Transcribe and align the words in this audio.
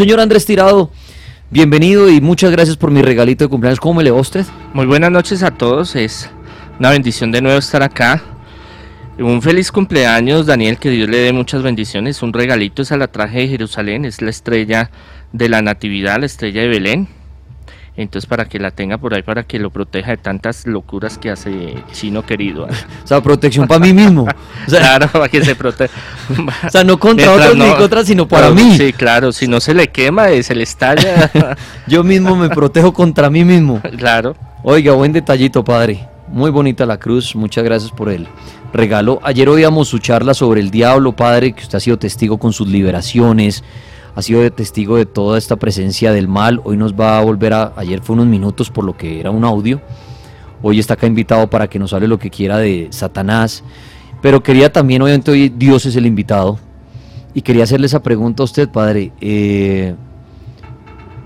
Señor 0.00 0.18
Andrés 0.18 0.46
Tirado, 0.46 0.90
bienvenido 1.50 2.08
y 2.08 2.22
muchas 2.22 2.50
gracias 2.50 2.78
por 2.78 2.90
mi 2.90 3.02
regalito 3.02 3.44
de 3.44 3.50
cumpleaños. 3.50 3.80
¿Cómo 3.80 3.98
me 3.98 4.02
le 4.02 4.10
va 4.10 4.18
usted? 4.18 4.46
Muy 4.72 4.86
buenas 4.86 5.10
noches 5.10 5.42
a 5.42 5.50
todos, 5.50 5.94
es 5.94 6.30
una 6.78 6.88
bendición 6.88 7.30
de 7.30 7.42
nuevo 7.42 7.58
estar 7.58 7.82
acá. 7.82 8.22
Un 9.18 9.42
feliz 9.42 9.70
cumpleaños, 9.70 10.46
Daniel, 10.46 10.78
que 10.78 10.88
Dios 10.88 11.06
le 11.06 11.18
dé 11.18 11.34
muchas 11.34 11.62
bendiciones. 11.62 12.22
Un 12.22 12.32
regalito 12.32 12.80
es 12.80 12.92
a 12.92 12.96
la 12.96 13.08
traje 13.08 13.40
de 13.40 13.48
Jerusalén, 13.48 14.06
es 14.06 14.22
la 14.22 14.30
estrella 14.30 14.90
de 15.34 15.50
la 15.50 15.60
Natividad, 15.60 16.18
la 16.18 16.24
estrella 16.24 16.62
de 16.62 16.68
Belén. 16.68 17.19
Entonces, 18.00 18.26
para 18.26 18.46
que 18.46 18.58
la 18.58 18.70
tenga 18.70 18.96
por 18.96 19.12
ahí, 19.12 19.20
para 19.20 19.42
que 19.42 19.58
lo 19.58 19.68
proteja 19.68 20.12
de 20.12 20.16
tantas 20.16 20.66
locuras 20.66 21.18
que 21.18 21.30
hace 21.30 21.74
Chino 21.92 22.24
querido. 22.24 22.66
O 23.04 23.06
sea, 23.10 23.20
protección 23.20 23.66
para 23.66 23.80
mí 23.80 23.92
mismo. 23.92 24.26
claro, 24.66 25.08
para 25.08 25.28
que 25.28 25.44
se 25.44 25.54
proteja. 25.54 25.92
o 26.66 26.70
sea, 26.70 26.84
no 26.84 26.98
contra 26.98 27.32
otros 27.32 27.56
ni 27.56 27.68
contra, 27.74 28.04
sino 28.04 28.26
para 28.26 28.50
mí. 28.50 28.76
Sí, 28.76 28.92
claro, 28.92 29.32
si 29.32 29.48
no 29.48 29.60
se 29.60 29.74
le 29.74 29.88
quema, 29.88 30.30
eh, 30.30 30.42
se 30.42 30.54
le 30.54 30.62
estalla. 30.62 31.30
Yo 31.86 32.04
mismo 32.04 32.36
me 32.36 32.48
protejo 32.48 32.92
contra 32.92 33.28
mí 33.28 33.44
mismo. 33.44 33.82
Claro. 33.98 34.36
Oiga, 34.62 34.92
buen 34.92 35.12
detallito, 35.12 35.62
padre. 35.64 36.06
Muy 36.28 36.50
bonita 36.50 36.86
la 36.86 36.98
cruz, 36.98 37.34
muchas 37.34 37.64
gracias 37.64 37.90
por 37.90 38.08
él 38.08 38.28
regalo. 38.72 39.18
Ayer 39.22 39.48
oíamos 39.48 39.88
su 39.88 39.98
charla 39.98 40.32
sobre 40.32 40.60
el 40.60 40.70
diablo, 40.70 41.12
padre, 41.12 41.52
que 41.52 41.62
usted 41.62 41.76
ha 41.76 41.80
sido 41.80 41.98
testigo 41.98 42.38
con 42.38 42.52
sus 42.52 42.68
liberaciones, 42.68 43.64
ha 44.20 44.22
sido 44.22 44.52
testigo 44.52 44.96
de 44.96 45.06
toda 45.06 45.38
esta 45.38 45.56
presencia 45.56 46.12
del 46.12 46.28
mal. 46.28 46.60
Hoy 46.64 46.76
nos 46.76 46.94
va 46.94 47.18
a 47.18 47.24
volver 47.24 47.54
a. 47.54 47.72
Ayer 47.76 48.02
fue 48.02 48.14
unos 48.14 48.26
minutos 48.26 48.70
por 48.70 48.84
lo 48.84 48.96
que 48.96 49.18
era 49.18 49.30
un 49.30 49.44
audio. 49.44 49.80
Hoy 50.62 50.78
está 50.78 50.94
acá 50.94 51.06
invitado 51.06 51.48
para 51.48 51.68
que 51.68 51.78
nos 51.78 51.94
hable 51.94 52.06
lo 52.06 52.18
que 52.18 52.28
quiera 52.28 52.58
de 52.58 52.88
Satanás. 52.90 53.64
Pero 54.20 54.42
quería 54.42 54.70
también, 54.70 55.00
obviamente, 55.00 55.30
hoy 55.30 55.48
Dios 55.48 55.86
es 55.86 55.96
el 55.96 56.04
invitado. 56.04 56.58
Y 57.32 57.40
quería 57.40 57.64
hacerle 57.64 57.86
esa 57.86 58.02
pregunta 58.02 58.42
a 58.42 58.44
usted, 58.44 58.68
padre. 58.68 59.10
Eh, 59.22 59.94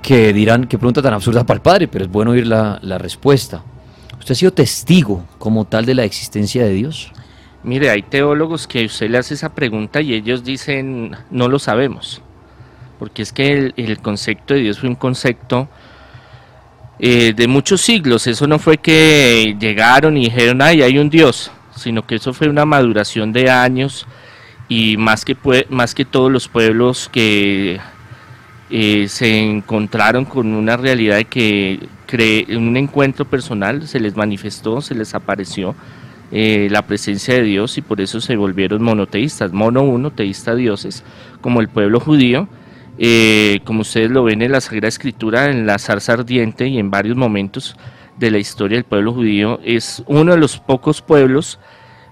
que 0.00 0.32
dirán, 0.32 0.66
qué 0.66 0.78
pregunta 0.78 1.02
tan 1.02 1.14
absurda 1.14 1.44
para 1.44 1.56
el 1.56 1.62
padre, 1.62 1.88
pero 1.88 2.04
es 2.04 2.10
bueno 2.10 2.30
oír 2.30 2.46
la, 2.46 2.78
la 2.80 2.98
respuesta. 2.98 3.62
¿Usted 4.20 4.32
ha 4.32 4.36
sido 4.36 4.52
testigo 4.52 5.24
como 5.38 5.64
tal 5.64 5.84
de 5.84 5.94
la 5.94 6.04
existencia 6.04 6.64
de 6.64 6.74
Dios? 6.74 7.10
Mire, 7.64 7.90
hay 7.90 8.02
teólogos 8.02 8.68
que 8.68 8.84
usted 8.84 9.08
le 9.10 9.18
hace 9.18 9.34
esa 9.34 9.54
pregunta 9.54 10.00
y 10.00 10.12
ellos 10.12 10.44
dicen, 10.44 11.16
no 11.30 11.48
lo 11.48 11.58
sabemos, 11.58 12.20
porque 12.98 13.22
es 13.22 13.32
que 13.32 13.72
el, 13.76 13.98
concepto 13.98 14.54
de 14.54 14.60
Dios 14.60 14.78
fue 14.78 14.88
un 14.88 14.94
concepto 14.94 15.68
eh, 16.98 17.32
de 17.34 17.48
muchos 17.48 17.80
siglos, 17.80 18.26
eso 18.26 18.46
no 18.46 18.58
fue 18.58 18.78
que 18.78 19.56
llegaron 19.58 20.16
y 20.16 20.24
dijeron, 20.24 20.62
ay, 20.62 20.82
hay 20.82 20.98
un 20.98 21.10
Dios, 21.10 21.50
sino 21.76 22.06
que 22.06 22.16
eso 22.16 22.32
fue 22.32 22.48
una 22.48 22.64
maduración 22.64 23.32
de 23.32 23.50
años 23.50 24.06
y 24.68 24.96
más 24.96 25.24
que, 25.24 25.36
más 25.68 25.94
que 25.94 26.04
todos 26.04 26.30
los 26.30 26.48
pueblos 26.48 27.08
que 27.12 27.80
eh, 28.70 29.06
se 29.08 29.42
encontraron 29.42 30.24
con 30.24 30.54
una 30.54 30.76
realidad 30.76 31.16
de 31.16 31.24
que 31.26 31.88
en 32.16 32.68
un 32.68 32.76
encuentro 32.76 33.24
personal 33.24 33.88
se 33.88 33.98
les 33.98 34.16
manifestó, 34.16 34.80
se 34.80 34.94
les 34.94 35.14
apareció 35.14 35.74
eh, 36.36 36.68
la 36.70 36.82
presencia 36.82 37.34
de 37.34 37.42
Dios 37.42 37.78
y 37.78 37.82
por 37.82 38.00
eso 38.00 38.20
se 38.20 38.34
volvieron 38.34 38.82
monoteístas, 38.82 39.52
mono 39.52 39.82
uno, 39.82 40.10
teísta 40.10 40.54
dioses, 40.54 41.04
como 41.40 41.60
el 41.60 41.68
pueblo 41.68 42.00
judío, 42.00 42.48
eh, 42.98 43.60
como 43.64 43.80
ustedes 43.80 44.10
lo 44.10 44.24
ven 44.24 44.42
en 44.42 44.52
la 44.52 44.60
Sagrada 44.60 44.88
Escritura, 44.88 45.50
en 45.50 45.66
la 45.66 45.78
zarza 45.78 46.12
ardiente 46.12 46.68
y 46.68 46.78
en 46.78 46.90
varios 46.90 47.16
momentos 47.16 47.76
de 48.18 48.30
la 48.30 48.38
historia 48.38 48.76
del 48.76 48.84
pueblo 48.84 49.12
judío, 49.12 49.60
es 49.64 50.02
uno 50.06 50.32
de 50.32 50.38
los 50.38 50.58
pocos 50.58 51.02
pueblos, 51.02 51.58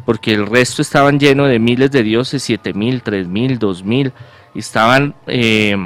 porque 0.04 0.32
el 0.34 0.46
resto 0.46 0.82
estaban 0.82 1.20
llenos 1.20 1.48
de 1.48 1.58
miles 1.58 1.90
de 1.92 2.02
dioses, 2.02 2.42
siete 2.42 2.74
mil, 2.74 3.02
tres 3.02 3.28
mil, 3.28 3.58
dos 3.58 3.84
mil, 3.84 4.12
estaban 4.54 5.14
eh, 5.28 5.76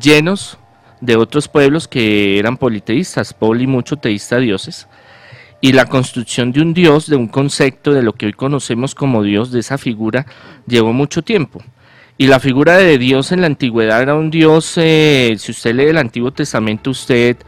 llenos 0.00 0.58
de 1.00 1.16
otros 1.16 1.48
pueblos 1.48 1.88
que 1.88 2.38
eran 2.38 2.58
politeístas, 2.58 3.32
poli 3.32 3.66
mucho 3.66 3.96
teísta 3.96 4.36
dioses, 4.36 4.86
y 5.62 5.72
la 5.72 5.86
construcción 5.86 6.52
de 6.52 6.60
un 6.60 6.74
Dios, 6.74 7.06
de 7.06 7.16
un 7.16 7.28
concepto 7.28 7.92
de 7.92 8.02
lo 8.02 8.14
que 8.14 8.26
hoy 8.26 8.32
conocemos 8.32 8.94
como 8.94 9.22
Dios, 9.22 9.50
de 9.50 9.60
esa 9.60 9.78
figura, 9.78 10.26
llevó 10.66 10.92
mucho 10.92 11.22
tiempo. 11.22 11.62
Y 12.20 12.26
la 12.26 12.38
figura 12.38 12.76
de 12.76 12.98
Dios 12.98 13.32
en 13.32 13.40
la 13.40 13.46
antigüedad 13.46 14.02
era 14.02 14.14
un 14.14 14.30
Dios, 14.30 14.74
eh, 14.76 15.34
si 15.38 15.52
usted 15.52 15.74
lee 15.74 15.84
el 15.84 15.96
Antiguo 15.96 16.30
Testamento, 16.30 16.90
usted 16.90 17.38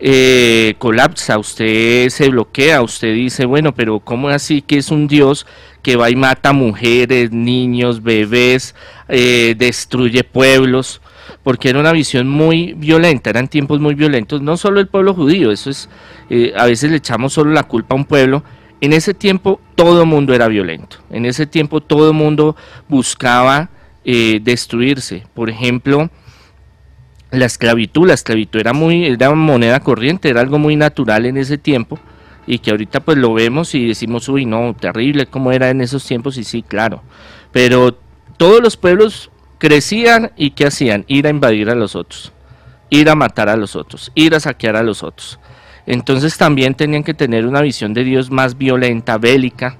eh, 0.00 0.74
colapsa, 0.78 1.38
usted 1.38 2.08
se 2.08 2.28
bloquea, 2.28 2.82
usted 2.82 3.14
dice, 3.14 3.44
bueno, 3.44 3.72
pero 3.72 4.00
¿cómo 4.00 4.28
así 4.28 4.60
que 4.60 4.78
es 4.78 4.90
un 4.90 5.06
Dios 5.06 5.46
que 5.82 5.94
va 5.94 6.10
y 6.10 6.16
mata 6.16 6.52
mujeres, 6.52 7.30
niños, 7.30 8.02
bebés, 8.02 8.74
eh, 9.08 9.54
destruye 9.56 10.24
pueblos? 10.24 11.00
porque 11.44 11.68
era 11.68 11.78
una 11.78 11.92
visión 11.92 12.28
muy 12.28 12.72
violenta, 12.72 13.30
eran 13.30 13.46
tiempos 13.46 13.78
muy 13.78 13.94
violentos, 13.94 14.42
no 14.42 14.56
solo 14.56 14.80
el 14.80 14.88
pueblo 14.88 15.14
judío, 15.14 15.52
eso 15.52 15.70
es, 15.70 15.88
a 16.56 16.66
veces 16.66 16.90
le 16.90 16.96
echamos 16.96 17.32
solo 17.32 17.52
la 17.52 17.62
culpa 17.62 17.94
a 17.94 17.98
un 17.98 18.04
pueblo, 18.04 18.42
en 18.80 18.92
ese 18.92 19.14
tiempo 19.14 19.60
todo 19.76 20.06
mundo 20.06 20.34
era 20.34 20.48
violento, 20.48 20.98
en 21.10 21.24
ese 21.24 21.46
tiempo 21.46 21.80
todo 21.80 22.12
mundo 22.12 22.56
buscaba 22.88 23.70
eh, 24.04 24.40
destruirse, 24.42 25.24
por 25.34 25.50
ejemplo, 25.50 26.10
la 27.30 27.46
esclavitud, 27.46 28.06
la 28.06 28.14
esclavitud 28.14 28.60
era 28.60 28.72
muy, 28.72 29.06
era 29.06 29.34
moneda 29.34 29.80
corriente, 29.80 30.28
era 30.28 30.40
algo 30.40 30.58
muy 30.58 30.76
natural 30.76 31.26
en 31.26 31.36
ese 31.36 31.58
tiempo, 31.58 31.98
y 32.46 32.58
que 32.58 32.70
ahorita 32.70 33.00
pues 33.00 33.18
lo 33.18 33.32
vemos 33.32 33.74
y 33.74 33.86
decimos, 33.86 34.28
uy, 34.28 34.44
no, 34.44 34.74
terrible 34.78 35.26
como 35.26 35.52
era 35.52 35.70
en 35.70 35.80
esos 35.80 36.04
tiempos, 36.04 36.36
y 36.36 36.44
sí, 36.44 36.62
claro, 36.62 37.02
pero 37.52 37.98
todos 38.36 38.60
los 38.60 38.76
pueblos 38.76 39.30
crecían 39.58 40.32
y 40.36 40.50
¿qué 40.50 40.66
hacían? 40.66 41.04
Ir 41.06 41.26
a 41.26 41.30
invadir 41.30 41.70
a 41.70 41.74
los 41.74 41.94
otros, 41.94 42.32
ir 42.90 43.08
a 43.08 43.14
matar 43.14 43.48
a 43.48 43.56
los 43.56 43.76
otros, 43.76 44.10
ir 44.14 44.34
a 44.34 44.40
saquear 44.40 44.76
a 44.76 44.82
los 44.82 45.02
otros. 45.02 45.38
Entonces 45.86 46.36
también 46.36 46.74
tenían 46.74 47.02
que 47.02 47.14
tener 47.14 47.46
una 47.46 47.60
visión 47.60 47.94
de 47.94 48.04
Dios 48.04 48.30
más 48.30 48.56
violenta, 48.56 49.18
bélica. 49.18 49.78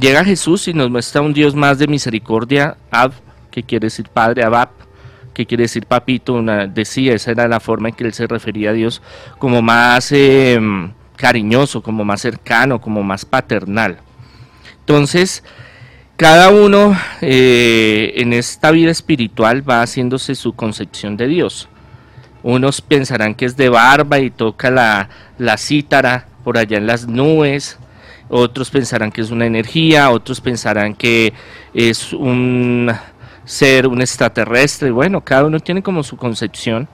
Llega 0.00 0.24
Jesús 0.24 0.68
y 0.68 0.74
nos 0.74 0.90
muestra 0.90 1.22
un 1.22 1.32
Dios 1.32 1.56
más 1.56 1.78
de 1.78 1.88
misericordia, 1.88 2.76
Ab, 2.90 3.12
que 3.50 3.64
quiere 3.64 3.86
decir 3.86 4.08
Padre, 4.08 4.44
Abab, 4.44 4.68
que 5.34 5.44
quiere 5.44 5.64
decir 5.64 5.86
papito, 5.86 6.40
decía, 6.72 7.14
esa 7.14 7.32
era 7.32 7.48
la 7.48 7.58
forma 7.58 7.88
en 7.88 7.94
que 7.96 8.04
él 8.04 8.12
se 8.12 8.28
refería 8.28 8.70
a 8.70 8.74
Dios, 8.74 9.02
como 9.38 9.60
más 9.60 10.12
em, 10.12 10.92
cariñoso, 11.16 11.82
como 11.82 12.04
más 12.04 12.20
cercano, 12.20 12.80
como 12.80 13.02
más 13.02 13.24
paternal. 13.24 13.98
Entonces, 14.80 15.42
cada 16.16 16.50
uno 16.50 16.96
eh, 17.20 18.12
en 18.16 18.32
esta 18.34 18.70
vida 18.70 18.92
espiritual 18.92 19.68
va 19.68 19.82
haciéndose 19.82 20.36
su 20.36 20.52
concepción 20.52 21.16
de 21.16 21.26
Dios. 21.26 21.68
Unos 22.44 22.80
pensarán 22.80 23.34
que 23.34 23.46
es 23.46 23.56
de 23.56 23.68
barba 23.68 24.20
y 24.20 24.30
toca 24.30 24.70
la, 24.70 25.08
la 25.38 25.56
cítara 25.56 26.28
por 26.44 26.56
allá 26.56 26.78
en 26.78 26.86
las 26.86 27.08
nubes. 27.08 27.78
Otros 28.28 28.70
pensarán 28.70 29.10
que 29.10 29.20
es 29.20 29.30
una 29.30 29.46
energía, 29.46 30.10
otros 30.10 30.40
pensarán 30.40 30.94
que 30.94 31.32
es 31.72 32.12
un 32.12 32.90
ser, 33.44 33.86
un 33.86 34.00
extraterrestre. 34.00 34.90
Bueno, 34.90 35.22
cada 35.22 35.44
uno 35.44 35.60
tiene 35.60 35.82
como 35.82 36.02
su 36.02 36.16
concepción. 36.16 36.88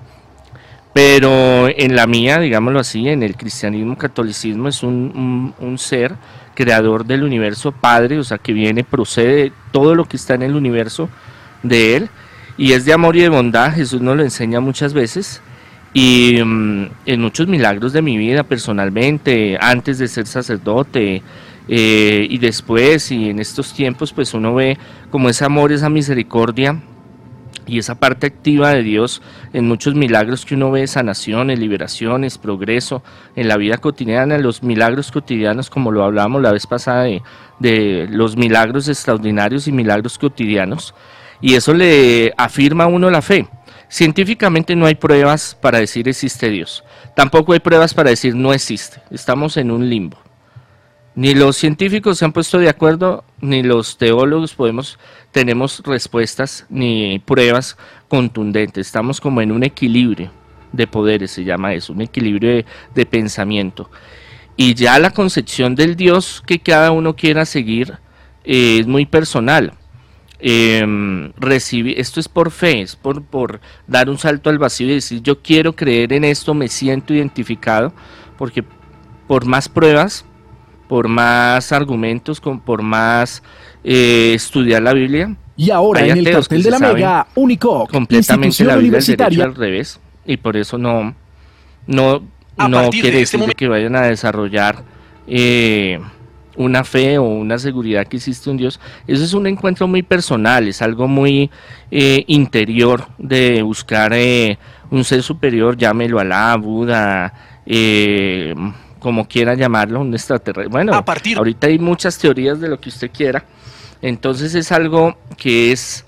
Pero 0.92 1.68
en 1.68 1.96
la 1.96 2.06
mía, 2.06 2.38
digámoslo 2.38 2.78
así, 2.78 3.08
en 3.08 3.24
el 3.24 3.36
cristianismo, 3.36 3.98
catolicismo, 3.98 4.68
es 4.68 4.84
un, 4.84 5.52
un 5.58 5.78
ser 5.78 6.14
creador 6.54 7.04
del 7.04 7.24
universo, 7.24 7.72
Padre, 7.72 8.18
o 8.18 8.22
sea, 8.22 8.38
que 8.38 8.52
viene, 8.52 8.84
procede 8.84 9.52
todo 9.72 9.96
lo 9.96 10.04
que 10.04 10.16
está 10.16 10.34
en 10.34 10.42
el 10.42 10.54
universo 10.54 11.08
de 11.64 11.96
Él, 11.96 12.10
y 12.56 12.72
es 12.72 12.84
de 12.84 12.92
amor 12.92 13.16
y 13.16 13.22
de 13.22 13.28
bondad, 13.28 13.74
Jesús 13.74 14.00
nos 14.00 14.16
lo 14.16 14.22
enseña 14.22 14.60
muchas 14.60 14.94
veces, 14.94 15.42
y 15.94 16.42
mm, 16.44 16.88
en 17.06 17.20
muchos 17.20 17.48
milagros 17.48 17.94
de 17.94 18.02
mi 18.02 18.18
vida 18.18 18.42
personalmente, 18.42 19.56
antes 19.58 19.98
de 19.98 20.08
ser 20.08 20.26
sacerdote, 20.26 21.22
eh, 21.66 22.26
y 22.28 22.36
después, 22.36 23.10
y 23.10 23.30
en 23.30 23.38
estos 23.38 23.72
tiempos, 23.72 24.12
pues 24.12 24.34
uno 24.34 24.54
ve 24.54 24.76
como 25.10 25.30
ese 25.30 25.46
amor, 25.46 25.72
esa 25.72 25.88
misericordia, 25.88 26.82
y 27.66 27.78
esa 27.78 27.94
parte 27.94 28.26
activa 28.26 28.70
de 28.70 28.82
Dios 28.82 29.22
en 29.52 29.66
muchos 29.66 29.94
milagros 29.94 30.44
que 30.44 30.54
uno 30.54 30.70
ve, 30.70 30.86
sanaciones, 30.86 31.58
liberaciones, 31.58 32.38
progreso 32.38 33.02
en 33.36 33.48
la 33.48 33.56
vida 33.56 33.78
cotidiana, 33.78 34.38
los 34.38 34.62
milagros 34.62 35.10
cotidianos, 35.10 35.70
como 35.70 35.90
lo 35.90 36.04
hablábamos 36.04 36.42
la 36.42 36.52
vez 36.52 36.66
pasada 36.66 37.04
de, 37.58 38.06
los 38.10 38.36
milagros 38.36 38.88
extraordinarios 38.88 39.68
y 39.68 39.72
milagros 39.72 40.18
cotidianos, 40.18 40.94
y 41.40 41.54
eso 41.54 41.74
le 41.74 42.32
afirma 42.36 42.84
a 42.84 42.88
uno 42.88 43.10
la 43.10 43.22
fe. 43.22 43.46
Científicamente 43.94 44.74
no 44.74 44.86
hay 44.86 44.96
pruebas 44.96 45.56
para 45.60 45.78
decir 45.78 46.08
existe 46.08 46.50
Dios, 46.50 46.82
tampoco 47.14 47.52
hay 47.52 47.60
pruebas 47.60 47.94
para 47.94 48.10
decir 48.10 48.34
no 48.34 48.52
existe, 48.52 49.00
estamos 49.12 49.56
en 49.56 49.70
un 49.70 49.88
limbo. 49.88 50.18
Ni 51.14 51.32
los 51.32 51.56
científicos 51.56 52.18
se 52.18 52.24
han 52.24 52.32
puesto 52.32 52.58
de 52.58 52.68
acuerdo, 52.68 53.22
ni 53.40 53.62
los 53.62 53.96
teólogos 53.96 54.52
podemos, 54.52 54.98
tenemos 55.30 55.80
respuestas 55.84 56.66
ni 56.68 57.20
pruebas 57.20 57.76
contundentes. 58.08 58.84
Estamos 58.84 59.20
como 59.20 59.40
en 59.40 59.52
un 59.52 59.62
equilibrio 59.62 60.32
de 60.72 60.88
poderes, 60.88 61.30
se 61.30 61.44
llama 61.44 61.72
eso, 61.72 61.92
un 61.92 62.00
equilibrio 62.00 62.64
de, 62.92 63.06
pensamiento. 63.06 63.92
Y 64.56 64.74
ya 64.74 64.98
la 64.98 65.12
concepción 65.12 65.76
del 65.76 65.94
Dios 65.94 66.42
que 66.44 66.58
cada 66.58 66.90
uno 66.90 67.14
quiera 67.14 67.44
seguir 67.44 67.96
eh, 68.42 68.78
es 68.80 68.88
muy 68.88 69.06
personal. 69.06 69.72
Eh, 70.40 71.32
recibir, 71.36 71.98
esto 71.98 72.20
es 72.20 72.28
por 72.28 72.50
fe, 72.50 72.82
es 72.82 72.96
por, 72.96 73.22
por 73.22 73.60
dar 73.86 74.10
un 74.10 74.18
salto 74.18 74.50
al 74.50 74.58
vacío 74.58 74.88
y 74.88 74.94
decir 74.94 75.22
yo 75.22 75.40
quiero 75.40 75.74
creer 75.74 76.12
en 76.12 76.24
esto, 76.24 76.54
me 76.54 76.68
siento 76.68 77.14
identificado, 77.14 77.92
porque 78.36 78.64
por 79.26 79.46
más 79.46 79.68
pruebas, 79.68 80.24
por 80.88 81.08
más 81.08 81.72
argumentos, 81.72 82.40
con, 82.40 82.60
por 82.60 82.82
más 82.82 83.42
eh, 83.82 84.32
estudiar 84.34 84.82
la 84.82 84.92
Biblia. 84.92 85.34
Y 85.56 85.70
ahora 85.70 86.04
en 86.04 86.18
el 86.18 86.30
cartel 86.30 86.62
de 86.62 86.70
la 86.70 86.78
Mega, 86.78 87.26
único, 87.36 87.86
completamente 87.86 88.64
la 88.64 88.74
Biblia 88.74 88.88
universitaria. 88.88 89.44
al 89.44 89.54
revés, 89.54 90.00
y 90.26 90.36
por 90.36 90.56
eso 90.56 90.78
no, 90.78 91.14
no, 91.86 92.22
no 92.56 92.90
quiere 92.90 93.22
este 93.22 93.38
decir 93.38 93.54
que 93.54 93.68
vayan 93.68 93.94
a 93.94 94.02
desarrollar 94.02 94.82
eh, 95.26 96.00
una 96.56 96.84
fe 96.84 97.18
o 97.18 97.24
una 97.24 97.58
seguridad 97.58 98.06
que 98.06 98.16
existe 98.16 98.50
un 98.50 98.56
Dios, 98.56 98.80
eso 99.06 99.24
es 99.24 99.32
un 99.32 99.46
encuentro 99.46 99.86
muy 99.86 100.02
personal, 100.02 100.68
es 100.68 100.82
algo 100.82 101.08
muy 101.08 101.50
eh, 101.90 102.24
interior 102.26 103.06
de 103.18 103.62
buscar 103.62 104.12
eh, 104.14 104.58
un 104.90 105.04
ser 105.04 105.22
superior, 105.22 105.76
llámelo 105.76 106.18
Alá, 106.18 106.56
Buda, 106.56 107.60
eh, 107.66 108.54
como 108.98 109.26
quiera 109.26 109.54
llamarlo, 109.54 110.00
un 110.00 110.14
extraterrestre. 110.14 110.70
Bueno, 110.70 110.92
ahorita 111.36 111.66
hay 111.66 111.78
muchas 111.78 112.18
teorías 112.18 112.60
de 112.60 112.68
lo 112.68 112.80
que 112.80 112.88
usted 112.88 113.10
quiera, 113.10 113.44
entonces 114.02 114.54
es 114.54 114.72
algo 114.72 115.16
que 115.36 115.72
es 115.72 116.04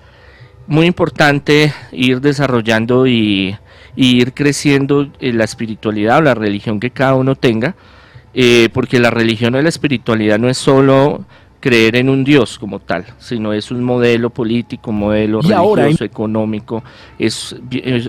muy 0.67 0.85
importante 0.85 1.73
ir 1.91 2.19
desarrollando 2.19 3.07
y, 3.07 3.57
y 3.95 4.21
ir 4.21 4.33
creciendo 4.33 5.09
en 5.19 5.37
la 5.37 5.45
espiritualidad 5.45 6.17
o 6.17 6.21
la 6.21 6.35
religión 6.35 6.79
que 6.79 6.91
cada 6.91 7.15
uno 7.15 7.35
tenga 7.35 7.75
eh, 8.39 8.69
porque 8.71 8.99
la 8.99 9.09
religión 9.09 9.55
o 9.55 9.61
la 9.63 9.67
espiritualidad 9.67 10.37
no 10.37 10.47
es 10.47 10.59
solo 10.59 11.25
creer 11.59 11.95
en 11.95 12.07
un 12.07 12.23
Dios 12.23 12.59
como 12.59 12.79
tal, 12.79 13.03
sino 13.17 13.51
es 13.51 13.71
un 13.71 13.83
modelo 13.83 14.29
político, 14.29 14.91
un 14.91 14.99
modelo 14.99 15.41
religioso, 15.41 16.03
económico, 16.03 16.83
es, 17.17 17.55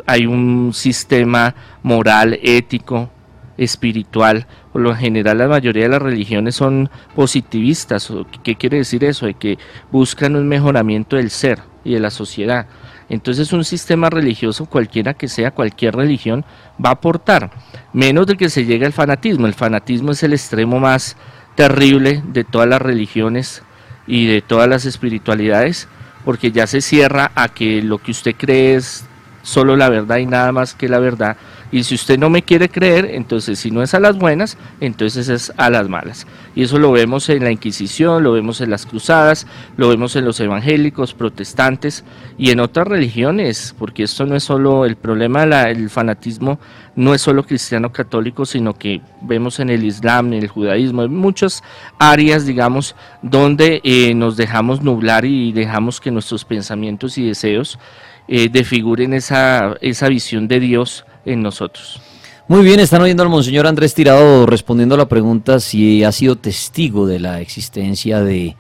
hay 0.05 0.27
un 0.27 0.73
sistema 0.75 1.55
moral, 1.83 2.39
ético, 2.43 3.09
espiritual. 3.57 4.47
Por 4.71 4.83
lo 4.83 4.95
general 4.95 5.39
la 5.39 5.49
mayoría 5.49 5.85
de 5.85 5.89
las 5.89 6.03
religiones 6.03 6.57
son 6.57 6.91
positivistas. 7.15 8.13
¿Qué 8.43 8.55
quiere 8.55 8.77
decir 8.77 9.05
eso? 9.05 9.25
De 9.25 9.33
que 9.33 9.57
buscan 9.91 10.37
un 10.37 10.47
mejoramiento 10.47 11.17
del 11.17 11.31
ser 11.31 11.61
y 11.85 11.95
de 11.95 12.01
la 12.01 12.11
sociedad. 12.11 12.67
Entonces 13.09 13.53
un 13.53 13.65
sistema 13.65 14.11
religioso, 14.11 14.67
cualquiera 14.67 15.15
que 15.15 15.29
sea, 15.29 15.51
cualquier 15.51 15.97
religión, 15.97 16.45
va 16.85 16.91
a 16.91 16.95
aportar, 16.95 17.51
menos 17.93 18.27
de 18.27 18.37
que 18.37 18.51
se 18.51 18.65
llegue 18.65 18.87
al 18.87 18.93
fanatismo. 18.93 19.47
El 19.47 19.55
fanatismo 19.55 20.13
es 20.13 20.23
el 20.23 20.35
extremo 20.35 20.79
más 20.79 21.17
terrible 21.55 22.23
de 22.27 22.45
todas 22.45 22.69
las 22.69 22.83
religiones 22.83 23.63
y 24.07 24.27
de 24.27 24.43
todas 24.43 24.69
las 24.69 24.85
espiritualidades, 24.85 25.89
porque 26.25 26.53
ya 26.53 26.67
se 26.67 26.81
cierra 26.81 27.33
a 27.35 27.49
que 27.49 27.83
lo 27.83 27.99
que 27.99 28.11
usted 28.11 28.35
cree 28.37 28.75
es 28.75 29.07
solo 29.43 29.77
la 29.77 29.89
verdad 29.89 30.19
y 30.19 30.27
nada 30.27 30.53
más 30.53 30.75
que 30.75 30.89
la 30.89 30.99
verdad, 30.99 31.37
y 31.71 31.85
si 31.85 31.95
usted 31.95 32.19
no 32.19 32.31
me 32.31 32.43
quiere 32.43 32.69
creer, 32.69 33.07
entonces 33.13 33.59
si 33.59 33.71
no 33.71 33.83
es 33.83 33.95
a 33.95 34.01
las 34.01 34.17
buenas, 34.17 34.57
entonces 34.81 35.29
es 35.29 35.53
a 35.57 35.69
las 35.71 35.89
malas. 35.89 36.27
Y 36.55 36.63
eso 36.63 36.79
lo 36.79 36.93
vemos 36.93 37.29
en 37.29 37.45
la 37.45 37.51
Inquisición, 37.51 38.23
lo 38.23 38.33
vemos 38.33 38.61
en 38.61 38.71
las 38.71 38.87
cruzadas, 38.87 39.47
lo 39.77 39.89
vemos 39.89 40.17
en 40.17 40.25
los 40.25 40.41
evangélicos, 40.41 41.15
protestantes 41.15 42.05
y 42.39 42.51
en 42.51 42.61
otras 42.61 42.89
religiones, 42.89 43.75
porque 43.79 44.03
esto 44.03 44.25
no 44.25 44.35
es 44.35 44.45
solo 44.45 44.85
el 44.85 44.97
problema 44.97 45.47
del 45.47 45.91
fanatismo, 45.91 46.59
no 46.97 47.15
es 47.15 47.21
solo 47.21 47.45
cristiano 47.45 47.93
católico, 47.93 48.47
sino 48.47 48.75
que 48.75 49.01
vemos 49.21 49.61
en 49.61 49.71
el 49.71 49.85
Islam, 49.85 50.33
en 50.33 50.43
el 50.43 50.49
judaísmo, 50.49 51.03
en 51.03 51.15
muchas 51.15 51.63
áreas, 51.99 52.47
digamos, 52.47 52.97
donde 53.23 53.81
eh, 53.85 54.15
nos 54.15 54.37
dejamos 54.37 54.83
nublar 54.83 55.25
y 55.25 55.53
dejamos 55.53 56.01
que 56.01 56.11
nuestros 56.11 56.45
pensamientos 56.45 57.19
y 57.19 57.27
deseos 57.27 57.79
eh, 58.27 58.49
defiguren 58.51 59.15
esa, 59.15 59.77
esa 59.81 60.09
visión 60.09 60.49
de 60.49 60.61
Dios 60.61 61.05
en 61.25 61.43
nosotros. 61.43 62.01
Muy 62.49 62.65
bien, 62.65 62.81
están 62.81 63.03
oyendo 63.03 63.23
al 63.23 63.29
Monseñor 63.29 63.67
Andrés 63.67 63.93
Tirado 63.93 64.47
respondiendo 64.47 64.95
a 64.95 64.99
la 64.99 65.09
pregunta 65.09 65.61
si 65.61 66.03
ha 66.03 66.13
sido 66.13 66.37
testigo 66.37 67.07
de 67.07 67.21
la 67.21 67.41
existencia 67.41 68.23
de 68.23 68.57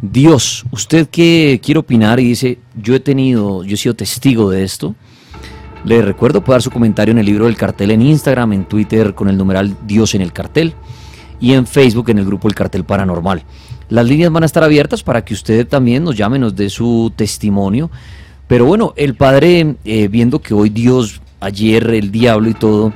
Dios. 0.00 0.64
¿Usted 0.70 1.08
qué 1.08 1.60
quiere 1.62 1.80
opinar? 1.80 2.20
Y 2.20 2.24
dice, 2.24 2.58
yo 2.80 2.94
he 2.94 3.00
tenido, 3.00 3.64
yo 3.64 3.74
he 3.74 3.76
sido 3.76 3.96
testigo 3.96 4.48
de 4.50 4.62
esto. 4.62 4.94
Le 5.84 6.00
recuerdo, 6.02 6.44
puede 6.44 6.54
dar 6.54 6.62
su 6.62 6.70
comentario 6.70 7.10
en 7.10 7.18
el 7.18 7.26
libro 7.26 7.46
del 7.46 7.56
cartel 7.56 7.90
en 7.90 8.02
Instagram, 8.02 8.52
en 8.52 8.64
Twitter 8.66 9.14
con 9.14 9.28
el 9.28 9.36
numeral 9.36 9.76
Dios 9.86 10.14
en 10.14 10.20
el 10.22 10.32
cartel 10.32 10.74
y 11.40 11.54
en 11.54 11.66
Facebook 11.66 12.10
en 12.10 12.18
el 12.18 12.24
grupo 12.24 12.46
El 12.46 12.54
Cartel 12.54 12.84
Paranormal. 12.84 13.42
Las 13.88 14.06
líneas 14.06 14.30
van 14.30 14.44
a 14.44 14.46
estar 14.46 14.62
abiertas 14.62 15.02
para 15.02 15.24
que 15.24 15.34
usted 15.34 15.66
también 15.66 16.04
nos 16.04 16.16
llame, 16.16 16.38
nos 16.38 16.54
dé 16.54 16.70
su 16.70 17.12
testimonio. 17.16 17.90
Pero 18.46 18.66
bueno, 18.66 18.92
el 18.96 19.14
Padre, 19.14 19.76
eh, 19.84 20.08
viendo 20.08 20.40
que 20.40 20.54
hoy 20.54 20.68
Dios 20.68 21.21
ayer 21.42 21.90
el 21.90 22.10
diablo 22.10 22.48
y 22.48 22.54
todo, 22.54 22.92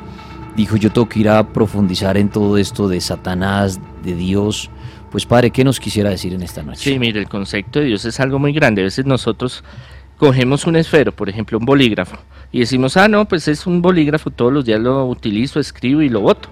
dijo 0.56 0.76
yo 0.76 0.90
tengo 0.90 1.08
que 1.08 1.20
ir 1.20 1.28
a 1.28 1.52
profundizar 1.52 2.16
en 2.16 2.28
todo 2.28 2.56
esto 2.56 2.88
de 2.88 3.00
Satanás, 3.00 3.81
de 4.02 4.14
Dios. 4.14 4.70
Pues 5.10 5.26
padre, 5.26 5.50
¿qué 5.50 5.64
nos 5.64 5.81
quisiera 5.81 6.10
decir 6.10 6.32
en 6.32 6.43
esta 6.43 6.62
noche? 6.62 6.90
Sí, 6.90 6.98
mire, 6.98 7.20
el 7.20 7.28
concepto 7.28 7.81
de 7.81 7.87
Dios 7.87 8.04
es 8.04 8.19
algo 8.20 8.38
muy 8.38 8.52
grande. 8.52 8.82
A 8.82 8.84
veces 8.84 9.04
nosotros 9.04 9.64
cogemos 10.16 10.66
un 10.66 10.76
esfero, 10.76 11.12
por 11.12 11.28
ejemplo, 11.28 11.58
un 11.58 11.64
bolígrafo, 11.64 12.16
y 12.52 12.60
decimos, 12.60 12.96
ah, 12.96 13.08
no, 13.08 13.26
pues 13.26 13.48
es 13.48 13.66
un 13.66 13.82
bolígrafo, 13.82 14.31
todos 14.31 14.52
los 14.52 14.64
días 14.64 14.81
lo 14.81 15.06
utilizo, 15.06 15.60
escribo 15.60 16.02
y 16.02 16.08
lo 16.08 16.20
voto. 16.20 16.49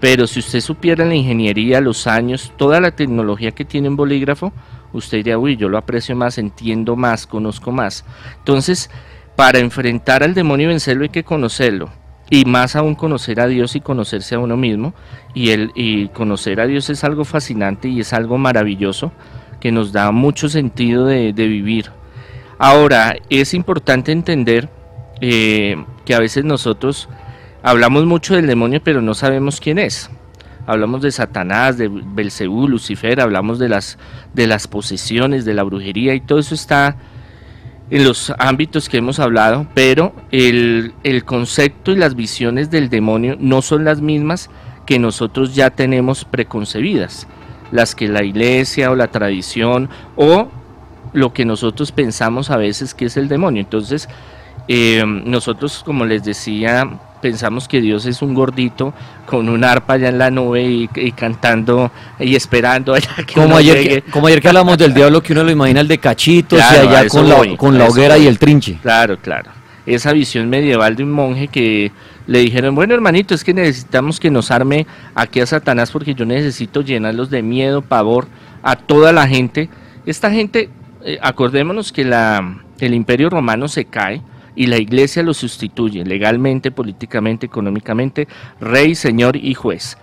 Pero 0.00 0.26
si 0.26 0.40
usted 0.40 0.60
supiera 0.60 1.04
la 1.04 1.14
ingeniería, 1.14 1.80
los 1.80 2.06
años, 2.06 2.52
toda 2.56 2.80
la 2.80 2.90
tecnología 2.90 3.52
que 3.52 3.64
tiene 3.64 3.88
un 3.88 3.96
bolígrafo, 3.96 4.52
usted 4.92 5.18
diría, 5.18 5.38
uy, 5.38 5.56
yo 5.56 5.68
lo 5.68 5.78
aprecio 5.78 6.14
más, 6.14 6.38
entiendo 6.38 6.94
más, 6.94 7.26
conozco 7.26 7.72
más. 7.72 8.04
Entonces, 8.38 8.90
para 9.36 9.58
enfrentar 9.58 10.22
al 10.22 10.34
demonio 10.34 10.66
y 10.66 10.68
vencerlo 10.68 11.02
hay 11.02 11.08
que 11.08 11.24
conocerlo. 11.24 11.90
Y 12.30 12.44
más 12.46 12.74
aún 12.74 12.94
conocer 12.94 13.40
a 13.40 13.46
Dios 13.46 13.76
y 13.76 13.80
conocerse 13.80 14.34
a 14.34 14.38
uno 14.38 14.56
mismo. 14.56 14.94
Y, 15.34 15.50
el, 15.50 15.72
y 15.74 16.08
conocer 16.08 16.60
a 16.60 16.66
Dios 16.66 16.88
es 16.90 17.04
algo 17.04 17.24
fascinante 17.24 17.88
y 17.88 18.00
es 18.00 18.12
algo 18.12 18.38
maravilloso 18.38 19.12
que 19.60 19.72
nos 19.72 19.92
da 19.92 20.10
mucho 20.10 20.48
sentido 20.48 21.06
de, 21.06 21.32
vivir. 21.32 21.90
Ahora, 22.58 23.16
es 23.30 23.54
importante 23.54 24.12
entender 24.12 24.68
eh, 25.20 25.82
que 26.04 26.14
a 26.14 26.20
veces 26.20 26.44
nosotros 26.44 27.08
hablamos 27.62 28.04
mucho 28.04 28.34
del 28.34 28.46
demonio 28.46 28.82
pero 28.84 29.00
no 29.00 29.14
sabemos 29.14 29.60
quién 29.60 29.78
es. 29.78 30.10
Hablamos 30.66 31.02
de 31.02 31.12
Satanás, 31.12 31.76
de 31.76 31.88
Belcebú, 31.88 32.68
Lucifer, 32.68 33.20
hablamos 33.20 33.58
de 33.58 33.68
las, 33.68 33.98
de 34.32 34.46
las 34.46 34.66
posesiones, 34.66 35.44
de 35.44 35.54
la 35.54 35.62
brujería 35.62 36.14
y 36.14 36.20
todo 36.20 36.38
eso 36.38 36.54
está 36.54 36.96
en 37.90 38.04
los 38.04 38.32
ámbitos 38.38 38.88
que 38.88 38.98
hemos 38.98 39.18
hablado, 39.18 39.66
pero 39.74 40.14
el, 40.30 40.92
concepto 41.24 41.92
y 41.92 41.96
las 41.96 42.14
visiones 42.14 42.70
del 42.70 42.88
demonio 42.88 43.36
no 43.38 43.62
son 43.62 43.84
las 43.84 44.00
mismas 44.00 44.50
que 44.86 44.98
nosotros 44.98 45.54
ya 45.54 45.70
tenemos 45.70 46.24
preconcebidas, 46.24 47.26
las 47.72 47.94
que 47.94 48.08
la 48.08 48.22
iglesia 48.22 48.90
o 48.90 48.96
la 48.96 49.08
tradición 49.08 49.88
o 50.16 50.48
lo 51.12 51.32
que 51.32 51.44
nosotros 51.44 51.92
pensamos 51.92 52.50
a 52.50 52.56
veces 52.56 52.94
que 52.94 53.06
es 53.06 53.16
el 53.16 53.28
demonio. 53.28 53.60
Entonces, 53.60 54.08
eh, 54.68 55.04
nosotros, 55.06 55.82
como 55.84 56.04
les 56.04 56.24
decía, 56.24 56.98
pensamos 57.24 57.68
que 57.68 57.80
Dios 57.80 58.04
es 58.04 58.20
un 58.20 58.34
gordito 58.34 58.92
con 59.24 59.48
un 59.48 59.64
arpa 59.64 59.94
allá 59.94 60.10
en 60.10 60.18
la 60.18 60.30
nube 60.30 60.62
y, 60.62 61.12
cantando 61.12 61.90
y 62.18 62.36
esperando 62.36 62.92
allá 62.92 63.08
que 63.26 63.32
como 63.32 63.56
ayer 63.56 63.88
que, 63.88 64.02
como 64.10 64.26
ayer 64.26 64.42
que 64.42 64.48
hablamos 64.48 64.76
del 64.76 64.92
diablo 64.92 65.22
que 65.22 65.32
uno 65.32 65.42
lo 65.42 65.50
imagina 65.50 65.80
el 65.80 65.88
de 65.88 65.96
cachitos 65.96 66.58
y 66.58 66.62
allá 66.62 67.08
con 67.08 67.26
la, 67.26 67.56
con 67.56 67.78
la 67.78 67.86
hoguera 67.86 68.18
y 68.18 68.26
el 68.26 68.38
trinche. 68.38 68.78
Claro, 68.82 69.18
claro. 69.18 69.50
Esa 69.86 70.12
visión 70.12 70.50
medieval 70.50 70.96
de 70.96 71.02
un 71.02 71.12
monje 71.12 71.48
que 71.48 71.92
le 72.26 72.40
dijeron, 72.40 72.74
bueno 72.74 72.92
hermanito, 72.92 73.34
es 73.34 73.42
que 73.42 73.54
necesitamos 73.54 74.20
que 74.20 74.30
nos 74.30 74.50
arme 74.50 74.86
aquí 75.14 75.40
a 75.40 75.46
Satanás 75.46 75.90
porque 75.90 76.14
yo 76.14 76.26
necesito 76.26 76.82
llenarlos 76.82 77.30
de 77.30 77.42
miedo, 77.42 77.80
pavor 77.80 78.28
a 78.62 78.76
toda 78.76 79.14
la 79.14 79.26
gente. 79.26 79.70
Esta 80.04 80.30
gente, 80.30 80.68
eh, 81.02 81.18
acordémonos 81.22 81.90
que 81.90 82.04
la, 82.04 82.58
el 82.80 82.92
imperio 82.92 83.30
romano 83.30 83.66
se 83.66 83.86
cae, 83.86 84.20
y 84.56 84.66
la 84.66 84.78
iglesia 84.78 85.22
lo 85.22 85.34
sustituye 85.34 86.04
legalmente, 86.04 86.70
políticamente, 86.70 87.46
económicamente, 87.46 88.28
rey, 88.60 88.94
señor 88.94 89.36
y 89.36 89.54
juez. 89.54 89.96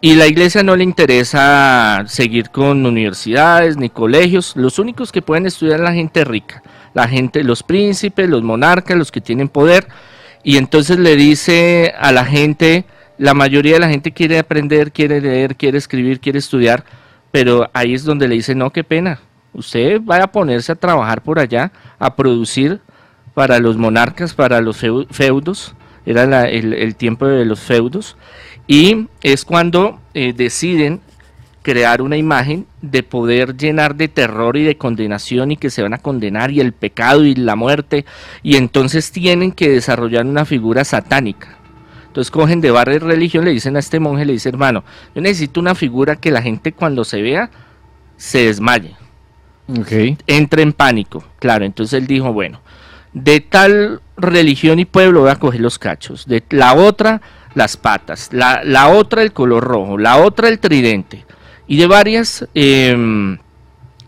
Y 0.00 0.14
la 0.14 0.26
iglesia 0.26 0.64
no 0.64 0.74
le 0.74 0.82
interesa 0.82 2.02
seguir 2.06 2.50
con 2.50 2.84
universidades 2.84 3.76
ni 3.76 3.88
colegios, 3.88 4.56
los 4.56 4.80
únicos 4.80 5.12
que 5.12 5.22
pueden 5.22 5.46
estudiar 5.46 5.76
es 5.76 5.84
la 5.84 5.92
gente 5.92 6.24
rica, 6.24 6.62
la 6.92 7.06
gente, 7.06 7.44
los 7.44 7.62
príncipes, 7.62 8.28
los 8.28 8.42
monarcas, 8.42 8.98
los 8.98 9.12
que 9.12 9.20
tienen 9.20 9.48
poder, 9.48 9.86
y 10.42 10.56
entonces 10.56 10.98
le 10.98 11.14
dice 11.14 11.94
a 11.96 12.10
la 12.10 12.24
gente, 12.24 12.84
la 13.16 13.34
mayoría 13.34 13.74
de 13.74 13.80
la 13.80 13.88
gente 13.88 14.10
quiere 14.10 14.40
aprender, 14.40 14.90
quiere 14.90 15.20
leer, 15.20 15.54
quiere 15.54 15.78
escribir, 15.78 16.18
quiere 16.18 16.40
estudiar, 16.40 16.84
pero 17.30 17.70
ahí 17.72 17.94
es 17.94 18.04
donde 18.04 18.26
le 18.26 18.34
dice, 18.34 18.56
no, 18.56 18.70
qué 18.70 18.82
pena, 18.82 19.20
usted 19.52 20.00
va 20.02 20.24
a 20.24 20.32
ponerse 20.32 20.72
a 20.72 20.74
trabajar 20.74 21.22
por 21.22 21.38
allá, 21.38 21.70
a 22.00 22.16
producir 22.16 22.80
para 23.34 23.58
los 23.58 23.76
monarcas, 23.76 24.34
para 24.34 24.60
los 24.60 24.78
feudos, 24.78 25.74
era 26.04 26.48
el, 26.48 26.96
tiempo 26.96 27.26
de 27.26 27.44
los 27.44 27.60
feudos, 27.60 28.16
y 28.66 29.06
es 29.22 29.44
cuando 29.44 30.00
eh, 30.14 30.32
deciden 30.32 31.00
crear 31.62 32.02
una 32.02 32.16
imagen 32.16 32.66
de 32.82 33.02
poder 33.02 33.56
llenar 33.56 33.94
de 33.94 34.08
terror 34.08 34.56
y 34.56 34.64
de 34.64 34.76
condenación 34.76 35.52
y 35.52 35.56
que 35.56 35.70
se 35.70 35.82
van 35.82 35.94
a 35.94 35.98
condenar 35.98 36.50
y 36.50 36.60
el 36.60 36.72
pecado 36.72 37.24
y 37.24 37.34
la 37.36 37.54
muerte 37.54 38.04
y 38.42 38.56
entonces 38.56 39.12
tienen 39.12 39.52
que 39.52 39.70
desarrollar 39.70 40.26
una 40.26 40.44
figura 40.44 40.84
satánica. 40.84 41.56
Entonces 42.08 42.30
cogen 42.30 42.60
de 42.60 42.70
barra 42.70 42.92
de 42.92 42.98
religión, 42.98 43.44
le 43.44 43.52
dicen 43.52 43.76
a 43.76 43.78
este 43.78 44.00
monje, 44.00 44.26
le 44.26 44.34
dice 44.34 44.48
hermano, 44.48 44.84
yo 45.14 45.22
necesito 45.22 45.60
una 45.60 45.74
figura 45.74 46.16
que 46.16 46.30
la 46.30 46.42
gente 46.42 46.72
cuando 46.72 47.04
se 47.04 47.22
vea 47.22 47.50
se 48.16 48.46
desmaye. 48.46 48.94
Okay. 49.80 50.18
Entre 50.26 50.62
en 50.62 50.72
pánico. 50.72 51.24
Claro, 51.38 51.64
entonces 51.64 51.98
él 51.98 52.06
dijo, 52.06 52.32
bueno, 52.32 52.60
de 53.12 53.40
tal 53.40 54.00
religión 54.16 54.78
y 54.78 54.84
pueblo 54.84 55.22
voy 55.22 55.30
a 55.30 55.36
coger 55.36 55.60
los 55.60 55.78
cachos, 55.78 56.26
de 56.26 56.42
la 56.50 56.74
otra 56.74 57.20
las 57.54 57.76
patas, 57.76 58.30
la, 58.32 58.62
la 58.64 58.88
otra 58.88 59.22
el 59.22 59.32
color 59.32 59.64
rojo, 59.64 59.98
la 59.98 60.18
otra 60.18 60.48
el 60.48 60.58
tridente. 60.58 61.24
Y 61.66 61.76
de 61.76 61.86
varias 61.86 62.46
em, 62.54 63.38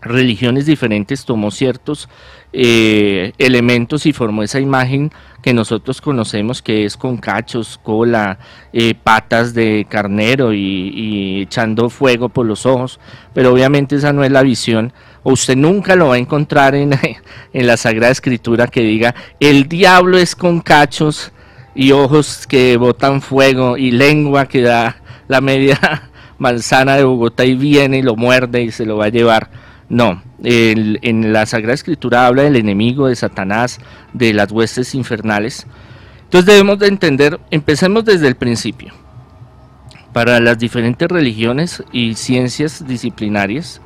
religiones 0.01 0.65
diferentes 0.65 1.25
tomó 1.25 1.51
ciertos 1.51 2.09
eh, 2.53 3.33
elementos 3.37 4.05
y 4.05 4.13
formó 4.13 4.41
esa 4.43 4.59
imagen 4.59 5.11
que 5.41 5.53
nosotros 5.53 5.99
conocemos 5.99 6.61
que 6.61 6.85
es 6.85 6.95
con 6.95 7.17
cachos, 7.17 7.79
cola, 7.83 8.39
eh, 8.71 8.95
patas 8.95 9.53
de 9.53 9.85
carnero 9.89 10.53
y, 10.53 11.41
echando 11.41 11.89
fuego 11.89 12.29
por 12.29 12.45
los 12.45 12.65
ojos, 12.65 12.99
pero 13.33 13.51
obviamente 13.51 13.95
esa 13.95 14.13
no 14.13 14.23
es 14.23 14.31
la 14.31 14.41
visión, 14.41 14.93
usted 15.33 15.55
nunca 15.55 15.95
lo 15.95 16.09
va 16.09 16.15
a 16.15 16.19
encontrar 16.19 16.75
en, 16.75 16.91
en 17.53 17.67
la 17.67 17.77
Sagrada 17.77 18.11
Escritura 18.11 18.67
que 18.67 18.81
diga, 18.81 19.15
el 19.39 19.67
diablo 19.67 20.17
es 20.17 20.35
con 20.35 20.61
cachos 20.61 21.31
y 21.73 21.91
ojos 21.91 22.47
que 22.47 22.77
botan 22.77 23.21
fuego 23.21 23.77
y 23.77 23.91
lengua 23.91 24.47
que 24.47 24.61
da 24.61 24.97
la 25.27 25.41
media 25.41 26.09
manzana 26.37 26.95
de 26.95 27.03
Bogotá 27.03 27.43
y 27.45 27.55
viene 27.55 27.99
y 27.99 28.01
lo 28.01 28.15
muerde 28.15 28.63
y 28.63 28.71
se 28.71 28.85
lo 28.85 28.97
va 28.97 29.05
a 29.05 29.09
llevar. 29.09 29.49
No, 29.87 30.23
en 30.43 31.31
la 31.31 31.45
Sagrada 31.45 31.75
Escritura 31.75 32.25
habla 32.25 32.43
del 32.43 32.55
enemigo, 32.55 33.07
de 33.07 33.15
Satanás, 33.15 33.79
de 34.13 34.33
las 34.33 34.51
huestes 34.51 34.95
infernales. 34.95 35.67
Entonces 36.23 36.47
debemos 36.47 36.79
de 36.79 36.87
entender, 36.87 37.39
empecemos 37.51 38.03
desde 38.03 38.27
el 38.27 38.35
principio. 38.35 38.93
Para 40.11 40.39
las 40.39 40.57
diferentes 40.57 41.07
religiones 41.07 41.83
y 41.91 42.15
ciencias 42.15 42.87
disciplinarias, 42.87 43.81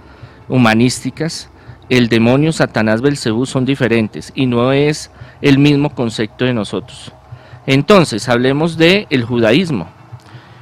humanísticas, 0.50 1.50
el 1.88 2.10
demonio 2.10 2.52
Satanás 2.52 3.02
Belcebú 3.02 3.46
son 3.46 3.66
diferentes 3.66 4.32
y 4.36 4.46
no 4.46 4.74
es 4.74 5.10
el 5.42 5.58
mismo 5.58 5.96
concepto 5.96 6.46
de 6.46 6.54
nosotros. 6.54 7.14
Entonces, 7.66 8.28
hablemos 8.28 8.78
del 8.78 9.08
el 9.10 9.24
judaísmo. 9.24 9.88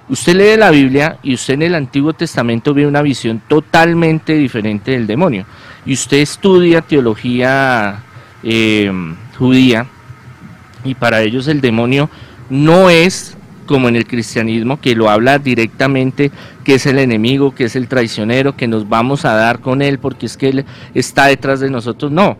Usted 0.09 0.35
lee 0.35 0.57
la 0.57 0.71
Biblia 0.71 1.17
y 1.23 1.33
usted 1.33 1.55
en 1.55 1.63
el 1.63 1.75
Antiguo 1.75 2.13
Testamento 2.13 2.73
ve 2.73 2.87
una 2.87 3.01
visión 3.01 3.41
totalmente 3.47 4.33
diferente 4.33 4.91
del 4.91 5.07
demonio. 5.07 5.45
Y 5.85 5.93
usted 5.93 6.17
estudia 6.17 6.81
teología 6.81 8.03
eh, 8.43 8.91
judía 9.37 9.87
y 10.83 10.95
para 10.95 11.21
ellos 11.21 11.47
el 11.47 11.59
demonio 11.61 12.09
no 12.49 12.89
es 12.89 13.36
como 13.67 13.87
en 13.87 13.95
el 13.95 14.07
cristianismo, 14.07 14.81
que 14.81 14.95
lo 14.95 15.09
habla 15.09 15.37
directamente, 15.37 16.31
que 16.63 16.75
es 16.75 16.87
el 16.87 16.97
enemigo, 16.97 17.53
que 17.53 17.65
es 17.65 17.75
el 17.75 17.87
traicionero, 17.87 18.57
que 18.57 18.67
nos 18.67 18.89
vamos 18.89 19.25
a 19.25 19.33
dar 19.33 19.59
con 19.59 19.83
él 19.83 19.99
porque 19.99 20.25
es 20.25 20.37
que 20.37 20.49
él 20.49 20.65
está 20.95 21.27
detrás 21.27 21.59
de 21.59 21.69
nosotros. 21.69 22.11
No, 22.11 22.37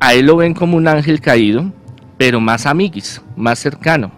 a 0.00 0.14
él 0.14 0.26
lo 0.26 0.36
ven 0.36 0.54
como 0.54 0.76
un 0.76 0.88
ángel 0.88 1.20
caído, 1.20 1.70
pero 2.18 2.40
más 2.40 2.66
amiguis, 2.66 3.22
más 3.36 3.60
cercano, 3.60 4.10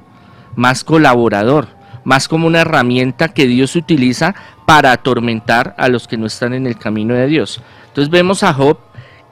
más 0.55 0.83
colaborador 0.83 1.77
más 2.07 2.29
como 2.29 2.47
una 2.47 2.61
herramienta 2.61 3.27
que 3.35 3.49
Dios 3.49 3.75
utiliza 3.75 4.37
para 4.65 4.93
atormentar 4.93 5.75
a 5.77 5.89
los 5.89 6.07
que 6.07 6.17
no 6.17 6.27
están 6.27 6.55
en 6.55 6.69
el 6.69 6.79
camino 6.79 7.15
de 7.15 7.27
Dios. 7.27 7.61
Entonces 7.89 8.11
vemos 8.11 8.45
a 8.45 8.55
Job 8.55 8.79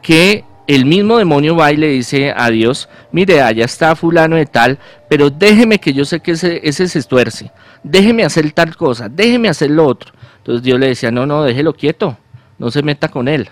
que 0.02 0.44
el 0.66 0.84
mismo 0.84 1.18
demonio 1.18 1.54
va 1.54 1.70
y 1.70 1.76
le 1.76 1.86
dice 1.86 2.34
a 2.36 2.50
Dios, 2.50 2.88
mire, 3.12 3.42
allá 3.42 3.64
está 3.64 3.94
fulano 3.94 4.34
de 4.34 4.46
tal, 4.46 4.80
pero 5.14 5.30
déjeme 5.30 5.78
que 5.78 5.92
yo 5.92 6.04
sé 6.04 6.18
que 6.18 6.32
ese, 6.32 6.60
ese 6.64 6.88
se 6.88 7.00
tuerce, 7.04 7.52
déjeme 7.84 8.24
hacer 8.24 8.50
tal 8.50 8.74
cosa, 8.74 9.08
déjeme 9.08 9.48
hacer 9.48 9.70
lo 9.70 9.86
otro. 9.86 10.12
Entonces 10.38 10.64
Dios 10.64 10.76
le 10.80 10.88
decía, 10.88 11.12
no, 11.12 11.24
no, 11.24 11.44
déjelo 11.44 11.72
quieto, 11.72 12.18
no 12.58 12.68
se 12.68 12.82
meta 12.82 13.06
con 13.06 13.28
él 13.28 13.48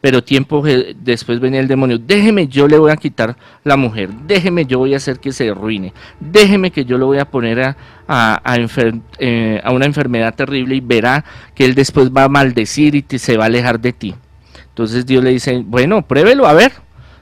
pero 0.00 0.22
tiempo 0.22 0.62
después 0.96 1.40
venía 1.40 1.58
el 1.58 1.66
demonio, 1.66 1.98
déjeme, 1.98 2.46
yo 2.46 2.68
le 2.68 2.78
voy 2.78 2.92
a 2.92 2.96
quitar 2.96 3.36
la 3.64 3.76
mujer, 3.76 4.08
déjeme, 4.24 4.64
yo 4.64 4.78
voy 4.78 4.94
a 4.94 4.98
hacer 4.98 5.18
que 5.18 5.32
se 5.32 5.50
arruine, 5.50 5.92
déjeme 6.20 6.70
que 6.70 6.84
yo 6.84 6.96
lo 6.96 7.06
voy 7.06 7.18
a 7.18 7.24
poner 7.24 7.60
a, 7.60 7.76
a, 8.06 8.56
eh, 9.18 9.60
una 9.70 9.86
enfermedad 9.86 10.32
terrible 10.36 10.76
y 10.76 10.80
verá 10.80 11.24
que 11.56 11.64
él 11.64 11.74
después 11.74 12.10
va 12.10 12.24
a 12.24 12.28
maldecir 12.28 12.94
y 12.94 13.18
se 13.18 13.36
va 13.36 13.44
a 13.44 13.46
alejar 13.48 13.80
de 13.80 13.92
ti. 13.92 14.14
Entonces 14.68 15.04
Dios 15.04 15.24
le 15.24 15.30
dice, 15.30 15.62
bueno, 15.66 16.06
pruébelo 16.06 16.46
a 16.46 16.54
ver. 16.54 16.72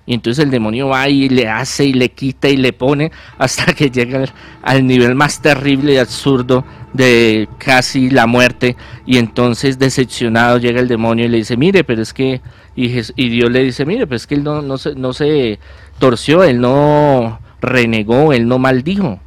Y 0.09 0.15
entonces 0.15 0.43
el 0.43 0.51
demonio 0.51 0.89
va 0.89 1.07
y 1.11 1.29
le 1.29 1.51
hace 1.51 1.85
y 1.85 1.93
le 1.93 2.09
quita 2.09 2.49
y 2.49 2.57
le 2.57 2.73
pone 2.73 3.13
hasta 3.37 3.75
que 3.75 3.91
llega 3.91 4.25
al 4.63 4.87
nivel 4.87 5.15
más 5.15 5.43
terrible 5.43 5.93
y 5.93 5.97
absurdo 5.99 6.65
de 6.95 7.47
casi 7.59 8.09
la 8.09 8.27
muerte. 8.27 8.75
Y 9.05 9.19
entonces 9.19 9.79
decepcionado 9.79 10.57
llega 10.57 10.81
el 10.81 10.89
demonio 10.89 11.27
y 11.27 11.29
le 11.29 11.37
dice, 11.37 11.59
mire, 11.59 11.85
pero 11.85 12.01
es 12.01 12.15
que 12.15 12.41
y, 12.75 12.89
Dios 13.29 13.51
le 13.51 13.63
dice, 13.63 13.85
mire, 13.85 14.07
pues 14.07 14.27
que 14.27 14.37
él 14.37 14.45
no, 14.45 14.63
no, 14.63 14.79
se, 14.79 14.95
no 14.95 15.13
se 15.13 15.59
torció, 15.99 16.43
él 16.43 16.59
no 16.59 17.39
renegó, 17.61 18.33
él 18.33 18.49
no 18.49 18.59
maldijo. 18.59 19.21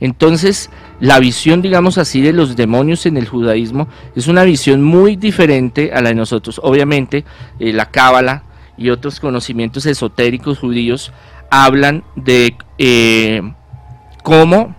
Entonces, 0.00 0.68
la 1.00 1.18
visión, 1.18 1.62
digamos 1.62 1.96
así, 1.96 2.20
de 2.20 2.34
los 2.34 2.56
demonios 2.56 3.06
en 3.06 3.16
el 3.16 3.26
judaísmo 3.26 3.88
es 4.14 4.28
una 4.28 4.44
visión 4.44 4.82
muy 4.82 5.16
diferente 5.16 5.92
a 5.94 6.02
la 6.02 6.10
de 6.10 6.14
nosotros. 6.14 6.60
Obviamente, 6.62 7.24
eh, 7.58 7.72
la 7.72 7.86
cábala 7.90 8.44
y 8.80 8.88
otros 8.88 9.20
conocimientos 9.20 9.84
esotéricos 9.84 10.58
judíos 10.58 11.12
hablan 11.50 12.02
de 12.16 12.56
eh, 12.78 13.42
cómo 14.24 14.74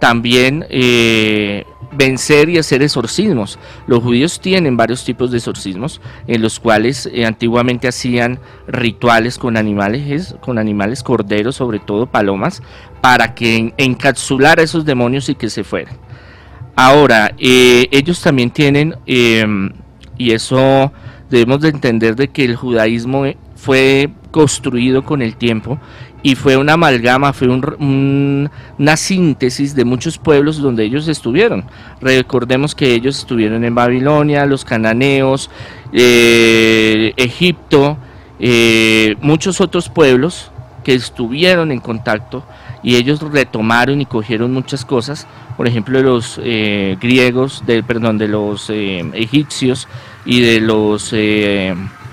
también 0.00 0.66
eh, 0.70 1.64
vencer 1.92 2.48
y 2.48 2.58
hacer 2.58 2.82
exorcismos. 2.82 3.60
Los 3.86 4.02
judíos 4.02 4.40
tienen 4.40 4.76
varios 4.76 5.04
tipos 5.04 5.30
de 5.30 5.38
exorcismos 5.38 6.00
en 6.26 6.42
los 6.42 6.58
cuales 6.58 7.08
eh, 7.12 7.26
antiguamente 7.26 7.86
hacían 7.86 8.40
rituales 8.66 9.38
con 9.38 9.56
animales, 9.56 10.34
con 10.40 10.58
animales 10.58 11.04
corderos, 11.04 11.54
sobre 11.54 11.78
todo 11.78 12.06
palomas, 12.06 12.60
para 13.00 13.36
que 13.36 13.72
encapsular 13.76 14.58
a 14.58 14.64
esos 14.64 14.84
demonios 14.84 15.28
y 15.28 15.36
que 15.36 15.48
se 15.48 15.62
fueran. 15.62 15.96
Ahora, 16.74 17.34
ellos 17.38 18.20
también 18.20 18.50
tienen, 18.50 18.96
em, 19.06 19.72
y 20.16 20.30
eso 20.32 20.92
debemos 21.30 21.60
de 21.60 21.68
entender 21.68 22.16
de 22.16 22.28
que 22.28 22.44
el 22.44 22.56
judaísmo 22.56 23.24
fue 23.54 24.10
construido 24.30 25.04
con 25.04 25.22
el 25.22 25.36
tiempo 25.36 25.78
y 26.22 26.34
fue 26.34 26.56
una 26.56 26.74
amalgama, 26.74 27.32
fue 27.32 27.48
una 27.48 28.96
síntesis 28.96 29.74
de 29.74 29.84
muchos 29.84 30.18
pueblos 30.18 30.58
donde 30.58 30.84
ellos 30.84 31.06
estuvieron. 31.08 31.64
Recordemos 32.00 32.74
que 32.74 32.92
ellos 32.92 33.18
estuvieron 33.18 33.64
en 33.64 33.74
Babilonia, 33.74 34.46
los 34.46 34.64
cananeos, 34.64 35.50
eh, 35.92 37.12
Egipto, 37.16 37.96
eh, 38.40 39.16
muchos 39.20 39.60
otros 39.60 39.88
pueblos 39.88 40.50
que 40.84 40.94
estuvieron 40.94 41.70
en 41.70 41.80
contacto 41.80 42.44
y 42.88 42.96
ellos 42.96 43.20
retomaron 43.20 44.00
y 44.00 44.06
cogieron 44.06 44.54
muchas 44.54 44.86
cosas, 44.86 45.26
por 45.58 45.68
ejemplo 45.68 45.98
de 45.98 46.04
los 46.04 46.40
eh, 46.42 46.96
griegos, 46.98 47.62
de, 47.66 47.82
perdón, 47.82 48.16
de 48.16 48.28
los 48.28 48.70
egipcios 48.70 49.86
y 50.24 50.40
de 50.40 50.58
los 50.60 51.12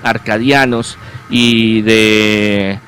arcadianos 0.02 0.98
y 1.30 1.80
de 1.80 2.78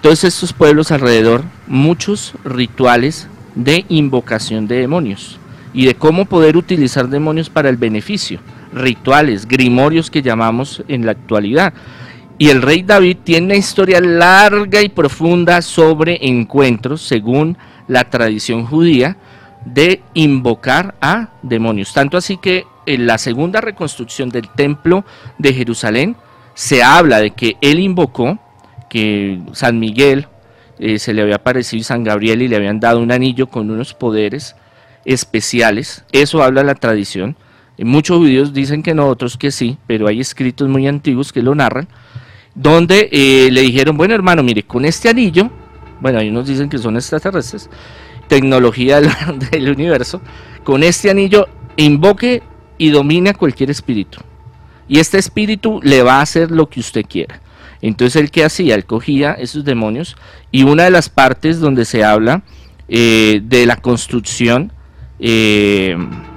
todos 0.00 0.24
estos 0.24 0.54
pueblos 0.54 0.90
alrededor, 0.92 1.44
muchos 1.66 2.32
rituales 2.42 3.28
de 3.54 3.84
invocación 3.90 4.66
de 4.66 4.76
demonios 4.76 5.38
y 5.74 5.84
de 5.84 5.94
cómo 5.94 6.24
poder 6.24 6.56
utilizar 6.56 7.06
demonios 7.10 7.50
para 7.50 7.68
el 7.68 7.76
beneficio, 7.76 8.40
rituales, 8.72 9.46
grimorios 9.46 10.10
que 10.10 10.22
llamamos 10.22 10.82
en 10.88 11.04
la 11.04 11.12
actualidad. 11.12 11.74
Y 12.38 12.50
el 12.50 12.60
rey 12.60 12.82
David 12.82 13.18
tiene 13.24 13.46
una 13.46 13.56
historia 13.56 14.00
larga 14.00 14.82
y 14.82 14.90
profunda 14.90 15.62
sobre 15.62 16.18
encuentros, 16.28 17.00
según 17.00 17.56
la 17.88 18.04
tradición 18.04 18.66
judía, 18.66 19.16
de 19.64 20.02
invocar 20.14 20.94
a 21.00 21.30
demonios. 21.42 21.92
Tanto 21.94 22.16
así 22.16 22.36
que 22.36 22.64
en 22.84 23.06
la 23.06 23.18
segunda 23.18 23.60
reconstrucción 23.60 24.28
del 24.28 24.48
templo 24.50 25.04
de 25.38 25.54
Jerusalén 25.54 26.16
se 26.54 26.82
habla 26.82 27.20
de 27.20 27.32
que 27.32 27.56
él 27.60 27.80
invocó 27.80 28.38
que 28.88 29.40
San 29.52 29.78
Miguel 29.78 30.28
eh, 30.78 30.98
se 30.98 31.14
le 31.14 31.22
había 31.22 31.36
aparecido 31.36 31.82
San 31.84 32.04
Gabriel 32.04 32.42
y 32.42 32.48
le 32.48 32.56
habían 32.56 32.80
dado 32.80 33.00
un 33.00 33.12
anillo 33.12 33.48
con 33.48 33.70
unos 33.70 33.94
poderes 33.94 34.56
especiales. 35.04 36.04
Eso 36.12 36.42
habla 36.42 36.62
la 36.62 36.74
tradición. 36.74 37.36
Muchos 37.78 38.18
judíos 38.18 38.52
dicen 38.52 38.82
que 38.82 38.94
no, 38.94 39.06
otros 39.08 39.36
que 39.36 39.50
sí, 39.50 39.78
pero 39.86 40.06
hay 40.06 40.20
escritos 40.20 40.68
muy 40.68 40.86
antiguos 40.86 41.32
que 41.32 41.42
lo 41.42 41.54
narran, 41.54 41.88
donde 42.56 43.10
eh, 43.12 43.50
le 43.52 43.60
dijeron, 43.60 43.96
bueno 43.96 44.14
hermano, 44.14 44.42
mire, 44.42 44.64
con 44.64 44.84
este 44.84 45.08
anillo, 45.08 45.50
bueno, 46.00 46.18
hay 46.18 46.30
unos 46.30 46.46
dicen 46.46 46.68
que 46.68 46.78
son 46.78 46.96
extraterrestres, 46.96 47.70
tecnología 48.26 49.00
del, 49.52 49.70
universo, 49.70 50.20
con 50.64 50.82
este 50.82 51.10
anillo 51.10 51.46
invoque 51.76 52.42
y 52.78 52.90
domine 52.90 53.30
a 53.30 53.34
cualquier 53.34 53.70
espíritu 53.70 54.18
y 54.88 54.98
este 54.98 55.18
espíritu 55.18 55.80
le 55.82 56.02
va 56.02 56.18
a 56.18 56.22
hacer 56.22 56.50
lo 56.50 56.68
que 56.68 56.80
usted 56.80 57.04
quiera. 57.06 57.40
Entonces 57.82 58.20
él 58.20 58.30
que 58.30 58.44
hacía, 58.44 58.74
él 58.74 58.86
cogía 58.86 59.32
esos 59.32 59.64
demonios 59.64 60.16
y 60.50 60.62
una 60.62 60.84
de 60.84 60.90
las 60.90 61.08
partes 61.08 61.60
donde 61.60 61.84
se 61.84 62.04
habla 62.04 62.42
eh, 62.88 63.40
de 63.44 63.66
la 63.66 63.76
construcción 63.76 64.72
eh, 65.18 65.96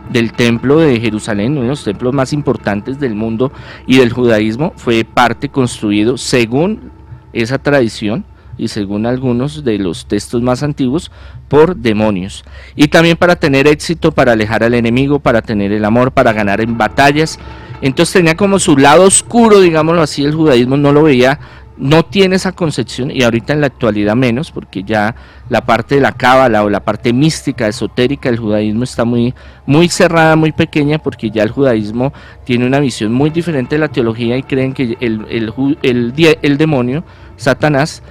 del 0.10 0.34
templo 0.34 0.80
de 0.80 1.00
Jerusalén, 1.00 1.54
uno 1.54 1.62
de 1.62 1.68
los 1.70 1.84
templos 1.84 2.14
más 2.14 2.34
importantes 2.34 3.00
del 3.00 3.16
mundo 3.16 3.52
y 3.88 3.98
del 3.98 4.12
judaísmo, 4.12 4.74
fue 4.76 5.06
parte 5.06 5.50
construido 5.50 6.18
según 6.18 6.92
esa 7.34 7.60
tradición 7.60 8.26
y 8.58 8.68
según 8.68 9.06
algunos 9.06 9.64
de 9.64 9.78
los 9.78 10.06
textos 10.06 10.42
más 10.42 10.64
antiguos, 10.64 11.12
por 11.48 11.78
demonios. 11.78 12.44
Y 12.76 12.90
también 12.90 13.16
para 13.16 13.38
tener 13.38 13.68
éxito, 13.68 14.12
para 14.12 14.34
alejar 14.34 14.64
al 14.64 14.74
enemigo, 14.74 15.20
para 15.20 15.42
tener 15.42 15.72
el 15.72 15.86
amor, 15.86 16.12
para 16.12 16.34
ganar 16.34 16.60
en 16.60 16.78
batallas. 16.78 17.40
Entonces 17.82 18.14
tenía 18.14 18.36
como 18.36 18.60
su 18.60 18.78
lado 18.78 19.04
oscuro, 19.04 19.62
digámoslo 19.62 20.02
así, 20.02 20.26
el 20.26 20.36
judaísmo 20.36 20.76
no 20.76 20.92
lo 20.92 21.04
veía, 21.04 21.40
no 21.80 22.04
tiene 22.04 22.36
esa 22.36 22.52
concepción 22.52 23.10
y 23.10 23.24
ahorita 23.24 23.54
en 23.54 23.62
la 23.62 23.68
actualidad 23.68 24.16
menos, 24.16 24.52
porque 24.52 24.84
ya 24.84 25.16
la 25.48 25.66
parte 25.66 25.96
de 25.96 26.02
la 26.02 26.12
cábala 26.12 26.64
o 26.64 26.70
la 26.70 26.82
parte 26.82 27.14
mística, 27.14 27.68
esotérica 27.68 28.30
del 28.30 28.38
judaísmo 28.38 28.84
está 28.84 29.06
muy, 29.06 29.34
muy 29.66 29.88
cerrada, 29.88 30.36
muy 30.36 30.52
pequeña, 30.52 31.00
porque 31.00 31.32
ya 31.32 31.42
el 31.42 31.52
judaísmo 31.52 32.14
tiene 32.44 32.68
una 32.68 32.80
visión 32.80 33.14
muy 33.14 33.30
diferente 33.30 33.76
de 33.76 33.80
la 33.80 33.88
teología 33.88 34.36
y 34.36 34.44
creen 34.44 34.74
que 34.74 34.98
el, 35.00 35.26
el, 35.30 35.54
el, 35.82 36.14
el 36.42 36.58
demonio, 36.58 37.06
Satanás, 37.38 38.04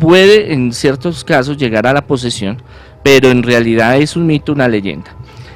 puede 0.00 0.52
en 0.52 0.72
ciertos 0.72 1.22
casos 1.22 1.56
llegar 1.56 1.86
a 1.86 1.92
la 1.92 2.06
posesión, 2.06 2.60
pero 3.04 3.30
en 3.30 3.44
realidad 3.44 3.96
es 3.96 4.16
un 4.16 4.26
mito, 4.26 4.52
una 4.52 4.68
leyenda. 4.68 5.14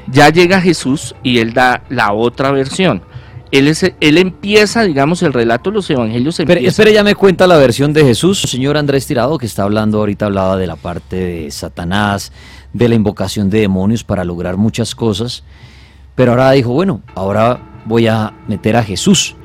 Ya 0.09 0.29
llega 0.29 0.61
Jesús 0.61 1.17
y 1.25 1.39
él 1.39 1.53
da 1.53 1.83
la 1.89 2.13
otra 2.13 2.53
versión. 2.53 3.03
Él, 3.53 3.69
es, 3.69 3.85
él 4.01 4.19
empieza, 4.19 4.83
digamos, 4.83 5.23
el 5.23 5.33
relato 5.33 5.71
de 5.71 5.77
los 5.77 5.89
evangelios. 5.91 6.41
Espere, 6.41 6.67
espere, 6.67 6.93
ya 6.93 7.05
me 7.05 7.15
cuenta 7.15 7.47
la 7.47 7.57
versión 7.57 7.93
de 7.93 8.05
Jesús. 8.05 8.41
señor 8.43 8.77
Andrés 8.77 9.07
Tirado, 9.07 9.39
que 9.39 9.47
está 9.47 9.63
hablando 9.63 9.99
ahorita, 9.99 10.27
hablaba 10.27 10.57
de 10.57 10.67
la 10.67 10.77
parte 10.77 11.17
de 11.17 11.51
Satanás, 11.51 12.33
de 12.73 12.89
la 12.89 12.95
invocación 12.95 13.49
de 13.49 13.61
demonios 13.61 14.05
para 14.05 14.25
lograr 14.25 14.57
muchas 14.57 14.95
cosas. 14.95 15.45
Pero 16.15 16.33
ahora 16.33 16.51
dijo, 16.53 16.73
bueno, 16.73 17.03
ahora 17.15 17.61
voy 17.85 18.09
a 18.09 18.33
meter 18.49 18.77
a 18.77 18.83
Jesús 18.83 19.37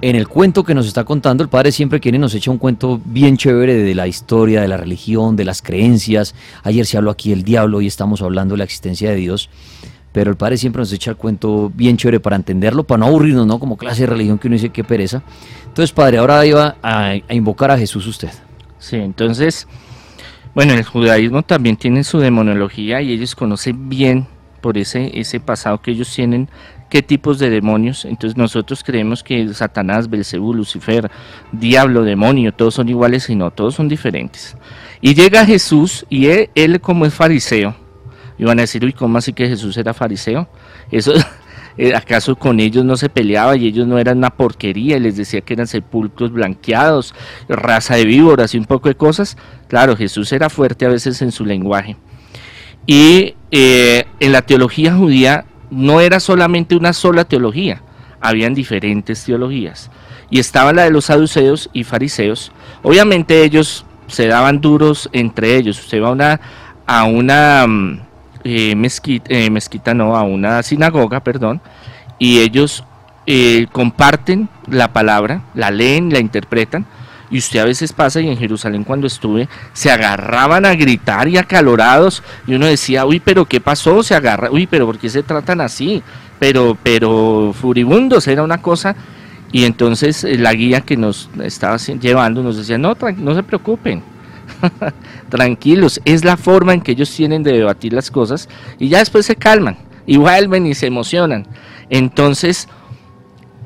en 0.00 0.14
el 0.14 0.28
cuento 0.28 0.62
que 0.62 0.74
nos 0.74 0.86
está 0.86 1.04
contando, 1.04 1.42
el 1.42 1.48
padre 1.48 1.72
siempre 1.72 1.98
quiere 1.98 2.18
nos 2.18 2.34
echa 2.34 2.50
un 2.50 2.58
cuento 2.58 3.00
bien 3.04 3.36
chévere 3.36 3.74
de 3.74 3.94
la 3.94 4.06
historia, 4.06 4.60
de 4.60 4.68
la 4.68 4.76
religión, 4.76 5.34
de 5.34 5.44
las 5.44 5.60
creencias. 5.60 6.34
Ayer 6.62 6.86
se 6.86 6.96
habló 6.96 7.10
aquí 7.10 7.30
del 7.30 7.42
diablo 7.42 7.80
y 7.80 7.86
estamos 7.86 8.22
hablando 8.22 8.54
de 8.54 8.58
la 8.58 8.64
existencia 8.64 9.10
de 9.10 9.16
Dios. 9.16 9.50
Pero 10.12 10.30
el 10.30 10.36
padre 10.36 10.56
siempre 10.56 10.80
nos 10.80 10.92
echa 10.92 11.10
el 11.10 11.16
cuento 11.16 11.70
bien 11.74 11.96
chévere 11.96 12.20
para 12.20 12.36
entenderlo, 12.36 12.84
para 12.84 13.00
no 13.00 13.06
aburrirnos, 13.06 13.46
¿no? 13.46 13.58
Como 13.58 13.76
clase 13.76 14.02
de 14.02 14.06
religión 14.08 14.38
que 14.38 14.48
uno 14.48 14.54
dice 14.54 14.70
qué 14.70 14.84
pereza. 14.84 15.22
Entonces, 15.66 15.92
padre, 15.92 16.18
ahora 16.18 16.44
iba 16.46 16.76
a, 16.82 17.14
invocar 17.30 17.70
a 17.70 17.78
Jesús 17.78 18.06
usted. 18.06 18.30
Sí, 18.78 18.96
entonces, 18.96 19.68
bueno, 20.54 20.72
el 20.72 20.82
judaísmo 20.82 21.42
también 21.42 21.76
tiene 21.76 22.04
su 22.04 22.18
demonología 22.18 23.02
y 23.02 23.12
ellos 23.12 23.34
conocen 23.34 23.88
bien 23.88 24.26
por 24.60 24.78
ese, 24.78 25.18
ese 25.18 25.40
pasado 25.40 25.80
que 25.80 25.92
ellos 25.92 26.12
tienen 26.12 26.48
qué 26.88 27.02
tipos 27.02 27.38
de 27.38 27.50
demonios. 27.50 28.04
Entonces 28.04 28.36
nosotros 28.36 28.82
creemos 28.82 29.22
que 29.22 29.52
Satanás, 29.54 30.08
Belcebú, 30.08 30.54
Lucifer, 30.54 31.10
diablo, 31.52 32.02
demonio, 32.02 32.52
todos 32.52 32.74
son 32.74 32.88
iguales 32.88 33.28
y 33.30 33.36
no, 33.36 33.50
todos 33.50 33.74
son 33.74 33.88
diferentes. 33.88 34.56
Y 35.00 35.14
llega 35.14 35.46
Jesús 35.46 36.06
y 36.08 36.26
él, 36.26 36.80
como 36.80 37.06
es 37.06 37.14
fariseo, 37.14 37.74
y 38.38 38.44
van 38.44 38.58
a 38.58 38.62
decir, 38.62 38.84
uy, 38.84 38.92
¿cómo 38.92 39.18
así 39.18 39.32
que 39.32 39.48
Jesús 39.48 39.76
era 39.76 39.92
fariseo? 39.92 40.48
Eso, 40.90 41.12
eh, 41.78 41.94
¿acaso 41.94 42.36
con 42.36 42.60
ellos 42.60 42.84
no 42.84 42.96
se 42.96 43.08
peleaba 43.08 43.56
y 43.56 43.66
ellos 43.66 43.86
no 43.86 43.98
eran 43.98 44.18
una 44.18 44.30
porquería 44.30 44.96
y 44.96 45.00
les 45.00 45.16
decía 45.16 45.40
que 45.40 45.54
eran 45.54 45.66
sepulcros 45.66 46.32
blanqueados, 46.32 47.14
raza 47.48 47.96
de 47.96 48.04
víboras 48.04 48.54
y 48.54 48.58
un 48.58 48.64
poco 48.64 48.88
de 48.88 48.94
cosas? 48.94 49.36
Claro, 49.68 49.96
Jesús 49.96 50.32
era 50.32 50.48
fuerte 50.48 50.86
a 50.86 50.88
veces 50.88 51.20
en 51.22 51.32
su 51.32 51.44
lenguaje. 51.44 51.96
Y 52.86 53.34
eh, 53.50 54.06
en 54.20 54.32
la 54.32 54.42
teología 54.42 54.94
judía 54.94 55.44
no 55.70 56.00
era 56.00 56.20
solamente 56.20 56.74
una 56.74 56.92
sola 56.92 57.24
teología, 57.24 57.82
habían 58.20 58.54
diferentes 58.54 59.24
teologías. 59.24 59.90
Y 60.30 60.38
estaba 60.38 60.72
la 60.72 60.84
de 60.84 60.90
los 60.90 61.06
saduceos 61.06 61.70
y 61.72 61.84
fariseos. 61.84 62.52
Obviamente 62.82 63.42
ellos 63.44 63.84
se 64.08 64.26
daban 64.26 64.60
duros 64.60 65.08
entre 65.12 65.56
ellos. 65.56 65.78
Usted 65.78 66.02
va 66.02 66.08
a 66.08 66.12
una, 66.12 66.40
a 66.86 67.04
una 67.04 67.66
mm, 67.66 68.00
eh, 68.44 68.74
mezquita, 68.74 69.26
eh, 69.28 69.50
mezquita, 69.50 69.94
no, 69.94 70.16
a 70.16 70.22
una 70.22 70.62
sinagoga, 70.62 71.20
perdón, 71.20 71.60
y 72.18 72.40
ellos 72.40 72.84
eh, 73.26 73.66
comparten 73.72 74.48
la 74.70 74.92
palabra, 74.92 75.42
la 75.54 75.70
leen, 75.70 76.12
la 76.12 76.18
interpretan, 76.18 76.86
y 77.30 77.38
usted 77.38 77.60
a 77.60 77.64
veces 77.64 77.92
pasa 77.92 78.20
y 78.20 78.28
en 78.28 78.38
Jerusalén 78.38 78.84
cuando 78.84 79.06
estuve 79.06 79.48
se 79.72 79.90
agarraban 79.90 80.64
a 80.64 80.74
gritar 80.74 81.28
y 81.28 81.36
acalorados 81.36 82.22
y 82.46 82.54
uno 82.54 82.66
decía, 82.66 83.04
uy, 83.04 83.20
pero 83.20 83.44
¿qué 83.44 83.60
pasó? 83.60 84.02
Se 84.02 84.14
agarra, 84.14 84.50
uy, 84.50 84.66
pero 84.66 84.86
¿por 84.86 84.98
qué 84.98 85.10
se 85.10 85.22
tratan 85.22 85.60
así? 85.60 86.02
Pero, 86.38 86.76
pero 86.82 87.54
furibundos, 87.58 88.26
era 88.28 88.42
una 88.42 88.62
cosa. 88.62 88.96
Y 89.50 89.64
entonces 89.64 90.24
eh, 90.24 90.38
la 90.38 90.52
guía 90.52 90.82
que 90.82 90.96
nos 90.96 91.30
estaba 91.42 91.76
llevando 91.76 92.42
nos 92.42 92.56
decía, 92.56 92.78
no, 92.78 92.96
no 93.16 93.34
se 93.34 93.42
preocupen, 93.42 94.02
tranquilos, 95.28 96.00
es 96.04 96.24
la 96.24 96.36
forma 96.36 96.74
en 96.74 96.80
que 96.80 96.92
ellos 96.92 97.14
tienen 97.14 97.42
de 97.42 97.52
debatir 97.52 97.92
las 97.92 98.10
cosas 98.10 98.48
y 98.78 98.88
ya 98.88 98.98
después 98.98 99.26
se 99.26 99.36
calman 99.36 99.78
y 100.06 100.16
vuelven 100.16 100.66
y 100.66 100.74
se 100.74 100.86
emocionan. 100.86 101.46
Entonces, 101.90 102.68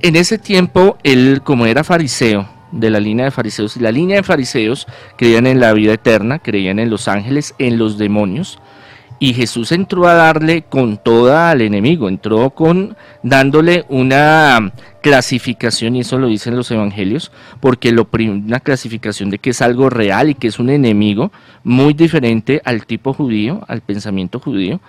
en 0.00 0.16
ese 0.16 0.38
tiempo, 0.38 0.98
él 1.02 1.40
como 1.44 1.66
era 1.66 1.85
fariseo, 1.85 2.48
de 2.72 2.90
la 2.90 2.98
línea 2.98 3.26
de 3.26 3.31
fariseos. 3.31 3.76
La 3.76 3.92
línea 3.92 4.16
de 4.16 4.22
fariseos 4.22 4.87
creían 5.16 5.46
en 5.46 5.61
la 5.61 5.72
vida 5.72 5.92
eterna, 5.92 6.38
creían 6.38 6.78
en 6.78 6.90
los 6.90 7.07
ángeles, 7.07 7.55
en 7.59 7.78
los 7.78 7.98
demonios. 7.98 8.59
Y 9.23 9.35
Jesús 9.35 9.71
entró 9.71 10.09
a 10.09 10.15
darle 10.15 10.63
con 10.63 10.97
toda 10.97 11.53
al 11.53 11.61
enemigo, 11.61 12.09
entró 12.09 12.51
con 12.51 12.97
dándole 13.23 13.85
una 13.89 14.73
clasificación, 15.01 15.95
y 15.95 16.01
eso 16.01 16.19
lo 16.19 16.27
dicen 16.27 16.57
los 16.57 16.73
evangelios, 16.73 17.31
porque 17.61 17.93
lo 17.93 18.09
una 18.13 18.59
clasificación 18.59 19.31
de 19.31 19.39
que 19.39 19.51
es 19.51 19.63
algo 19.63 19.91
real 19.91 20.31
y 20.31 20.35
que 20.35 20.49
es 20.49 20.59
un 20.59 20.71
enemigo 20.71 21.31
muy 21.63 21.95
diferente 21.95 22.61
al 22.65 22.85
tipo 22.85 23.13
judío, 23.13 23.61
al 23.69 23.81
pensamiento 23.81 24.41
judío, 24.41 24.81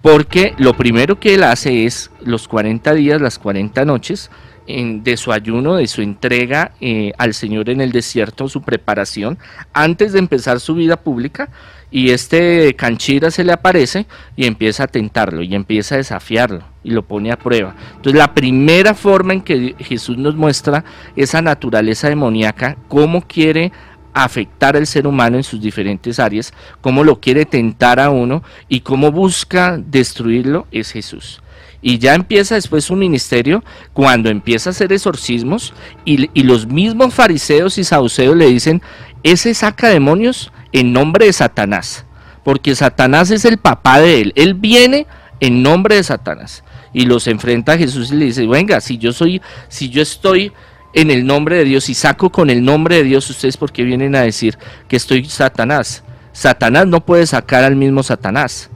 porque 0.00 0.54
lo 0.56 0.74
primero 0.74 1.20
que 1.20 1.34
él 1.34 1.42
hace 1.42 1.84
es 1.84 2.10
los 2.24 2.48
40 2.48 2.94
días, 2.94 3.20
las 3.20 3.38
40 3.38 3.84
noches, 3.84 4.30
de 4.66 5.16
su 5.16 5.32
ayuno, 5.32 5.76
de 5.76 5.86
su 5.86 6.02
entrega 6.02 6.72
eh, 6.80 7.12
al 7.18 7.34
Señor 7.34 7.68
en 7.70 7.80
el 7.80 7.92
desierto, 7.92 8.48
su 8.48 8.62
preparación, 8.62 9.38
antes 9.72 10.12
de 10.12 10.18
empezar 10.18 10.60
su 10.60 10.74
vida 10.74 10.96
pública, 10.96 11.50
y 11.90 12.10
este 12.10 12.74
canchira 12.74 13.30
se 13.30 13.44
le 13.44 13.52
aparece 13.52 14.06
y 14.36 14.46
empieza 14.46 14.84
a 14.84 14.88
tentarlo 14.88 15.42
y 15.42 15.54
empieza 15.54 15.94
a 15.94 15.98
desafiarlo 15.98 16.64
y 16.82 16.90
lo 16.90 17.02
pone 17.02 17.32
a 17.32 17.38
prueba. 17.38 17.74
Entonces 17.96 18.18
la 18.18 18.34
primera 18.34 18.94
forma 18.94 19.32
en 19.32 19.42
que 19.42 19.74
Jesús 19.78 20.18
nos 20.18 20.36
muestra 20.36 20.84
esa 21.14 21.42
naturaleza 21.42 22.08
demoníaca, 22.08 22.76
cómo 22.88 23.22
quiere 23.22 23.72
afectar 24.12 24.76
al 24.76 24.86
ser 24.86 25.06
humano 25.06 25.36
en 25.36 25.44
sus 25.44 25.60
diferentes 25.60 26.18
áreas, 26.18 26.54
cómo 26.80 27.04
lo 27.04 27.20
quiere 27.20 27.44
tentar 27.44 28.00
a 28.00 28.08
uno 28.08 28.42
y 28.66 28.80
cómo 28.80 29.12
busca 29.12 29.76
destruirlo, 29.76 30.66
es 30.72 30.90
Jesús. 30.90 31.42
Y 31.82 31.98
ya 31.98 32.14
empieza 32.14 32.54
después 32.54 32.84
su 32.84 32.96
ministerio 32.96 33.62
cuando 33.92 34.30
empieza 34.30 34.70
a 34.70 34.72
hacer 34.72 34.92
exorcismos 34.92 35.74
y, 36.04 36.42
los 36.42 36.66
mismos 36.66 37.12
fariseos 37.12 37.76
y 37.76 37.84
saduceos 37.84 38.34
le 38.34 38.46
dicen, 38.46 38.80
ese 39.22 39.52
saca 39.52 39.88
demonios 39.88 40.50
en 40.72 40.92
nombre 40.92 41.26
de 41.26 41.32
Satanás, 41.32 42.04
porque 42.44 42.74
Satanás 42.74 43.30
es 43.30 43.44
el 43.44 43.58
papá 43.58 44.00
de 44.00 44.20
él, 44.20 44.32
él 44.36 44.54
viene 44.54 45.06
en 45.40 45.62
nombre 45.62 45.96
de 45.96 46.02
Satanás 46.02 46.64
y 46.92 47.04
los 47.04 47.26
enfrenta 47.26 47.72
a 47.72 47.78
Jesús 47.78 48.10
y 48.10 48.16
le 48.16 48.24
dice, 48.26 48.46
venga, 48.46 48.80
si 48.80 48.98
yo 48.98 49.12
soy, 49.12 49.42
si 49.68 49.90
yo 49.90 50.02
estoy 50.02 50.52
en 50.94 51.10
el 51.10 51.26
nombre 51.26 51.56
de 51.56 51.64
Dios 51.64 51.88
y 51.90 51.94
saco 51.94 52.30
con 52.30 52.48
el 52.48 52.64
nombre 52.64 52.96
de 52.96 53.04
Dios, 53.04 53.28
ustedes 53.28 53.56
porque 53.56 53.82
vienen 53.82 54.16
a 54.16 54.22
decir 54.22 54.56
que 54.88 54.96
estoy 54.96 55.24
Satanás. 55.26 56.02
Satanás 56.32 56.86
no 56.86 57.04
puede 57.04 57.26
sacar 57.26 57.64
al 57.64 57.76
mismo 57.76 58.02
Satanás 58.02 58.70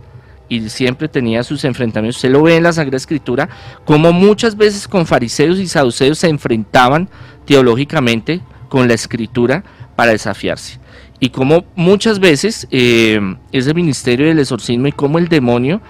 y 0.50 0.68
siempre 0.68 1.08
tenía 1.08 1.42
sus 1.42 1.64
enfrentamientos. 1.64 2.16
Usted 2.16 2.30
lo 2.30 2.42
ve 2.42 2.56
en 2.56 2.64
la 2.64 2.72
Sagrada 2.72 2.96
Escritura, 2.96 3.48
como 3.86 4.12
muchas 4.12 4.56
veces 4.56 4.86
con 4.86 5.06
fariseos 5.06 5.58
y 5.58 5.66
saduceos 5.66 6.18
se 6.18 6.28
enfrentaban 6.28 7.08
teológicamente 7.46 8.42
con 8.68 8.88
la 8.88 8.94
Escritura 8.94 9.64
para 9.96 10.12
desafiarse. 10.12 10.78
Y 11.20 11.30
como 11.30 11.64
muchas 11.76 12.18
veces 12.18 12.66
eh, 12.70 13.20
ese 13.52 13.74
ministerio 13.74 14.26
del 14.26 14.38
exorcismo 14.38 14.86
y 14.88 14.92
cómo 14.92 15.18
el 15.18 15.28
demonio 15.28 15.80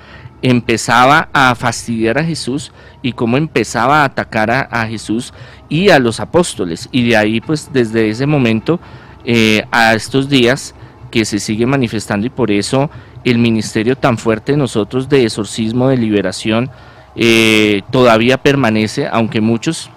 empezaba 0.42 1.28
a 1.32 1.54
fastidiar 1.54 2.18
a 2.18 2.24
Jesús 2.24 2.72
y 3.02 3.12
cómo 3.12 3.36
empezaba 3.36 4.02
a 4.02 4.04
atacar 4.04 4.50
a, 4.50 4.86
Jesús 4.86 5.32
y 5.68 5.90
a 5.90 5.98
los 5.98 6.18
apóstoles. 6.18 6.88
Y 6.90 7.08
de 7.08 7.16
ahí, 7.16 7.40
pues 7.40 7.70
desde 7.72 8.08
ese 8.08 8.26
momento 8.26 8.80
eh, 9.24 9.64
a 9.70 9.94
estos 9.94 10.28
días 10.28 10.74
que 11.10 11.24
se 11.24 11.38
sigue 11.38 11.66
manifestando 11.66 12.26
y 12.26 12.30
por 12.30 12.50
eso 12.50 12.90
el 13.24 13.38
ministerio 13.38 13.96
tan 13.96 14.18
fuerte 14.18 14.52
de 14.52 14.58
nosotros 14.58 15.08
de 15.08 15.24
exorcismo, 15.24 15.88
de 15.88 15.96
liberación, 15.96 16.70
eh, 17.16 17.82
todavía 17.90 18.38
permanece, 18.38 19.08
aunque 19.10 19.40
muchos 19.40 19.90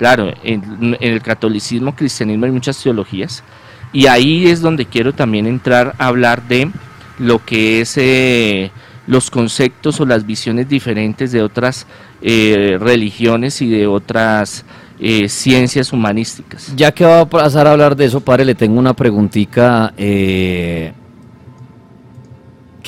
Claro, 0.00 0.32
en, 0.44 0.96
el 0.98 1.20
catolicismo, 1.20 1.94
cristianismo 1.94 2.46
hay 2.46 2.52
muchas 2.52 2.82
teologías 2.82 3.44
y 3.92 4.06
ahí 4.06 4.46
es 4.46 4.60
donde 4.60 4.86
quiero 4.86 5.12
también 5.12 5.46
entrar 5.46 5.94
a 5.98 6.06
hablar 6.06 6.46
de 6.46 6.70
lo 7.18 7.44
que 7.44 7.80
es 7.80 7.96
eh, 7.96 8.70
los 9.06 9.30
conceptos 9.30 10.00
o 10.00 10.06
las 10.06 10.26
visiones 10.26 10.68
diferentes 10.68 11.32
de 11.32 11.42
otras 11.42 11.86
eh, 12.22 12.78
religiones 12.80 13.60
y 13.62 13.68
de 13.68 13.86
otras 13.86 14.64
eh, 14.98 15.28
ciencias 15.28 15.92
humanísticas. 15.92 16.74
Ya 16.76 16.92
que 16.92 17.04
va 17.04 17.20
a 17.20 17.28
pasar 17.28 17.66
a 17.66 17.72
hablar 17.72 17.96
de 17.96 18.06
eso, 18.06 18.20
padre, 18.20 18.44
le 18.44 18.54
tengo 18.54 18.78
una 18.78 18.94
preguntita 18.94 19.92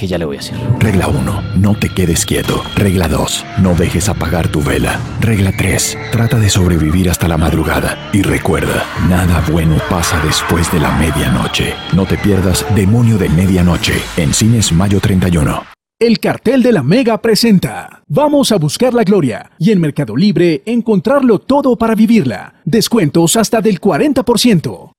que 0.02 0.08
ya 0.08 0.18
le 0.18 0.24
voy 0.24 0.36
a 0.36 0.40
hacer. 0.40 0.58
Regla 0.80 1.06
1. 1.06 1.42
No 1.58 1.76
te 1.76 1.88
quedes 1.88 2.26
quieto. 2.26 2.60
Regla 2.74 3.06
2. 3.06 3.46
No 3.58 3.76
dejes 3.76 4.08
apagar 4.08 4.48
tu 4.48 4.60
vela. 4.60 4.98
Regla 5.20 5.52
3. 5.56 5.96
Trata 6.10 6.40
de 6.40 6.50
sobrevivir 6.50 7.08
hasta 7.08 7.28
la 7.28 7.36
madrugada. 7.36 8.10
Y 8.12 8.22
recuerda, 8.22 8.84
nada 9.08 9.44
bueno 9.52 9.76
pasa 9.88 10.20
después 10.26 10.72
de 10.72 10.80
la 10.80 10.90
medianoche. 10.96 11.74
No 11.94 12.04
te 12.04 12.16
pierdas 12.16 12.66
Demonio 12.74 13.16
de 13.16 13.28
Medianoche 13.28 13.94
en 14.16 14.34
cines 14.34 14.72
mayo 14.72 14.98
31. 14.98 15.62
El 16.00 16.18
cartel 16.18 16.64
de 16.64 16.72
la 16.72 16.82
Mega 16.82 17.22
presenta. 17.22 18.02
Vamos 18.08 18.50
a 18.50 18.56
buscar 18.56 18.94
la 18.94 19.04
gloria 19.04 19.52
y 19.56 19.70
en 19.70 19.80
Mercado 19.80 20.16
Libre 20.16 20.64
encontrarlo 20.66 21.38
todo 21.38 21.76
para 21.76 21.94
vivirla. 21.94 22.54
Descuentos 22.64 23.36
hasta 23.36 23.60
del 23.60 23.80
40%. 23.80 24.90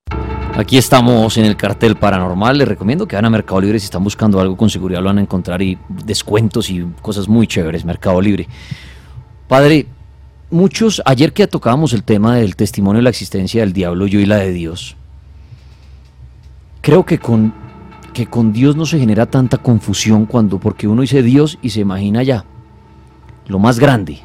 Aquí 0.56 0.78
estamos 0.78 1.36
en 1.36 1.46
el 1.46 1.56
cartel 1.56 1.96
paranormal. 1.96 2.56
Les 2.56 2.68
recomiendo 2.68 3.08
que 3.08 3.16
vayan 3.16 3.24
a 3.24 3.30
Mercado 3.30 3.60
Libre 3.60 3.80
si 3.80 3.86
están 3.86 4.04
buscando 4.04 4.40
algo 4.40 4.56
con 4.56 4.70
seguridad 4.70 5.00
lo 5.00 5.06
van 5.06 5.18
a 5.18 5.22
encontrar 5.22 5.60
y 5.60 5.76
descuentos 5.88 6.70
y 6.70 6.86
cosas 7.02 7.26
muy 7.26 7.48
chéveres. 7.48 7.84
Mercado 7.84 8.20
Libre. 8.20 8.46
Padre, 9.48 9.86
muchos, 10.50 11.02
ayer 11.06 11.32
que 11.32 11.48
tocábamos 11.48 11.92
el 11.92 12.04
tema 12.04 12.36
del 12.36 12.54
testimonio 12.54 12.98
de 13.00 13.02
la 13.02 13.10
existencia 13.10 13.62
del 13.62 13.72
diablo, 13.72 14.06
yo 14.06 14.20
y 14.20 14.26
la 14.26 14.36
de 14.36 14.52
Dios, 14.52 14.96
creo 16.82 17.04
que 17.04 17.18
con, 17.18 17.52
que 18.12 18.26
con 18.26 18.52
Dios 18.52 18.76
no 18.76 18.86
se 18.86 19.00
genera 19.00 19.26
tanta 19.26 19.58
confusión 19.58 20.24
cuando, 20.24 20.60
porque 20.60 20.86
uno 20.86 21.02
dice 21.02 21.24
Dios 21.24 21.58
y 21.62 21.70
se 21.70 21.80
imagina 21.80 22.22
ya 22.22 22.44
lo 23.48 23.58
más 23.58 23.80
grande, 23.80 24.20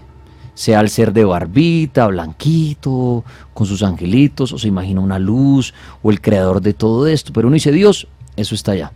sea 0.60 0.82
el 0.82 0.90
ser 0.90 1.14
de 1.14 1.24
barbita, 1.24 2.08
blanquito, 2.08 3.24
con 3.54 3.66
sus 3.66 3.82
angelitos, 3.82 4.52
o 4.52 4.58
se 4.58 4.68
imagina 4.68 5.00
una 5.00 5.18
luz, 5.18 5.74
o 6.04 6.12
el 6.12 6.20
creador 6.20 6.60
de 6.60 6.74
todo 6.74 7.08
esto. 7.08 7.32
Pero 7.32 7.48
uno 7.48 7.54
dice, 7.54 7.72
Dios, 7.72 8.10
eso 8.36 8.56
está 8.56 8.74
allá. 8.74 8.92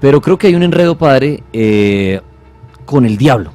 Pero 0.00 0.22
creo 0.22 0.38
que 0.38 0.46
hay 0.46 0.54
un 0.54 0.62
enredo, 0.62 0.96
padre, 0.96 1.42
eh, 1.52 2.22
con 2.86 3.04
el 3.04 3.18
diablo. 3.18 3.52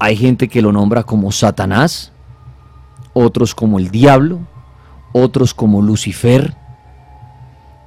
Hay 0.00 0.16
gente 0.16 0.48
que 0.48 0.60
lo 0.60 0.72
nombra 0.72 1.04
como 1.04 1.30
Satanás, 1.30 2.10
otros 3.12 3.54
como 3.54 3.78
el 3.78 3.92
diablo, 3.92 4.40
otros 5.12 5.54
como 5.54 5.82
Lucifer. 5.82 6.56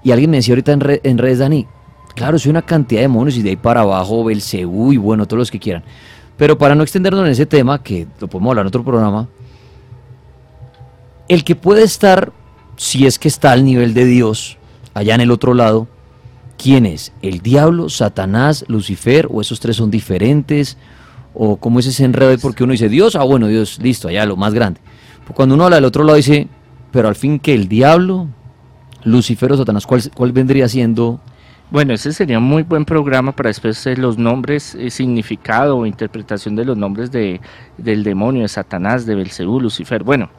Y 0.06 0.12
alguien 0.12 0.32
me 0.32 0.38
decía 0.38 0.54
ahorita 0.54 0.72
en, 0.72 1.18
redes, 1.18 1.40
Dani, 1.40 1.68
claro, 2.16 2.40
soy 2.40 2.52
una 2.52 2.62
cantidad 2.62 3.02
de 3.02 3.08
demonios 3.10 3.36
y 3.36 3.42
de 3.42 3.50
ahí 3.50 3.56
para 3.58 3.82
abajo, 3.82 4.24
Belcebú 4.24 4.94
y 4.94 4.98
bueno, 4.98 5.26
todos 5.26 5.40
los 5.40 5.52
que 5.52 5.60
quieran. 5.60 5.84
Pero 6.38 6.58
para 6.58 6.76
no 6.76 6.84
extendernos 6.84 7.26
en 7.26 7.32
ese 7.32 7.46
tema, 7.46 7.84
que 7.84 8.08
lo 8.20 8.28
podemos 8.28 8.52
hablar 8.52 8.64
en 8.64 8.68
otro 8.68 8.84
programa, 8.84 9.28
el 11.28 11.44
que 11.44 11.56
puede 11.56 11.84
estar, 11.84 12.32
si 12.76 13.06
es 13.06 13.20
que 13.20 13.28
está 13.28 13.52
al 13.52 13.64
nivel 13.64 13.94
de 13.94 14.06
Dios, 14.06 14.58
allá 14.94 15.16
en 15.16 15.22
el 15.22 15.32
otro 15.32 15.54
lado, 15.54 15.88
¿quién 16.58 16.86
es? 16.86 17.14
¿El 17.22 17.42
diablo, 17.42 17.90
Satanás, 17.90 18.66
Lucifer? 18.68 19.28
¿O 19.32 19.42
esos 19.42 19.60
tres 19.60 19.78
son 19.78 19.92
diferentes? 19.92 20.78
¿O 21.34 21.58
cómo 21.58 21.80
es 21.80 21.86
ese 21.86 22.04
enredo? 22.04 22.38
Porque 22.40 22.64
uno 22.64 22.72
dice, 22.72 22.90
Dios, 22.90 23.16
ah, 23.16 23.24
bueno, 23.24 23.48
Dios, 23.48 23.80
listo, 23.82 24.08
allá 24.08 24.26
lo 24.26 24.36
más 24.36 24.54
grande. 24.54 24.82
Pues 25.26 25.36
cuando 25.36 25.56
uno 25.56 25.66
habla 25.66 25.78
del 25.78 25.86
otro 25.86 26.04
lado 26.04 26.18
dice, 26.18 26.48
pero 26.92 27.08
al 27.08 27.16
fin 27.16 27.40
que 27.40 27.54
el 27.54 27.68
diablo, 27.68 28.28
Lucifer 29.04 29.52
o 29.52 29.58
Satanás, 29.58 29.86
¿cuál, 29.86 30.02
cuál 30.14 30.32
vendría 30.32 30.68
siendo 30.68 31.22
bueno, 31.72 31.94
ese 31.94 32.14
sería 32.14 32.38
un 32.38 32.44
muy 32.44 32.64
buen 32.64 32.86
programa 32.86 33.32
para 33.32 33.50
después 33.50 33.86
los 33.98 34.18
nombres, 34.18 34.76
eh, 34.76 34.90
significado 34.90 35.78
o 35.78 35.86
interpretación 35.86 36.56
de 36.56 36.66
los 36.66 36.78
nombres 36.78 37.12
de, 37.12 37.42
del 37.78 38.04
demonio, 38.04 38.44
de 38.44 38.48
Satanás, 38.48 39.06
de 39.06 39.16
Belcebú, 39.16 39.60
Lucifer. 39.60 40.04
Bueno, 40.04 40.30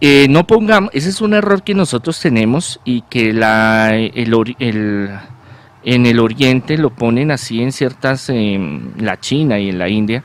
eh, 0.00 0.26
no 0.30 0.46
pongamos, 0.46 0.90
ese 0.94 1.10
es 1.10 1.20
un 1.20 1.34
error 1.34 1.62
que 1.62 1.74
nosotros 1.74 2.20
tenemos 2.20 2.80
y 2.84 3.02
que 3.02 3.32
la, 3.32 3.94
el, 3.96 5.10
en 5.84 6.06
el 6.06 6.20
Oriente 6.20 6.78
lo 6.78 6.90
ponen 6.90 7.30
así 7.30 7.60
en 7.60 7.72
ciertas, 7.72 8.28
en 8.30 8.92
la 8.98 9.18
China 9.18 9.58
y 9.58 9.68
en 9.68 9.78
la 9.78 9.88
India, 9.88 10.22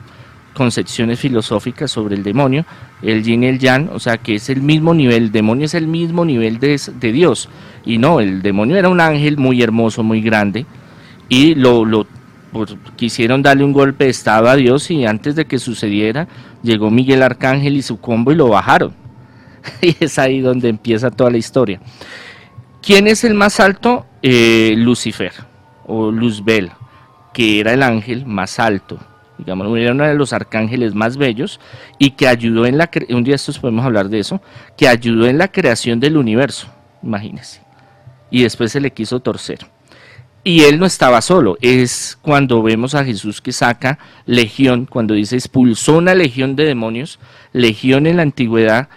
concepciones 0.54 1.20
filosóficas 1.20 1.90
sobre 1.90 2.14
el 2.14 2.22
demonio, 2.22 2.64
el 3.02 3.22
yin 3.22 3.42
y 3.42 3.46
el 3.48 3.58
yang, 3.58 3.90
o 3.92 3.98
sea 3.98 4.16
que 4.16 4.36
es 4.36 4.48
el 4.48 4.62
mismo 4.62 4.94
nivel, 4.94 5.24
el 5.24 5.32
demonio 5.32 5.66
es 5.66 5.74
el 5.74 5.86
mismo 5.86 6.24
nivel 6.24 6.58
de, 6.58 6.80
de 6.98 7.12
Dios. 7.12 7.50
Y 7.84 7.98
no, 7.98 8.20
el 8.20 8.40
demonio 8.40 8.76
era 8.76 8.88
un 8.88 9.00
ángel 9.00 9.36
muy 9.36 9.62
hermoso, 9.62 10.02
muy 10.02 10.22
grande, 10.22 10.64
y 11.28 11.54
lo, 11.54 11.84
lo 11.84 12.06
quisieron 12.96 13.42
darle 13.42 13.64
un 13.64 13.72
golpe 13.72 14.04
de 14.04 14.10
estado 14.10 14.48
a 14.48 14.56
Dios 14.56 14.90
y 14.90 15.04
antes 15.04 15.34
de 15.34 15.44
que 15.44 15.58
sucediera, 15.58 16.28
llegó 16.62 16.90
Miguel 16.90 17.22
Arcángel 17.22 17.76
y 17.76 17.82
su 17.82 18.00
combo 18.00 18.32
y 18.32 18.36
lo 18.36 18.48
bajaron. 18.48 18.94
y 19.82 19.96
es 20.00 20.18
ahí 20.18 20.40
donde 20.40 20.68
empieza 20.68 21.10
toda 21.10 21.30
la 21.30 21.38
historia. 21.38 21.80
¿Quién 22.80 23.06
es 23.06 23.24
el 23.24 23.34
más 23.34 23.60
alto? 23.60 24.06
Eh, 24.22 24.74
Lucifer 24.76 25.32
o 25.86 26.10
Luzbel, 26.10 26.70
que 27.32 27.60
era 27.60 27.72
el 27.72 27.82
ángel 27.82 28.24
más 28.24 28.58
alto 28.58 28.98
digamos, 29.38 29.66
uno 29.66 30.04
de 30.04 30.14
los 30.14 30.32
arcángeles 30.32 30.94
más 30.94 31.16
bellos 31.16 31.60
y 31.98 32.10
que 32.10 32.28
ayudó 32.28 32.66
en 32.66 32.78
la, 32.78 32.90
un 33.10 33.24
día 33.24 33.34
estos 33.34 33.58
podemos 33.58 33.84
hablar 33.84 34.08
de 34.08 34.20
eso, 34.20 34.40
que 34.76 34.88
ayudó 34.88 35.26
en 35.26 35.38
la 35.38 35.48
creación 35.48 36.00
del 36.00 36.16
universo, 36.16 36.68
imagínense. 37.02 37.60
Y 38.30 38.42
después 38.42 38.72
se 38.72 38.80
le 38.80 38.92
quiso 38.92 39.20
torcer. 39.20 39.58
Y 40.46 40.64
él 40.64 40.78
no 40.78 40.84
estaba 40.84 41.22
solo, 41.22 41.56
es 41.62 42.18
cuando 42.20 42.62
vemos 42.62 42.94
a 42.94 43.04
Jesús 43.04 43.40
que 43.40 43.52
saca 43.52 43.98
legión, 44.26 44.84
cuando 44.84 45.14
dice 45.14 45.36
expulsó 45.36 45.96
una 45.96 46.14
legión 46.14 46.54
de 46.54 46.64
demonios, 46.64 47.18
legión 47.52 48.06
en 48.06 48.16
la 48.16 48.22
antigüedad 48.22 48.88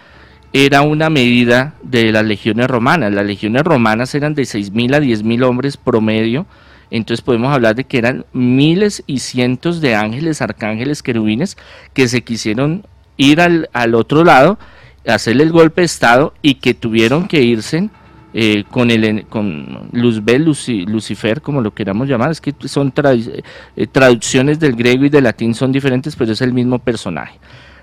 era 0.52 0.82
una 0.82 1.08
medida 1.08 1.74
de 1.82 2.12
las 2.12 2.24
legiones 2.24 2.68
romanas, 2.68 3.12
las 3.12 3.24
legiones 3.24 3.62
romanas 3.62 4.14
eran 4.14 4.34
de 4.34 4.42
6.000 4.42 4.94
a 4.94 5.00
10.000 5.00 5.44
hombres 5.44 5.76
promedio, 5.78 6.46
entonces 6.90 7.22
podemos 7.22 7.52
hablar 7.52 7.74
de 7.74 7.84
que 7.84 7.98
eran 7.98 8.24
miles 8.32 9.02
y 9.06 9.18
cientos 9.18 9.80
de 9.80 9.94
ángeles, 9.94 10.40
arcángeles, 10.40 11.02
querubines 11.02 11.56
que 11.92 12.08
se 12.08 12.22
quisieron 12.22 12.86
ir 13.16 13.40
al, 13.40 13.94
otro 13.94 14.24
lado, 14.24 14.58
hacerle 15.06 15.44
el 15.44 15.52
golpe 15.52 15.82
de 15.82 15.86
estado 15.86 16.34
y 16.40 16.54
que 16.54 16.74
tuvieron 16.74 17.28
que 17.28 17.42
irse 17.42 17.90
eh, 18.32 18.64
con, 18.70 18.90
el, 18.90 19.26
con 19.26 19.88
Luzbel, 19.92 20.44
Lucifer, 20.44 21.42
como 21.42 21.60
lo 21.60 21.74
queramos 21.74 22.08
llamar, 22.08 22.30
es 22.30 22.40
que 22.40 22.54
son 22.66 22.92
eh, 22.96 23.86
traducciones 23.90 24.60
del 24.60 24.76
griego 24.76 25.04
y 25.04 25.08
del 25.08 25.24
latín 25.24 25.54
son 25.54 25.72
diferentes, 25.72 26.16
pero 26.16 26.32
es 26.32 26.40
el 26.40 26.52
mismo 26.52 26.78
personaje. 26.78 27.38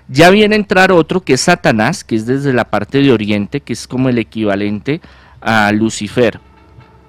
Ya 0.08 0.30
viene 0.30 0.54
a 0.54 0.58
entrar 0.58 0.92
otro 0.92 1.20
que 1.20 1.34
es 1.34 1.40
Satanás, 1.42 2.04
que 2.04 2.14
es 2.14 2.26
desde 2.26 2.52
la 2.52 2.64
parte 2.64 3.02
de 3.02 3.12
Oriente, 3.12 3.60
que 3.60 3.72
es 3.72 3.86
como 3.86 4.08
el 4.08 4.18
equivalente 4.18 5.00
a 5.40 5.72
Lucifer 5.72 6.40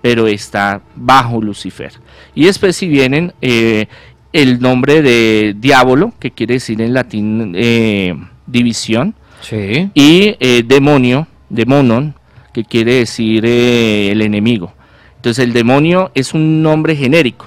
pero 0.08 0.26
está 0.26 0.82
bajo 0.96 1.42
Lucifer. 1.42 1.92
Y 2.34 2.46
después 2.46 2.78
si 2.78 2.88
vienen 2.88 3.34
eh, 3.42 3.88
el 4.32 4.62
nombre 4.62 5.02
de 5.02 5.54
diablo, 5.60 6.14
que 6.18 6.32
quiere 6.32 6.54
decir 6.54 6.82
en 6.82 6.94
latín 6.94 7.52
eh, 7.58 8.16
división, 8.46 9.16
y 9.52 10.38
eh, 10.40 10.64
demonio, 10.66 11.28
demonon, 11.50 12.16
que 12.54 12.64
quiere 12.64 13.00
decir 13.00 13.46
el 13.46 14.22
enemigo. 14.22 14.72
Entonces 15.18 15.44
el 15.44 15.52
demonio 15.52 16.10
es 16.16 16.34
un 16.34 16.62
nombre 16.64 16.96
genérico. 16.96 17.46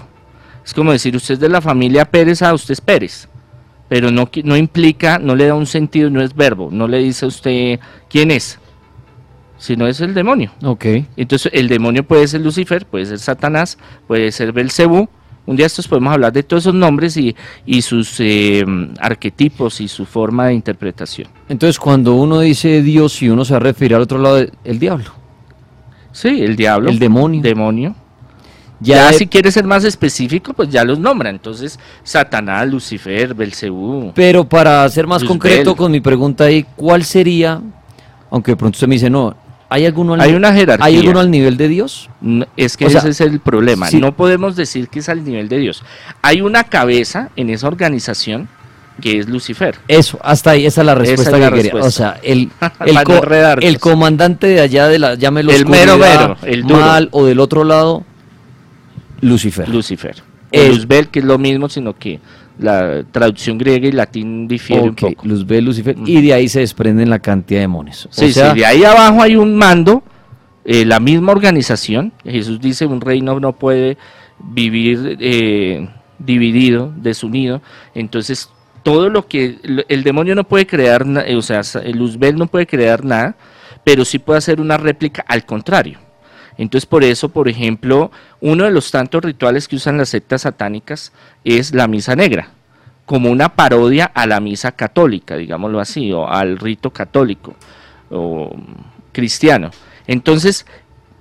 Es 0.62 0.74
como 0.74 0.92
decir, 0.92 1.16
usted 1.16 1.36
es 1.36 1.40
de 1.40 1.48
la 1.48 1.62
familia 1.62 2.04
Pérez, 2.04 2.42
a 2.42 2.52
usted 2.52 2.72
es 2.72 2.82
Pérez. 2.82 3.26
Pero 3.88 4.10
no, 4.10 4.28
no 4.44 4.54
implica, 4.54 5.18
no 5.18 5.34
le 5.34 5.46
da 5.46 5.54
un 5.54 5.64
sentido, 5.64 6.10
no 6.10 6.20
es 6.20 6.36
verbo. 6.36 6.68
No 6.70 6.86
le 6.86 6.98
dice 6.98 7.24
a 7.24 7.28
usted 7.28 7.80
quién 8.10 8.30
es 8.30 8.58
sino 9.60 9.86
es 9.86 10.00
el 10.00 10.14
demonio. 10.14 10.50
Ok. 10.64 10.86
Entonces 11.16 11.52
el 11.54 11.68
demonio 11.68 12.02
puede 12.02 12.26
ser 12.26 12.40
Lucifer, 12.40 12.86
puede 12.86 13.06
ser 13.06 13.18
Satanás, 13.18 13.78
puede 14.08 14.32
ser 14.32 14.52
Belcebú. 14.52 15.08
Un 15.46 15.56
día 15.56 15.66
estos 15.66 15.86
podemos 15.86 16.12
hablar 16.12 16.32
de 16.32 16.42
todos 16.42 16.64
esos 16.64 16.74
nombres 16.74 17.16
y, 17.16 17.34
sus 17.82 18.16
eh, 18.20 18.64
arquetipos 18.98 19.80
y 19.80 19.88
su 19.88 20.06
forma 20.06 20.46
de 20.46 20.54
interpretación. 20.54 21.28
Entonces 21.48 21.78
cuando 21.78 22.14
uno 22.14 22.40
dice 22.40 22.82
Dios 22.82 23.20
y 23.22 23.28
uno 23.28 23.44
se 23.44 23.58
refiere 23.58 23.94
al 23.94 24.02
otro 24.02 24.18
lado, 24.18 24.46
el 24.64 24.78
diablo. 24.78 25.12
Sí, 26.12 26.42
el 26.42 26.56
diablo. 26.56 26.90
El 26.90 26.98
demonio. 26.98 27.42
Demonio. 27.42 27.94
Ya, 28.80 29.12
si 29.12 29.26
quiere 29.26 29.52
ser 29.52 29.64
más 29.64 29.84
específico, 29.84 30.54
pues 30.54 30.70
ya 30.70 30.84
los 30.84 30.98
nombra. 30.98 31.28
Entonces, 31.28 31.78
Satanás, 32.02 32.66
Lucifer, 32.66 33.34
Belcebú. 33.34 34.12
Pero 34.14 34.48
para 34.48 34.88
ser 34.88 35.06
más 35.06 35.22
concreto 35.22 35.76
con 35.76 35.92
mi 35.92 36.00
pregunta 36.00 36.44
ahí, 36.44 36.64
¿cuál 36.76 37.04
sería, 37.04 37.60
aunque 38.30 38.52
de 38.52 38.56
pronto 38.56 38.76
usted 38.76 38.88
me 38.88 38.94
dice, 38.94 39.10
no, 39.10 39.36
¿Hay 39.72 39.86
alguno 39.86 40.14
al, 40.14 40.20
Hay 40.20 40.34
una 40.34 40.52
jerarquía. 40.52 40.84
¿Hay 40.84 40.98
alguno 40.98 41.20
al 41.20 41.30
nivel 41.30 41.56
de 41.56 41.68
Dios? 41.68 42.10
es 42.56 42.76
que 42.76 42.86
ese 42.86 43.08
es 43.08 43.20
el 43.20 43.40
problema. 43.40 43.88
No 43.92 44.14
podemos 44.16 44.56
decir 44.56 44.88
que 44.88 44.98
es 44.98 45.08
al 45.08 45.24
nivel 45.24 45.48
de 45.48 45.58
Dios. 45.58 45.82
Hay 46.22 46.40
una 46.42 46.64
cabeza 46.64 47.30
en 47.36 47.50
esa 47.50 47.68
organización, 47.68 48.48
que 49.00 49.18
es 49.20 49.28
Lucifer. 49.28 49.76
Eso, 49.88 50.18
hasta 50.22 50.50
ahí, 50.50 50.66
esa 50.66 50.80
es 50.82 50.86
la 50.86 50.94
respuesta 50.96 51.30
es 51.36 51.40
la 51.40 51.50
que 51.50 51.62
quería. 51.62 51.74
O 51.82 51.90
sea, 51.90 52.18
el, 52.22 52.50
el, 53.60 53.78
co- 53.78 53.90
comandante 53.90 54.48
de 54.48 54.60
allá 54.60 54.88
de 54.88 54.98
la, 54.98 55.14
llámelo 55.14 55.52
El 55.52 55.64
mero 55.66 55.94
oscuridad, 55.94 56.20
mero, 56.20 56.36
el 56.42 56.62
duro. 56.64 56.80
mal 56.80 57.08
o 57.12 57.24
del 57.24 57.38
otro 57.40 57.64
lado, 57.64 58.04
Lucifer. 59.20 59.68
Lucifer. 59.68 60.16
El- 60.52 60.74
Luzbel, 60.76 61.08
que 61.08 61.20
es 61.20 61.24
lo 61.24 61.38
mismo, 61.38 61.68
sino 61.68 61.96
que 61.96 62.18
la 62.60 63.04
traducción 63.10 63.58
griega 63.58 63.88
y 63.88 63.92
latín 63.92 64.46
difiere 64.48 64.88
un 64.90 64.90
Ok, 64.90 65.00
poco. 65.00 65.26
Luzbel, 65.26 65.64
Lucifer, 65.64 65.96
y 66.04 66.20
de 66.22 66.34
ahí 66.34 66.48
se 66.48 66.60
desprenden 66.60 67.10
la 67.10 67.18
cantidad 67.18 67.58
de 67.58 67.62
demonios. 67.62 68.06
O 68.06 68.08
Sí, 68.12 68.32
sea, 68.32 68.52
sí, 68.52 68.58
de 68.60 68.66
ahí 68.66 68.84
abajo 68.84 69.22
hay 69.22 69.36
un 69.36 69.56
mando, 69.56 70.02
eh, 70.64 70.84
la 70.84 71.00
misma 71.00 71.32
organización. 71.32 72.12
Jesús 72.24 72.60
dice, 72.60 72.86
un 72.86 73.00
reino 73.00 73.40
no 73.40 73.52
puede 73.54 73.96
vivir 74.38 75.16
eh, 75.20 75.88
dividido, 76.18 76.92
desunido. 76.96 77.62
Entonces, 77.94 78.50
todo 78.82 79.08
lo 79.08 79.26
que 79.26 79.58
el 79.88 80.02
demonio 80.02 80.34
no 80.34 80.44
puede 80.44 80.66
crear, 80.66 81.04
o 81.36 81.42
sea, 81.42 81.62
Luzbel 81.92 82.36
no 82.36 82.46
puede 82.46 82.66
crear 82.66 83.04
nada, 83.04 83.36
pero 83.84 84.04
sí 84.04 84.18
puede 84.18 84.38
hacer 84.38 84.60
una 84.60 84.76
réplica 84.76 85.24
al 85.26 85.44
contrario. 85.44 85.98
Entonces, 86.60 86.84
por 86.84 87.04
eso, 87.04 87.30
por 87.30 87.48
ejemplo, 87.48 88.10
uno 88.42 88.64
de 88.64 88.70
los 88.70 88.90
tantos 88.90 89.24
rituales 89.24 89.66
que 89.66 89.76
usan 89.76 89.96
las 89.96 90.10
sectas 90.10 90.42
satánicas 90.42 91.10
es 91.42 91.72
la 91.72 91.88
misa 91.88 92.14
negra, 92.14 92.50
como 93.06 93.30
una 93.30 93.48
parodia 93.48 94.04
a 94.04 94.26
la 94.26 94.40
misa 94.40 94.72
católica, 94.72 95.36
digámoslo 95.36 95.80
así, 95.80 96.12
o 96.12 96.28
al 96.28 96.58
rito 96.58 96.90
católico 96.90 97.56
o 98.10 98.54
cristiano. 99.10 99.70
Entonces, 100.06 100.66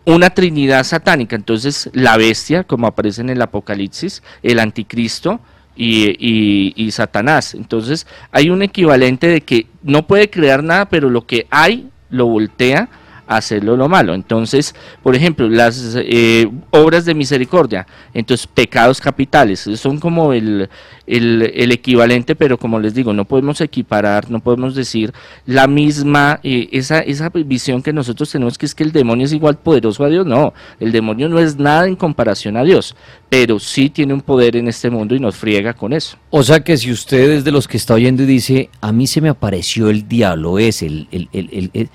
una 0.04 0.30
trinidad 0.32 0.84
satánica. 0.84 1.38
Entonces, 1.38 1.90
la 1.94 2.18
bestia, 2.18 2.66
como 2.66 2.88
aparece 2.88 3.22
en 3.22 3.30
el 3.30 3.42
Apocalipsis, 3.42 4.22
el 4.44 4.60
anticristo 4.60 5.40
y, 5.74 6.90
Satanás. 6.92 7.54
Entonces, 7.54 8.08
hay 8.34 8.50
un 8.50 8.62
equivalente 8.62 9.28
de 9.28 9.40
que 9.40 9.68
no 9.84 10.06
puede 10.06 10.30
crear 10.30 10.64
nada, 10.66 10.90
pero 10.90 11.10
lo 11.10 11.26
que 11.26 11.48
hay 11.50 11.88
lo 12.10 12.26
voltea 12.26 12.90
hacerlo 13.30 13.78
lo 13.78 13.88
malo. 13.88 14.14
Entonces, 14.16 14.76
por 15.04 15.16
ejemplo, 15.16 15.48
las 15.48 15.96
eh, 15.98 16.50
obras 16.72 17.06
de 17.06 17.14
misericordia, 17.14 17.86
entonces 18.14 18.48
pecados 18.48 19.00
capitales, 19.00 19.70
son 19.76 20.00
como 20.00 20.34
el, 20.34 20.68
el, 21.06 21.72
equivalente, 21.72 22.36
pero 22.36 22.58
como 22.58 22.80
les 22.80 22.94
digo, 22.96 23.14
no 23.14 23.26
podemos 23.26 23.62
equiparar, 23.62 24.30
no 24.32 24.40
podemos 24.40 24.74
decir 24.74 25.14
la 25.46 25.68
misma, 25.68 26.40
eh, 26.44 26.70
esa, 26.72 27.00
esa 27.00 27.30
visión 27.30 27.84
que 27.84 27.94
nosotros 27.94 28.32
tenemos, 28.32 28.58
que 28.58 28.66
es 28.66 28.74
que 28.74 28.84
el 28.84 28.92
demonio 28.92 29.26
es 29.26 29.34
igual 29.34 29.58
poderoso 29.60 30.04
a 30.04 30.10
Dios, 30.10 30.26
no, 30.26 30.54
el 30.80 30.92
demonio 30.92 31.30
no 31.30 31.40
es 31.40 31.58
nada 31.58 31.88
en 31.88 31.96
comparación 31.96 32.58
a 32.58 32.64
Dios, 32.64 32.96
pero 33.30 33.60
sí 33.60 33.92
tiene 33.92 34.14
un 34.16 34.22
poder 34.22 34.56
en 34.56 34.68
este 34.68 34.90
mundo 34.90 35.14
y 35.16 35.20
nos 35.20 35.36
friega 35.36 35.74
con 35.74 35.94
eso. 35.94 36.18
o 36.32 36.42
sea 36.42 36.62
que 36.64 36.78
si 36.78 36.92
usted 36.92 37.30
es 37.32 37.44
de 37.44 37.52
los 37.52 37.68
que 37.68 37.78
está 37.78 37.94
oyendo 37.94 38.24
y 38.24 38.26
dice, 38.26 38.70
a 38.82 38.92
mí 38.92 39.06
se 39.06 39.22
me 39.22 39.30
apareció 39.30 39.90
el 39.90 40.08
diablo, 40.08 40.58
es 40.58 40.82
el- 40.82 41.08
el- 41.12 41.90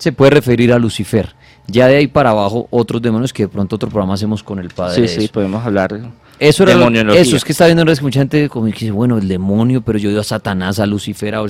se 0.00 0.12
puede 0.12 0.30
referir 0.32 0.72
a 0.72 0.78
Lucifer. 0.78 1.34
Ya 1.66 1.86
de 1.86 1.96
ahí 1.98 2.06
para 2.08 2.30
abajo, 2.30 2.66
otros 2.70 3.00
demonios 3.00 3.32
que 3.32 3.44
de 3.44 3.48
pronto 3.48 3.76
otro 3.76 3.88
programa 3.88 4.14
hacemos 4.14 4.42
con 4.42 4.58
el 4.58 4.70
padre. 4.70 4.94
Sí, 4.96 5.00
de 5.02 5.08
sí, 5.22 5.28
podemos 5.28 5.64
hablar. 5.64 6.00
Eso 6.40 6.62
era 6.64 6.74
lo- 6.74 7.12
eso 7.12 7.36
es 7.36 7.44
que 7.44 7.52
está 7.52 7.66
viendo 7.66 7.82
en 7.82 7.86
redes 7.86 7.98
que 8.00 8.04
mucha 8.06 8.20
gente 8.20 8.48
como 8.48 8.64
que 8.66 8.72
dice, 8.72 8.90
bueno, 8.90 9.18
el 9.18 9.28
demonio, 9.28 9.82
pero 9.82 9.98
yo 9.98 10.08
digo 10.08 10.20
a 10.22 10.24
Satanás, 10.24 10.80
a 10.80 10.86
Lucifer. 10.86 11.34
a- 11.34 11.44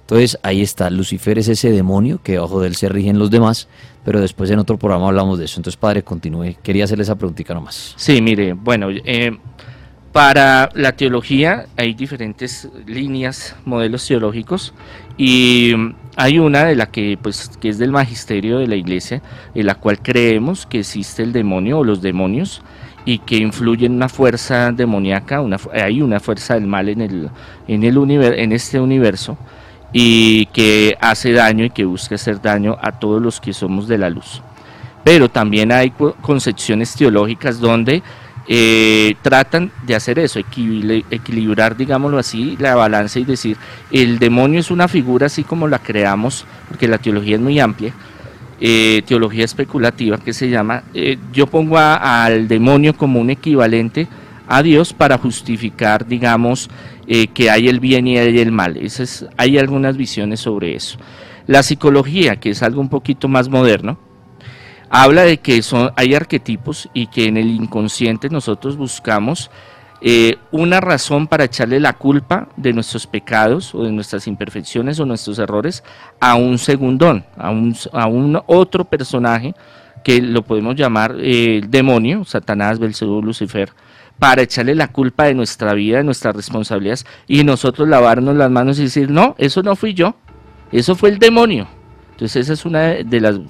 Entonces 0.00 0.38
ahí 0.44 0.62
está, 0.62 0.88
Lucifer 0.88 1.36
es 1.38 1.48
ese 1.48 1.70
demonio 1.72 2.20
que 2.22 2.38
bajo 2.38 2.60
de 2.60 2.68
él 2.68 2.76
se 2.76 2.88
rigen 2.88 3.18
los 3.18 3.28
demás, 3.30 3.66
pero 4.04 4.20
después 4.20 4.48
en 4.50 4.60
otro 4.60 4.78
programa 4.78 5.08
hablamos 5.08 5.38
de 5.40 5.46
eso. 5.46 5.58
Entonces, 5.58 5.76
padre, 5.76 6.04
continúe. 6.04 6.54
Quería 6.62 6.84
hacerle 6.84 7.02
esa 7.02 7.16
preguntita 7.16 7.52
nomás. 7.54 7.92
Sí, 7.96 8.22
mire, 8.22 8.52
bueno, 8.52 8.86
eh, 8.90 9.36
para 10.12 10.70
la 10.74 10.92
teología 10.92 11.66
hay 11.76 11.92
diferentes 11.94 12.68
líneas, 12.86 13.56
modelos 13.64 14.06
teológicos 14.06 14.72
y 15.18 15.72
hay 16.16 16.38
una 16.38 16.64
de 16.64 16.74
la 16.74 16.86
que 16.86 17.18
pues 17.20 17.50
que 17.60 17.68
es 17.68 17.78
del 17.78 17.92
magisterio 17.92 18.58
de 18.58 18.66
la 18.66 18.76
iglesia, 18.76 19.22
en 19.54 19.66
la 19.66 19.74
cual 19.74 20.00
creemos 20.00 20.66
que 20.66 20.80
existe 20.80 21.22
el 21.22 21.32
demonio 21.32 21.78
o 21.78 21.84
los 21.84 22.00
demonios 22.02 22.62
y 23.04 23.18
que 23.18 23.36
influyen 23.36 23.92
una 23.92 24.08
fuerza 24.08 24.72
demoníaca, 24.72 25.42
hay 25.72 26.02
una 26.02 26.18
fuerza 26.18 26.54
del 26.54 26.66
mal 26.66 26.88
en 26.88 27.00
el 27.02 27.30
en 27.68 27.84
el 27.84 27.96
univer- 27.98 28.34
en 28.38 28.52
este 28.52 28.80
universo 28.80 29.36
y 29.92 30.46
que 30.46 30.96
hace 31.00 31.32
daño 31.32 31.64
y 31.64 31.70
que 31.70 31.84
busca 31.84 32.16
hacer 32.16 32.40
daño 32.42 32.76
a 32.80 32.92
todos 32.98 33.22
los 33.22 33.40
que 33.40 33.52
somos 33.52 33.86
de 33.86 33.98
la 33.98 34.10
luz. 34.10 34.42
Pero 35.04 35.28
también 35.28 35.70
hay 35.70 35.90
co- 35.90 36.16
concepciones 36.20 36.94
teológicas 36.96 37.60
donde 37.60 38.02
eh, 38.48 39.14
tratan 39.22 39.70
de 39.86 39.94
hacer 39.94 40.18
eso, 40.18 40.38
equili- 40.40 41.04
equilibrar, 41.10 41.76
digámoslo 41.76 42.18
así, 42.18 42.56
la 42.60 42.74
balanza 42.74 43.18
y 43.18 43.24
decir, 43.24 43.56
el 43.90 44.18
demonio 44.18 44.60
es 44.60 44.70
una 44.70 44.88
figura 44.88 45.26
así 45.26 45.44
como 45.44 45.68
la 45.68 45.78
creamos, 45.78 46.46
porque 46.68 46.88
la 46.88 46.98
teología 46.98 47.36
es 47.36 47.42
muy 47.42 47.58
amplia, 47.58 47.92
eh, 48.60 49.02
teología 49.06 49.44
especulativa 49.44 50.18
que 50.18 50.32
se 50.32 50.48
llama, 50.48 50.84
eh, 50.94 51.18
yo 51.32 51.46
pongo 51.46 51.78
al 51.78 52.48
demonio 52.48 52.96
como 52.96 53.20
un 53.20 53.30
equivalente 53.30 54.06
a 54.48 54.62
Dios 54.62 54.92
para 54.92 55.18
justificar, 55.18 56.06
digamos, 56.06 56.70
que 57.34 57.50
hay 57.50 57.68
el 57.68 57.78
bien 57.80 58.06
y 58.06 58.18
hay 58.18 58.38
el 58.38 58.50
mal. 58.50 58.78
Hay 59.36 59.58
algunas 59.58 59.96
visiones 59.96 60.40
sobre 60.40 60.74
eso. 60.74 60.98
La 61.46 61.62
psicología, 61.62 62.36
que 62.36 62.50
es 62.50 62.62
algo 62.62 62.80
un 62.80 62.88
poquito 62.88 63.28
más 63.28 63.48
moderno, 63.48 63.98
habla 64.90 65.22
de 65.22 65.38
que 65.38 65.62
son, 65.62 65.90
hay 65.96 66.14
arquetipos 66.14 66.88
y 66.94 67.06
que 67.08 67.26
en 67.26 67.36
el 67.36 67.48
inconsciente 67.48 68.28
nosotros 68.28 68.76
buscamos 68.76 69.50
eh, 70.02 70.36
una 70.50 70.80
razón 70.80 71.26
para 71.26 71.44
echarle 71.44 71.80
la 71.80 71.94
culpa 71.94 72.48
de 72.56 72.72
nuestros 72.72 73.06
pecados 73.06 73.74
o 73.74 73.82
de 73.82 73.92
nuestras 73.92 74.26
imperfecciones 74.26 75.00
o 75.00 75.06
nuestros 75.06 75.38
errores 75.38 75.82
a 76.20 76.34
un 76.34 76.58
segundón, 76.58 77.24
a 77.36 77.50
un, 77.50 77.74
a 77.92 78.06
un 78.06 78.40
otro 78.46 78.84
personaje 78.84 79.54
que 80.04 80.20
lo 80.20 80.42
podemos 80.42 80.76
llamar 80.76 81.16
eh, 81.18 81.62
demonio, 81.66 82.24
Satanás, 82.24 82.78
Belcebú, 82.78 83.22
Lucifer, 83.22 83.70
para 84.18 84.42
echarle 84.42 84.74
la 84.74 84.88
culpa 84.88 85.24
de 85.24 85.34
nuestra 85.34 85.74
vida, 85.74 85.98
de 85.98 86.04
nuestras 86.04 86.36
responsabilidades 86.36 87.06
y 87.26 87.42
nosotros 87.42 87.88
lavarnos 87.88 88.36
las 88.36 88.50
manos 88.50 88.78
y 88.78 88.84
decir, 88.84 89.10
no, 89.10 89.34
eso 89.38 89.62
no 89.62 89.76
fui 89.76 89.94
yo, 89.94 90.14
eso 90.72 90.94
fue 90.94 91.08
el 91.08 91.18
demonio. 91.18 91.66
Entonces 92.12 92.44
esa 92.44 92.52
es 92.52 92.64
una 92.64 92.80
de 92.80 93.20
las 93.20 93.40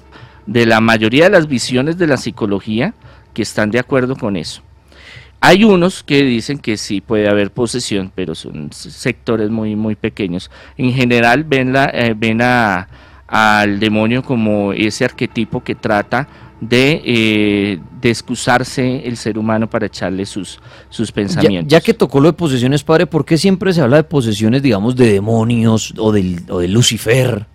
de 0.47 0.65
la 0.65 0.81
mayoría 0.81 1.25
de 1.25 1.29
las 1.29 1.47
visiones 1.47 1.97
de 1.99 2.07
la 2.07 2.17
psicología 2.17 2.93
que 3.33 3.41
están 3.43 3.69
de 3.69 3.79
acuerdo 3.79 4.15
con 4.15 4.35
eso. 4.35 4.61
Hay 5.39 5.63
unos 5.63 6.01
que 6.03 6.23
dicen 6.23 6.57
que 6.57 6.77
sí 6.77 6.99
puede 6.99 7.29
haber 7.29 7.51
posesión, 7.51 8.11
pero 8.15 8.33
son 8.33 8.69
sectores 8.71 9.51
muy 9.51 9.75
muy 9.75 9.95
pequeños. 9.95 10.49
En 10.77 10.91
general 10.93 11.43
ven 11.43 11.73
la 11.73 11.85
eh, 11.93 12.15
ven 12.17 12.41
a- 12.41 12.87
al 13.27 13.79
demonio 13.79 14.23
como 14.23 14.73
ese 14.73 15.05
arquetipo 15.05 15.61
que 15.63 15.75
trata 15.75 16.27
de, 16.61 17.01
eh, 17.05 17.79
de 18.01 18.09
excusarse 18.09 19.05
el 19.05 19.15
ser 19.17 19.37
humano 19.37 19.69
para 19.69 19.85
echarle 19.85 20.25
sus, 20.25 20.59
sus 20.89 21.09
Ya, 21.09 21.13
pensamientos. 21.13 21.69
ya 21.71 21.81
que 21.81 21.93
tocó 21.93 22.19
lo 22.19 22.29
de 22.29 22.33
posesiones, 22.33 22.83
padre, 22.83 23.05
¿por 23.05 23.25
qué 23.25 23.37
siempre 23.37 23.73
se 23.73 23.81
habla 23.81 23.97
de 23.97 24.05
posesiones, 24.05 24.63
digamos, 24.63 24.95
de 24.95 25.11
demonios 25.11 25.93
o, 25.99 26.11
del, 26.11 26.41
o 26.49 26.59
de 26.59 26.67
Lucifer? 26.69 27.45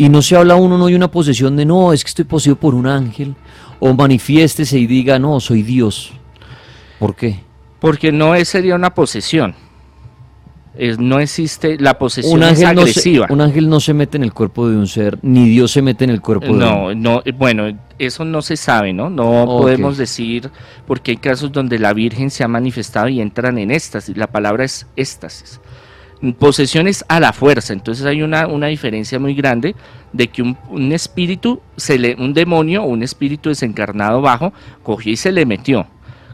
Y 0.00 0.08
no 0.08 0.22
se 0.22 0.34
habla 0.34 0.54
uno, 0.56 0.78
no 0.78 0.86
hay 0.86 0.94
una 0.94 1.10
posesión 1.10 1.56
de, 1.56 1.66
no, 1.66 1.92
es 1.92 2.02
que 2.02 2.08
estoy 2.08 2.24
poseído 2.24 2.56
por 2.56 2.74
un 2.74 2.86
ángel. 2.86 3.34
O 3.80 3.92
manifiéstese 3.92 4.78
y 4.78 4.86
diga, 4.86 5.18
no, 5.18 5.40
soy 5.40 5.62
Dios. 5.62 6.12
¿Por 6.98 7.14
qué? 7.14 7.40
Porque 7.80 8.10
no 8.10 8.34
es, 8.34 8.48
sería 8.48 8.76
una 8.76 8.94
posesión. 8.94 9.54
Es, 10.74 10.98
no 10.98 11.20
existe, 11.20 11.76
la 11.78 11.98
posesión 11.98 12.38
Un 12.38 12.44
es 12.44 12.62
ángel, 12.62 12.76
no 12.76 12.86
se, 12.86 13.20
un 13.28 13.40
ángel 13.42 13.68
no 13.68 13.78
se 13.78 13.92
mete 13.92 14.16
en 14.16 14.24
el 14.24 14.32
cuerpo 14.32 14.70
de 14.70 14.78
un 14.78 14.86
ser, 14.86 15.18
ni 15.20 15.50
Dios 15.50 15.70
se 15.72 15.82
mete 15.82 16.04
en 16.04 16.10
el 16.10 16.22
cuerpo 16.22 16.46
de 16.46 16.52
No, 16.54 16.86
un 16.86 17.02
no, 17.02 17.22
bueno, 17.36 17.64
eso 17.98 18.24
no 18.24 18.40
se 18.40 18.56
sabe, 18.56 18.94
¿no? 18.94 19.10
No 19.10 19.44
podemos 19.44 19.98
decir, 19.98 20.50
porque 20.86 21.10
hay 21.10 21.16
casos 21.18 21.52
donde 21.52 21.78
la 21.78 21.92
Virgen 21.92 22.30
se 22.30 22.42
ha 22.42 22.48
manifestado 22.48 23.08
y 23.08 23.20
entran 23.20 23.58
en 23.58 23.70
éxtasis. 23.70 24.16
La 24.16 24.28
palabra 24.28 24.64
es 24.64 24.86
éxtasis. 24.96 25.60
Posesión 26.38 26.86
es 26.86 27.04
a 27.08 27.18
la 27.18 27.32
fuerza, 27.32 27.72
entonces 27.72 28.04
hay 28.04 28.22
una, 28.22 28.46
una 28.46 28.66
diferencia 28.66 29.18
muy 29.18 29.34
grande 29.34 29.74
de 30.12 30.28
que 30.28 30.42
un, 30.42 30.56
un 30.68 30.92
espíritu, 30.92 31.62
se 31.76 31.98
le, 31.98 32.14
un 32.16 32.34
demonio 32.34 32.82
o 32.82 32.86
un 32.86 33.02
espíritu 33.02 33.48
desencarnado 33.48 34.20
bajo, 34.20 34.52
cogió 34.82 35.12
y 35.12 35.16
se 35.16 35.32
le 35.32 35.46
metió. 35.46 35.86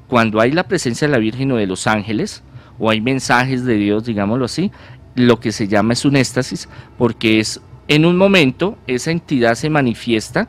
Cuando 0.09 0.40
hay 0.40 0.51
la 0.51 0.64
presencia 0.64 1.07
de 1.07 1.12
la 1.12 1.18
Virgen 1.18 1.53
o 1.53 1.57
de 1.57 1.66
los 1.66 1.87
ángeles, 1.87 2.42
o 2.79 2.90
hay 2.90 3.01
mensajes 3.01 3.64
de 3.64 3.75
Dios, 3.75 4.05
digámoslo 4.05 4.44
así, 4.44 4.72
lo 5.14 5.40
que 5.40 5.53
se 5.53 5.68
llama 5.68 5.94
es 5.94 6.05
un 6.05 6.16
éxtasis, 6.16 6.68
porque 6.99 7.40
es 7.40 7.61
en 7.88 8.05
un 8.05 8.16
momento 8.16 8.77
esa 8.87 9.11
entidad 9.11 9.55
se 9.55 9.70
manifiesta, 9.70 10.49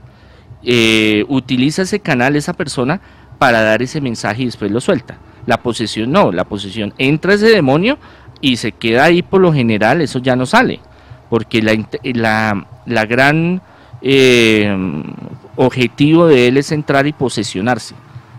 eh, 0.64 1.26
utiliza 1.28 1.84
ese 1.84 2.00
canal, 2.00 2.36
esa 2.36 2.54
persona, 2.54 3.02
para 3.38 3.62
dar 3.62 3.82
ese 3.82 4.02
mensaje 4.02 4.44
y 4.44 4.46
después 4.46 4.72
lo 4.72 4.82
suelta. 4.82 5.20
La 5.46 5.62
posesión 5.62 6.12
no, 6.12 6.32
la 6.32 6.44
posesión 6.44 6.94
entra 6.98 7.36
ese 7.36 7.48
demonio 7.48 7.98
y 8.42 8.58
se 8.58 8.72
queda 8.72 9.06
ahí 9.06 9.22
por 9.22 9.42
lo 9.42 9.54
general, 9.54 10.02
eso 10.02 10.20
ya 10.20 10.36
no 10.36 10.46
sale, 10.46 10.80
porque 11.30 11.62
la, 11.62 12.66
la 12.86 13.06
gran 13.06 13.62
eh, 14.02 14.76
objetivo 15.56 16.28
de 16.28 16.48
él 16.48 16.58
es 16.58 16.72
entrar 16.72 17.08
y 17.08 17.14
posesionarse. 17.14 17.96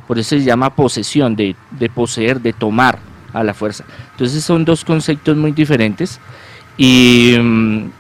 Por 0.07 0.19
eso 0.19 0.31
se 0.31 0.43
llama 0.43 0.75
posesión, 0.75 1.37
de, 1.37 1.55
de 1.71 1.91
poseer, 1.91 2.41
de 2.41 2.53
tomar, 2.53 2.99
a 3.33 3.45
la 3.45 3.55
fuerza. 3.55 3.85
Entonces 4.13 4.43
son 4.45 4.65
dos 4.65 4.85
conceptos 4.85 5.37
muy 5.37 5.53
diferentes 5.53 6.21
y 6.77 7.37
mm, 7.39 7.91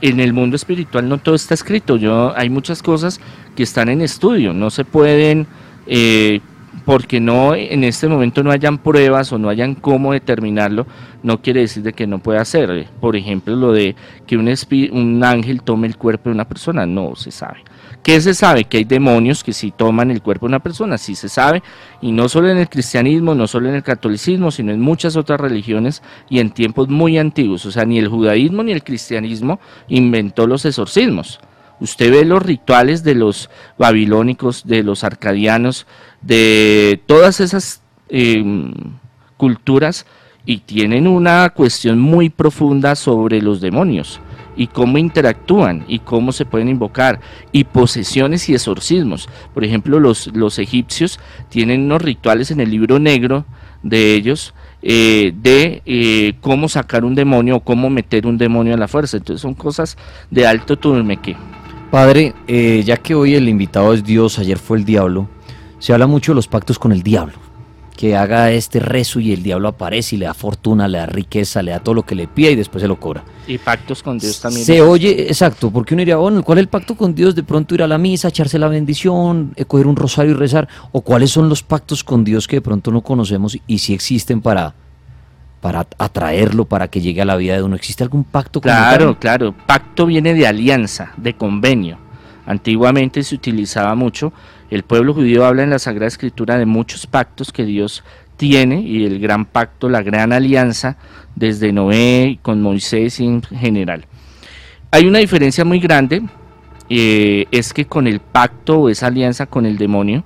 en 0.00 0.20
el 0.20 0.32
mundo 0.32 0.56
espiritual 0.56 1.08
no 1.08 1.18
todo 1.18 1.34
está 1.34 1.54
escrito. 1.54 1.96
Yo 1.96 2.32
hay 2.36 2.48
muchas 2.48 2.82
cosas 2.82 3.20
que 3.56 3.62
están 3.62 3.88
en 3.88 4.00
estudio, 4.00 4.52
no 4.52 4.70
se 4.70 4.84
pueden 4.84 5.46
eh, 5.86 6.40
porque 6.84 7.20
no 7.20 7.54
en 7.54 7.84
este 7.84 8.08
momento 8.08 8.42
no 8.42 8.50
hayan 8.50 8.78
pruebas 8.78 9.32
o 9.32 9.38
no 9.38 9.48
hayan 9.48 9.74
cómo 9.74 10.12
determinarlo, 10.12 10.86
no 11.22 11.40
quiere 11.40 11.60
decir 11.60 11.82
de 11.82 11.92
que 11.92 12.06
no 12.06 12.18
pueda 12.18 12.44
ser. 12.44 12.88
Por 13.00 13.16
ejemplo, 13.16 13.54
lo 13.54 13.72
de 13.72 13.94
que 14.26 14.36
un, 14.36 14.52
un 14.92 15.24
ángel 15.24 15.62
tome 15.62 15.86
el 15.86 15.96
cuerpo 15.96 16.28
de 16.28 16.34
una 16.34 16.48
persona, 16.48 16.86
no 16.86 17.14
se 17.16 17.30
sabe. 17.30 17.60
¿Qué 18.02 18.20
se 18.20 18.34
sabe? 18.34 18.64
Que 18.64 18.78
hay 18.78 18.84
demonios 18.84 19.44
que 19.44 19.52
sí 19.52 19.72
toman 19.76 20.10
el 20.10 20.22
cuerpo 20.22 20.46
de 20.46 20.50
una 20.50 20.58
persona, 20.58 20.98
sí 20.98 21.14
se 21.14 21.28
sabe, 21.28 21.62
y 22.00 22.10
no 22.10 22.28
solo 22.28 22.50
en 22.50 22.58
el 22.58 22.68
cristianismo, 22.68 23.36
no 23.36 23.46
solo 23.46 23.68
en 23.68 23.76
el 23.76 23.84
catolicismo, 23.84 24.50
sino 24.50 24.72
en 24.72 24.80
muchas 24.80 25.14
otras 25.14 25.40
religiones 25.40 26.02
y 26.28 26.40
en 26.40 26.50
tiempos 26.50 26.88
muy 26.88 27.16
antiguos. 27.16 27.64
O 27.64 27.70
sea, 27.70 27.84
ni 27.84 27.98
el 27.98 28.08
judaísmo 28.08 28.64
ni 28.64 28.72
el 28.72 28.82
cristianismo 28.82 29.60
inventó 29.86 30.48
los 30.48 30.64
exorcismos. 30.64 31.38
Usted 31.82 32.12
ve 32.12 32.24
los 32.24 32.40
rituales 32.40 33.02
de 33.02 33.16
los 33.16 33.50
babilónicos, 33.76 34.68
de 34.68 34.84
los 34.84 35.02
arcadianos, 35.02 35.88
de 36.20 37.00
todas 37.06 37.40
esas 37.40 37.82
em, 38.08 38.72
culturas 39.36 40.06
y 40.46 40.58
tienen 40.58 41.08
una 41.08 41.50
cuestión 41.50 41.98
muy 41.98 42.30
profunda 42.30 42.94
sobre 42.94 43.42
los 43.42 43.60
demonios 43.60 44.20
y 44.56 44.68
cómo 44.68 44.96
interactúan 44.96 45.84
y 45.88 45.98
cómo 45.98 46.30
se 46.30 46.44
pueden 46.44 46.68
invocar 46.68 47.18
y 47.50 47.64
posesiones 47.64 48.48
y 48.48 48.54
exorcismos. 48.54 49.28
Por 49.52 49.64
ejemplo, 49.64 49.98
los, 49.98 50.28
los 50.28 50.60
egipcios 50.60 51.18
tienen 51.48 51.82
unos 51.82 52.02
rituales 52.02 52.52
en 52.52 52.60
el 52.60 52.70
libro 52.70 53.00
negro 53.00 53.44
de 53.82 54.14
ellos 54.14 54.54
eh, 54.82 55.32
de 55.34 55.82
eh, 55.84 56.34
cómo 56.40 56.68
sacar 56.68 57.04
un 57.04 57.16
demonio 57.16 57.56
o 57.56 57.60
cómo 57.60 57.90
meter 57.90 58.24
un 58.24 58.38
demonio 58.38 58.74
a 58.74 58.78
la 58.78 58.86
fuerza. 58.86 59.16
Entonces 59.16 59.42
son 59.42 59.54
cosas 59.54 59.98
de 60.30 60.46
alto 60.46 60.76
turmeque. 60.76 61.36
Padre, 61.92 62.34
eh, 62.48 62.82
ya 62.86 62.96
que 62.96 63.14
hoy 63.14 63.34
el 63.34 63.50
invitado 63.50 63.92
es 63.92 64.02
Dios, 64.02 64.38
ayer 64.38 64.58
fue 64.58 64.78
el 64.78 64.86
diablo, 64.86 65.28
se 65.78 65.92
habla 65.92 66.06
mucho 66.06 66.32
de 66.32 66.36
los 66.36 66.48
pactos 66.48 66.78
con 66.78 66.90
el 66.90 67.02
diablo 67.02 67.34
que 67.98 68.16
haga 68.16 68.50
este 68.50 68.80
rezo 68.80 69.20
y 69.20 69.30
el 69.30 69.42
diablo 69.42 69.68
aparece 69.68 70.16
y 70.16 70.18
le 70.18 70.24
da 70.24 70.32
fortuna, 70.32 70.88
le 70.88 70.96
da 70.96 71.04
riqueza, 71.04 71.62
le 71.62 71.72
da 71.72 71.80
todo 71.80 71.94
lo 71.94 72.02
que 72.04 72.14
le 72.14 72.28
pida 72.28 72.48
y 72.48 72.56
después 72.56 72.80
se 72.80 72.88
lo 72.88 72.98
cobra. 72.98 73.22
Y 73.46 73.58
pactos 73.58 74.02
con 74.02 74.18
Dios 74.18 74.40
también. 74.40 74.64
Se 74.64 74.80
oye, 74.80 75.26
exacto, 75.26 75.70
porque 75.70 75.92
uno 75.92 76.00
diría, 76.00 76.16
bueno, 76.16 76.42
¿cuál 76.42 76.56
es 76.56 76.62
el 76.62 76.68
pacto 76.68 76.96
con 76.96 77.14
Dios? 77.14 77.34
De 77.34 77.42
pronto 77.42 77.74
ir 77.74 77.82
a 77.82 77.86
la 77.86 77.98
misa, 77.98 78.28
echarse 78.28 78.58
la 78.58 78.68
bendición, 78.68 79.52
eh, 79.56 79.66
coger 79.66 79.86
un 79.86 79.94
rosario 79.94 80.32
y 80.32 80.34
rezar. 80.34 80.68
¿O 80.92 81.02
cuáles 81.02 81.30
son 81.30 81.50
los 81.50 81.62
pactos 81.62 82.02
con 82.02 82.24
Dios 82.24 82.48
que 82.48 82.56
de 82.56 82.62
pronto 82.62 82.90
no 82.90 83.02
conocemos 83.02 83.58
y 83.66 83.78
si 83.78 83.92
existen 83.92 84.40
para, 84.40 84.74
para 85.62 85.86
atraerlo, 85.96 86.66
para 86.66 86.88
que 86.88 87.00
llegue 87.00 87.22
a 87.22 87.24
la 87.24 87.36
vida 87.36 87.54
de 87.54 87.62
uno? 87.62 87.76
¿Existe 87.76 88.02
algún 88.02 88.24
pacto 88.24 88.60
con 88.60 88.70
Claro, 88.70 89.18
claro. 89.18 89.54
Pacto 89.66 90.04
viene 90.04 90.34
de 90.34 90.46
alianza, 90.46 91.12
de 91.16 91.32
convenio. 91.34 91.96
Antiguamente 92.44 93.22
se 93.22 93.34
utilizaba 93.34 93.94
mucho 93.94 94.34
el 94.72 94.84
pueblo 94.84 95.12
judío 95.12 95.44
habla 95.44 95.64
en 95.64 95.68
la 95.68 95.78
Sagrada 95.78 96.08
Escritura 96.08 96.56
de 96.56 96.64
muchos 96.64 97.06
pactos 97.06 97.52
que 97.52 97.66
Dios 97.66 98.02
tiene 98.38 98.80
y 98.80 99.04
el 99.04 99.20
gran 99.20 99.44
pacto, 99.44 99.90
la 99.90 100.00
gran 100.00 100.32
alianza 100.32 100.96
desde 101.36 101.74
Noé 101.74 102.38
con 102.40 102.62
Moisés 102.62 103.20
en 103.20 103.42
general. 103.42 104.06
Hay 104.90 105.04
una 105.04 105.18
diferencia 105.18 105.66
muy 105.66 105.78
grande, 105.78 106.22
eh, 106.88 107.44
es 107.50 107.74
que 107.74 107.84
con 107.84 108.06
el 108.06 108.20
pacto 108.20 108.80
o 108.80 108.88
esa 108.88 109.08
alianza 109.08 109.44
con 109.44 109.66
el 109.66 109.76
demonio, 109.76 110.24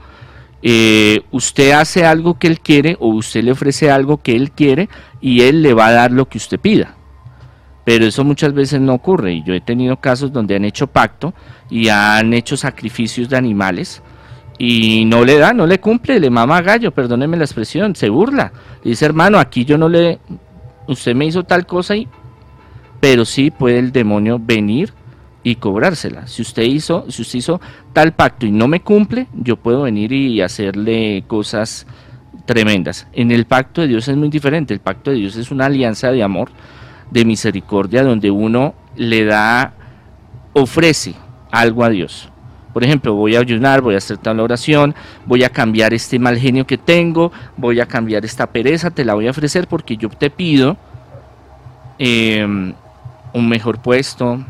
eh, 0.62 1.22
usted 1.30 1.72
hace 1.72 2.04
algo 2.04 2.38
que 2.38 2.46
él 2.46 2.60
quiere 2.60 2.96
o 3.00 3.08
usted 3.08 3.44
le 3.44 3.52
ofrece 3.52 3.90
algo 3.90 4.18
que 4.18 4.34
él 4.34 4.50
quiere 4.50 4.88
y 5.20 5.42
él 5.42 5.62
le 5.62 5.74
va 5.74 5.88
a 5.88 5.92
dar 5.92 6.12
lo 6.12 6.28
que 6.28 6.38
usted 6.38 6.58
pida. 6.58 6.96
Pero 7.84 8.04
eso 8.04 8.24
muchas 8.24 8.52
veces 8.52 8.80
no 8.80 8.94
ocurre 8.94 9.34
y 9.34 9.44
yo 9.44 9.54
he 9.54 9.60
tenido 9.60 10.00
casos 10.00 10.32
donde 10.32 10.56
han 10.56 10.64
hecho 10.64 10.88
pacto 10.88 11.34
y 11.70 11.88
han 11.88 12.34
hecho 12.34 12.56
sacrificios 12.56 13.28
de 13.28 13.36
animales 13.36 14.02
y 14.58 15.04
no 15.04 15.24
le 15.24 15.38
da, 15.38 15.52
no 15.52 15.66
le 15.66 15.78
cumple, 15.78 16.18
le 16.18 16.30
mama 16.30 16.62
gallo, 16.62 16.90
perdóneme 16.90 17.36
la 17.36 17.44
expresión, 17.44 17.94
se 17.94 18.08
burla. 18.08 18.52
dice, 18.82 19.04
hermano, 19.04 19.38
aquí 19.38 19.64
yo 19.64 19.78
no 19.78 19.88
le, 19.88 20.18
usted 20.88 21.14
me 21.14 21.26
hizo 21.26 21.44
tal 21.44 21.66
cosa 21.66 21.94
y, 21.94 22.08
pero 23.00 23.24
sí 23.24 23.50
puede 23.50 23.78
el 23.78 23.92
demonio 23.92 24.38
venir 24.40 24.92
y 25.46 25.54
cobrársela. 25.54 26.26
Si 26.26 26.42
usted 26.42 26.64
hizo, 26.64 27.08
si 27.08 27.22
usted 27.22 27.38
hizo 27.38 27.60
tal 27.92 28.14
pacto 28.14 28.46
y 28.46 28.50
no 28.50 28.66
me 28.66 28.80
cumple, 28.80 29.28
yo 29.32 29.56
puedo 29.56 29.82
venir 29.82 30.12
y 30.12 30.40
hacerle 30.40 31.22
cosas 31.28 31.86
tremendas. 32.46 33.06
En 33.12 33.30
el 33.30 33.44
pacto 33.44 33.80
de 33.80 33.86
Dios 33.86 34.08
es 34.08 34.16
muy 34.16 34.28
diferente. 34.28 34.74
El 34.74 34.80
pacto 34.80 35.12
de 35.12 35.18
Dios 35.18 35.36
es 35.36 35.52
una 35.52 35.66
alianza 35.66 36.10
de 36.10 36.24
amor, 36.24 36.50
de 37.12 37.24
misericordia, 37.24 38.02
donde 38.02 38.28
uno 38.28 38.74
le 38.96 39.24
da, 39.24 39.74
ofrece 40.52 41.14
algo 41.52 41.84
a 41.84 41.90
Dios 41.90 42.28
por 42.72 42.84
ejemplo, 42.84 43.14
voy 43.14 43.36
a 43.36 43.40
ayunar, 43.40 43.80
voy 43.80 43.94
a 43.94 43.96
hacer 43.96 44.18
tal 44.18 44.38
oración, 44.38 44.94
voy 45.24 45.44
a 45.44 45.48
cambiar 45.48 45.94
este 45.94 46.18
mal 46.18 46.36
genio 46.36 46.66
que 46.66 46.76
tengo, 46.76 47.32
voy 47.56 47.80
a 47.80 47.86
cambiar 47.86 48.26
esta 48.26 48.48
pereza, 48.48 48.90
te 48.90 49.02
la 49.02 49.14
voy 49.14 49.28
a 49.28 49.30
ofrecer 49.30 49.66
porque 49.66 49.96
yo 49.96 50.10
te 50.10 50.28
pido 50.28 50.76
em, 51.98 52.74
un 53.32 53.48
mejor 53.48 53.78
puesto, 53.78 54.44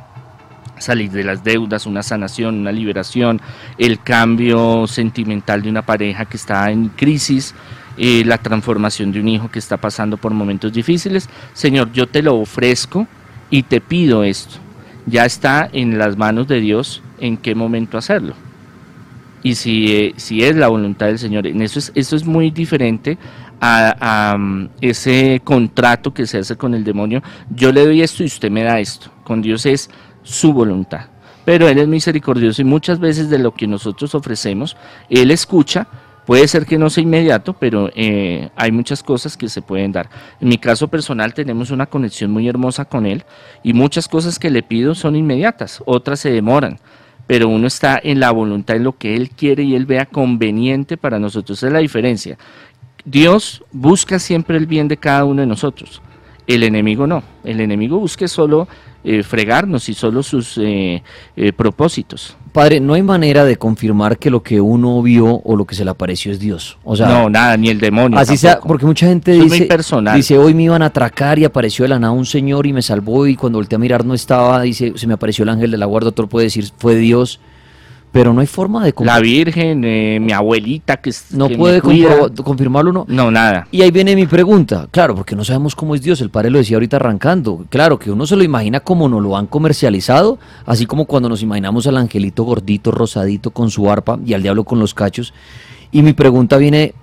salir 0.78 1.10
de 1.10 1.24
las 1.24 1.42
deudas, 1.44 1.86
una 1.86 2.02
sanación, 2.02 2.60
una 2.60 2.72
liberación, 2.72 3.40
el 3.78 4.02
cambio 4.02 4.86
sentimental 4.86 5.62
de 5.62 5.70
una 5.70 5.82
pareja 5.82 6.24
que 6.24 6.36
está 6.36 6.70
en 6.70 6.88
crisis, 6.88 7.54
eh, 7.98 8.24
la 8.24 8.38
transformación 8.38 9.12
de 9.12 9.20
un 9.20 9.28
hijo 9.28 9.50
que 9.50 9.58
está 9.58 9.76
pasando 9.76 10.16
por 10.16 10.32
momentos 10.32 10.72
difíciles. 10.72 11.28
Señor, 11.54 11.92
yo 11.92 12.06
te 12.06 12.22
lo 12.22 12.36
ofrezco 12.36 13.06
y 13.50 13.62
te 13.62 13.80
pido 13.80 14.24
esto. 14.24 14.56
Ya 15.06 15.24
está 15.24 15.68
en 15.72 15.98
las 15.98 16.16
manos 16.16 16.48
de 16.48 16.60
Dios 16.60 17.02
en 17.18 17.36
qué 17.36 17.54
momento 17.54 17.96
hacerlo. 17.96 18.34
Y 19.42 19.54
si, 19.54 19.92
eh, 19.92 20.14
si 20.16 20.42
es 20.42 20.56
la 20.56 20.68
voluntad 20.68 21.06
del 21.06 21.18
Señor, 21.18 21.46
eso 21.46 21.78
es, 21.78 21.92
es 21.94 22.24
muy 22.24 22.50
diferente 22.50 23.16
a, 23.60 24.32
a, 24.32 24.36
mm, 24.36 24.70
ese 24.80 25.40
contrato 25.44 26.12
que 26.12 26.26
se 26.26 26.38
hace 26.38 26.56
con 26.56 26.74
el 26.74 26.84
demonio. 26.84 27.22
Yo 27.50 27.72
le 27.72 27.84
doy 27.84 28.02
esto 28.02 28.22
y 28.22 28.26
usted 28.26 28.50
me 28.50 28.64
da 28.64 28.80
esto. 28.80 29.10
Con 29.24 29.42
Dios 29.42 29.64
es 29.66 29.88
su 30.26 30.52
voluntad. 30.52 31.06
Pero 31.44 31.68
Él 31.68 31.78
es 31.78 31.86
misericordioso 31.86 32.60
y 32.60 32.64
muchas 32.64 32.98
veces 32.98 33.30
de 33.30 33.38
lo 33.38 33.54
que 33.54 33.66
nosotros 33.66 34.14
ofrecemos, 34.14 34.76
Él 35.08 35.30
escucha. 35.30 35.86
Puede 36.26 36.48
ser 36.48 36.66
que 36.66 36.76
no 36.76 36.90
sea 36.90 37.04
inmediato, 37.04 37.52
pero 37.52 37.88
eh, 37.94 38.48
hay 38.56 38.72
muchas 38.72 39.00
cosas 39.04 39.36
que 39.36 39.48
se 39.48 39.62
pueden 39.62 39.92
dar. 39.92 40.10
En 40.40 40.48
mi 40.48 40.58
caso 40.58 40.88
personal 40.88 41.32
tenemos 41.34 41.70
una 41.70 41.86
conexión 41.86 42.32
muy 42.32 42.48
hermosa 42.48 42.84
con 42.84 43.06
Él 43.06 43.24
y 43.62 43.72
muchas 43.72 44.08
cosas 44.08 44.40
que 44.40 44.50
le 44.50 44.64
pido 44.64 44.96
son 44.96 45.14
inmediatas, 45.14 45.80
otras 45.86 46.18
se 46.18 46.32
demoran 46.32 46.80
pero 47.26 47.48
uno 47.48 47.66
está 47.66 48.00
en 48.02 48.20
la 48.20 48.30
voluntad, 48.30 48.76
en 48.76 48.84
lo 48.84 48.96
que 48.96 49.16
Él 49.16 49.30
quiere 49.30 49.64
y 49.64 49.74
Él 49.74 49.86
vea 49.86 50.06
conveniente 50.06 50.96
para 50.96 51.18
nosotros. 51.18 51.58
Esa 51.58 51.66
es 51.66 51.72
la 51.72 51.80
diferencia. 51.80 52.38
Dios 53.04 53.64
busca 53.72 54.18
siempre 54.18 54.56
el 54.56 54.66
bien 54.66 54.88
de 54.88 54.96
cada 54.96 55.24
uno 55.24 55.40
de 55.40 55.46
nosotros. 55.46 56.02
El 56.46 56.62
enemigo 56.62 57.06
no. 57.06 57.22
El 57.44 57.60
enemigo 57.60 57.98
busca 57.98 58.28
solo 58.28 58.68
eh, 59.08 59.22
fregarnos 59.22 59.88
y 59.88 59.94
solo 59.94 60.20
sus 60.20 60.58
eh, 60.58 61.00
eh, 61.36 61.52
propósitos. 61.52 62.36
Padre, 62.50 62.80
no 62.80 62.94
hay 62.94 63.02
manera 63.02 63.44
de 63.44 63.56
confirmar 63.56 64.18
que 64.18 64.30
lo 64.30 64.42
que 64.42 64.60
uno 64.60 65.00
vio 65.00 65.42
o 65.44 65.54
lo 65.54 65.64
que 65.64 65.76
se 65.76 65.84
le 65.84 65.92
apareció 65.92 66.32
es 66.32 66.40
Dios. 66.40 66.76
O 66.82 66.96
sea, 66.96 67.06
no, 67.06 67.30
nada, 67.30 67.56
ni 67.56 67.68
el 67.68 67.78
demonio. 67.78 68.18
Así 68.18 68.36
sea, 68.36 68.58
porque 68.58 68.84
mucha 68.84 69.06
gente 69.06 69.30
dice, 69.30 69.68
dice, 70.12 70.38
hoy 70.38 70.54
me 70.54 70.64
iban 70.64 70.82
a 70.82 70.86
atracar 70.86 71.38
y 71.38 71.44
apareció 71.44 71.84
de 71.84 71.90
la 71.90 72.00
nada 72.00 72.12
un 72.12 72.26
señor 72.26 72.66
y 72.66 72.72
me 72.72 72.82
salvó 72.82 73.28
y 73.28 73.36
cuando 73.36 73.58
volteé 73.58 73.76
a 73.76 73.78
mirar 73.78 74.04
no 74.04 74.12
estaba, 74.12 74.60
dice, 74.62 74.94
se 74.96 75.06
me 75.06 75.14
apareció 75.14 75.44
el 75.44 75.50
ángel 75.50 75.70
de 75.70 75.78
la 75.78 75.86
guarda, 75.86 76.08
otro 76.08 76.26
puede 76.26 76.46
decir, 76.46 76.68
fue 76.76 76.96
Dios 76.96 77.38
pero 78.16 78.32
no 78.32 78.40
hay 78.40 78.46
forma 78.46 78.82
de 78.82 78.94
La 79.00 79.20
Virgen, 79.20 79.84
eh, 79.84 80.18
mi 80.22 80.32
abuelita 80.32 80.96
que 80.96 81.12
no 81.32 81.50
puede 81.50 81.82
confirmarlo 81.82 82.88
uno. 82.88 83.04
No, 83.08 83.30
nada. 83.30 83.68
Y 83.70 83.82
ahí 83.82 83.90
viene 83.90 84.16
mi 84.16 84.24
pregunta, 84.24 84.88
claro, 84.90 85.14
porque 85.14 85.36
no 85.36 85.44
sabemos 85.44 85.74
cómo 85.74 85.94
es 85.94 86.00
Dios, 86.00 86.22
el 86.22 86.30
padre 86.30 86.48
lo 86.48 86.56
decía 86.56 86.78
ahorita 86.78 86.96
arrancando, 86.96 87.66
claro, 87.68 87.98
que 87.98 88.10
uno 88.10 88.26
se 88.26 88.34
lo 88.34 88.42
imagina 88.42 88.80
como 88.80 89.06
nos 89.06 89.22
lo 89.22 89.36
han 89.36 89.46
comercializado, 89.46 90.38
así 90.64 90.86
como 90.86 91.04
cuando 91.04 91.28
nos 91.28 91.42
imaginamos 91.42 91.86
al 91.88 91.98
angelito 91.98 92.44
gordito, 92.44 92.90
rosadito 92.90 93.50
con 93.50 93.70
su 93.70 93.90
arpa 93.90 94.18
y 94.24 94.32
al 94.32 94.42
diablo 94.42 94.64
con 94.64 94.78
los 94.78 94.94
cachos. 94.94 95.34
Y 95.92 96.00
mi 96.00 96.14
pregunta 96.14 96.56
viene 96.56 96.94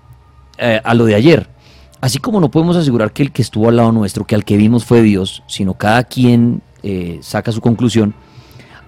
eh, 0.58 0.82
a 0.84 0.96
lo 0.96 1.06
de 1.06 1.14
ayer. 1.14 1.48
Así 2.02 2.18
como 2.18 2.40
no 2.40 2.50
podemos 2.50 2.76
asegurar 2.76 3.14
que 3.14 3.22
el 3.22 3.32
que 3.32 3.44
estuvo 3.44 3.70
al 3.70 3.76
lado 3.76 3.92
nuestro, 3.92 4.26
que 4.26 4.34
al 4.34 4.44
que 4.46 4.58
vimos 4.58 4.84
fue 4.84 5.04
Dios, 5.04 5.44
sino 5.46 5.76
cada 5.76 6.06
quien 6.06 6.64
eh, 6.82 7.20
saca 7.22 7.52
su 7.52 7.62
conclusión, 7.62 8.16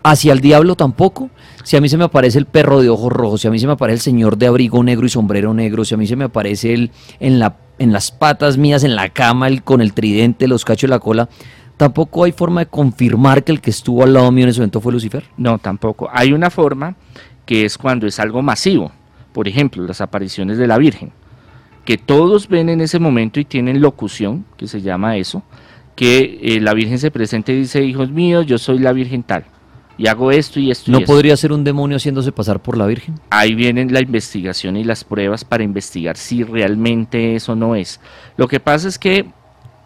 hacia 0.05 0.33
el 0.33 0.39
diablo 0.39 0.75
tampoco. 0.75 1.31
Si 1.63 1.75
a 1.75 1.81
mí 1.81 1.89
se 1.89 1.97
me 1.97 2.03
aparece 2.03 2.37
el 2.37 2.45
perro 2.45 2.79
de 2.79 2.89
ojos 2.89 3.11
rojos, 3.11 3.41
si 3.41 3.47
a 3.47 3.51
mí 3.51 3.57
se 3.57 3.65
me 3.65 3.73
aparece 3.73 3.95
el 3.95 4.01
señor 4.01 4.37
de 4.37 4.45
abrigo 4.45 4.83
negro 4.83 5.07
y 5.07 5.09
sombrero 5.09 5.51
negro, 5.55 5.83
si 5.83 5.95
a 5.95 5.97
mí 5.97 6.05
se 6.05 6.15
me 6.15 6.25
aparece 6.25 6.75
el 6.75 6.91
en, 7.19 7.39
la, 7.39 7.57
en 7.79 7.91
las 7.91 8.11
patas 8.11 8.55
mías, 8.55 8.83
en 8.83 8.95
la 8.95 9.09
cama, 9.09 9.47
el, 9.47 9.63
con 9.63 9.81
el 9.81 9.93
tridente, 9.93 10.47
los 10.47 10.63
cachos 10.63 10.83
de 10.83 10.89
la 10.89 10.99
cola, 10.99 11.27
tampoco 11.77 12.23
hay 12.23 12.33
forma 12.33 12.61
de 12.61 12.67
confirmar 12.67 13.43
que 13.43 13.51
el 13.51 13.61
que 13.61 13.71
estuvo 13.71 14.03
al 14.03 14.13
lado 14.13 14.31
mío 14.31 14.43
en 14.43 14.51
ese 14.51 14.59
momento 14.59 14.79
fue 14.79 14.93
Lucifer. 14.93 15.23
No, 15.37 15.57
tampoco. 15.57 16.07
Hay 16.13 16.33
una 16.33 16.51
forma 16.51 16.95
que 17.47 17.65
es 17.65 17.75
cuando 17.75 18.05
es 18.05 18.19
algo 18.19 18.43
masivo. 18.43 18.91
Por 19.33 19.47
ejemplo, 19.47 19.83
las 19.83 20.01
apariciones 20.01 20.59
de 20.59 20.67
la 20.67 20.77
Virgen. 20.77 21.11
que 21.83 21.97
todos 21.99 22.47
ven 22.47 22.69
en 22.69 22.81
ese 22.81 22.97
momento 22.97 23.39
y 23.39 23.45
tienen 23.45 23.79
locución, 23.79 24.43
que 24.57 24.67
se 24.67 24.81
llama 24.81 25.17
eso, 25.17 25.43
que 25.95 26.39
eh, 26.41 26.59
la 26.59 26.73
Virgen 26.73 26.97
se 26.97 27.11
presenta 27.11 27.51
y 27.51 27.57
dice, 27.57 27.83
hijos 27.83 28.09
míos, 28.09 28.45
yo 28.47 28.57
soy 28.57 28.79
la 28.79 28.91
Virgen 28.91 29.21
tal, 29.21 29.45
y 29.97 30.07
hago 30.07 30.31
esto 30.31 30.59
y 30.59 30.71
esto. 30.71 30.91
¿No 30.91 30.99
y 30.99 31.01
esto". 31.03 31.13
podría 31.13 31.37
ser 31.37 31.51
un 31.51 31.63
demonio 31.63 31.97
haciéndose 31.97 32.31
pasar 32.31 32.61
por 32.61 32.77
la 32.77 32.85
Virgen? 32.85 33.15
Ahí 33.29 33.55
vienen 33.55 33.93
la 33.93 34.01
investigación 34.01 34.77
y 34.77 34.83
las 34.83 35.03
pruebas 35.03 35.43
para 35.45 35.63
investigar 35.63 36.17
si 36.17 36.43
realmente 36.43 37.35
eso 37.35 37.55
no 37.55 37.75
es. 37.75 37.99
Lo 38.37 38.47
que 38.47 38.59
pasa 38.59 38.87
es 38.87 38.99
que 38.99 39.25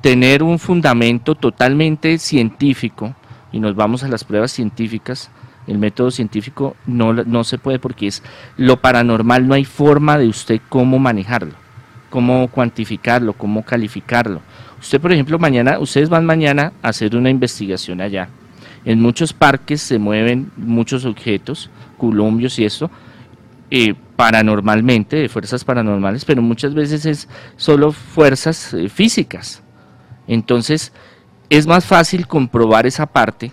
tener 0.02 0.44
un 0.44 0.60
fundamento 0.60 1.36
totalmente 1.36 2.18
científico, 2.18 3.16
y 3.52 3.60
nos 3.60 3.76
vamos 3.76 4.04
a 4.04 4.08
las 4.08 4.24
pruebas 4.24 4.52
científicas, 4.52 5.30
el 5.68 5.78
método 5.78 6.10
científico 6.10 6.76
no, 6.86 7.14
no 7.14 7.44
se 7.44 7.58
puede 7.58 7.80
porque 7.80 8.08
es 8.08 8.24
lo 8.58 8.78
paranormal, 8.78 9.48
no 9.48 9.54
hay 9.54 9.66
forma 9.66 10.18
de 10.18 10.28
usted 10.28 10.62
cómo 10.70 10.98
manejarlo, 11.00 11.54
cómo 12.10 12.48
cuantificarlo, 12.48 13.34
cómo 13.34 13.64
calificarlo. 13.64 14.42
Usted, 14.80 15.02
por 15.02 15.12
ejemplo, 15.12 15.38
mañana, 15.38 15.78
ustedes 15.80 16.10
van 16.10 16.26
mañana 16.26 16.72
a 16.82 16.90
hacer 16.90 17.16
una 17.16 17.30
investigación 17.30 18.02
allá. 18.02 18.30
En 18.86 19.02
muchos 19.02 19.34
parques 19.34 19.82
se 19.82 20.00
mueven 20.00 20.52
muchos 20.58 21.06
objetos, 21.06 21.70
columbios 21.98 22.58
y 22.60 22.66
esto, 22.66 22.90
eh, 23.72 23.94
paranormalmente, 24.16 25.18
de 25.18 25.30
fuerzas 25.30 25.64
paranormales, 25.64 26.26
pero 26.26 26.42
muchas 26.42 26.74
veces 26.74 27.06
es 27.06 27.30
solo 27.56 27.92
fuerzas 27.92 28.74
eh, 28.74 28.90
físicas. 28.90 29.62
Entonces, 30.28 30.92
es 31.50 31.68
más 31.68 31.86
fácil 31.86 32.26
comprobar 32.26 32.88
esa 32.88 33.06
parte, 33.06 33.52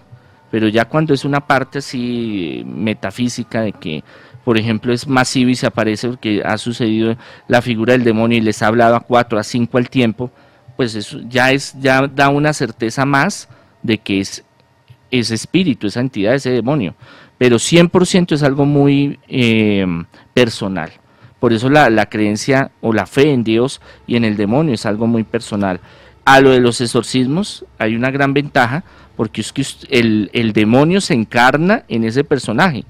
pero 0.50 0.68
ya 0.68 0.86
cuando 0.86 1.12
es 1.12 1.24
una 1.24 1.40
parte 1.40 1.78
así 1.78 2.60
eh, 2.60 2.64
metafísica 2.64 3.60
de 3.60 3.72
que, 3.72 4.04
por 4.44 4.58
ejemplo, 4.58 4.92
es 4.92 5.06
masivo 5.06 5.50
y 5.50 5.54
se 5.54 5.66
aparece 5.66 6.08
porque 6.08 6.42
ha 6.44 6.56
sucedido 6.56 7.16
la 7.46 7.60
figura 7.60 7.92
del 7.92 8.04
demonio 8.04 8.38
y 8.38 8.42
les 8.42 8.62
ha 8.62 8.68
hablado 8.68 8.96
a 8.96 9.00
cuatro, 9.00 9.38
a 9.38 9.42
cinco 9.42 9.76
al 9.76 9.90
tiempo, 9.90 10.30
pues 10.76 10.94
eso 10.94 11.20
ya 11.28 11.50
es, 11.52 11.74
ya 11.78 12.06
da 12.06 12.28
una 12.28 12.52
certeza 12.52 13.04
más 13.04 13.48
de 13.82 13.98
que 13.98 14.20
es 14.20 14.45
ese 15.10 15.34
espíritu, 15.34 15.86
esa 15.86 16.00
entidad, 16.00 16.34
ese 16.34 16.50
demonio. 16.50 16.94
Pero 17.38 17.56
100% 17.56 18.32
es 18.32 18.42
algo 18.42 18.64
muy 18.64 19.18
eh, 19.28 19.86
personal. 20.34 20.90
Por 21.38 21.52
eso 21.52 21.68
la, 21.68 22.06
creencia 22.06 22.70
o 22.80 22.92
la 22.92 23.06
fe 23.06 23.30
en 23.32 23.44
Dios 23.44 23.80
y 24.06 24.16
en 24.16 24.24
el 24.24 24.36
demonio 24.36 24.74
es 24.74 24.86
algo 24.86 25.06
muy 25.06 25.22
personal. 25.22 25.80
A 26.24 26.40
lo 26.40 26.50
de 26.50 26.60
los 26.60 26.80
exorcismos 26.80 27.64
hay 27.78 27.94
una 27.94 28.10
gran 28.10 28.34
ventaja 28.34 28.84
porque 29.16 29.42
es 29.42 29.52
que 29.52 29.64
el 29.90 30.52
demonio 30.52 31.00
se 31.00 31.14
encarna 31.14 31.84
en 31.88 32.04
ese 32.04 32.24
personaje, 32.24 32.84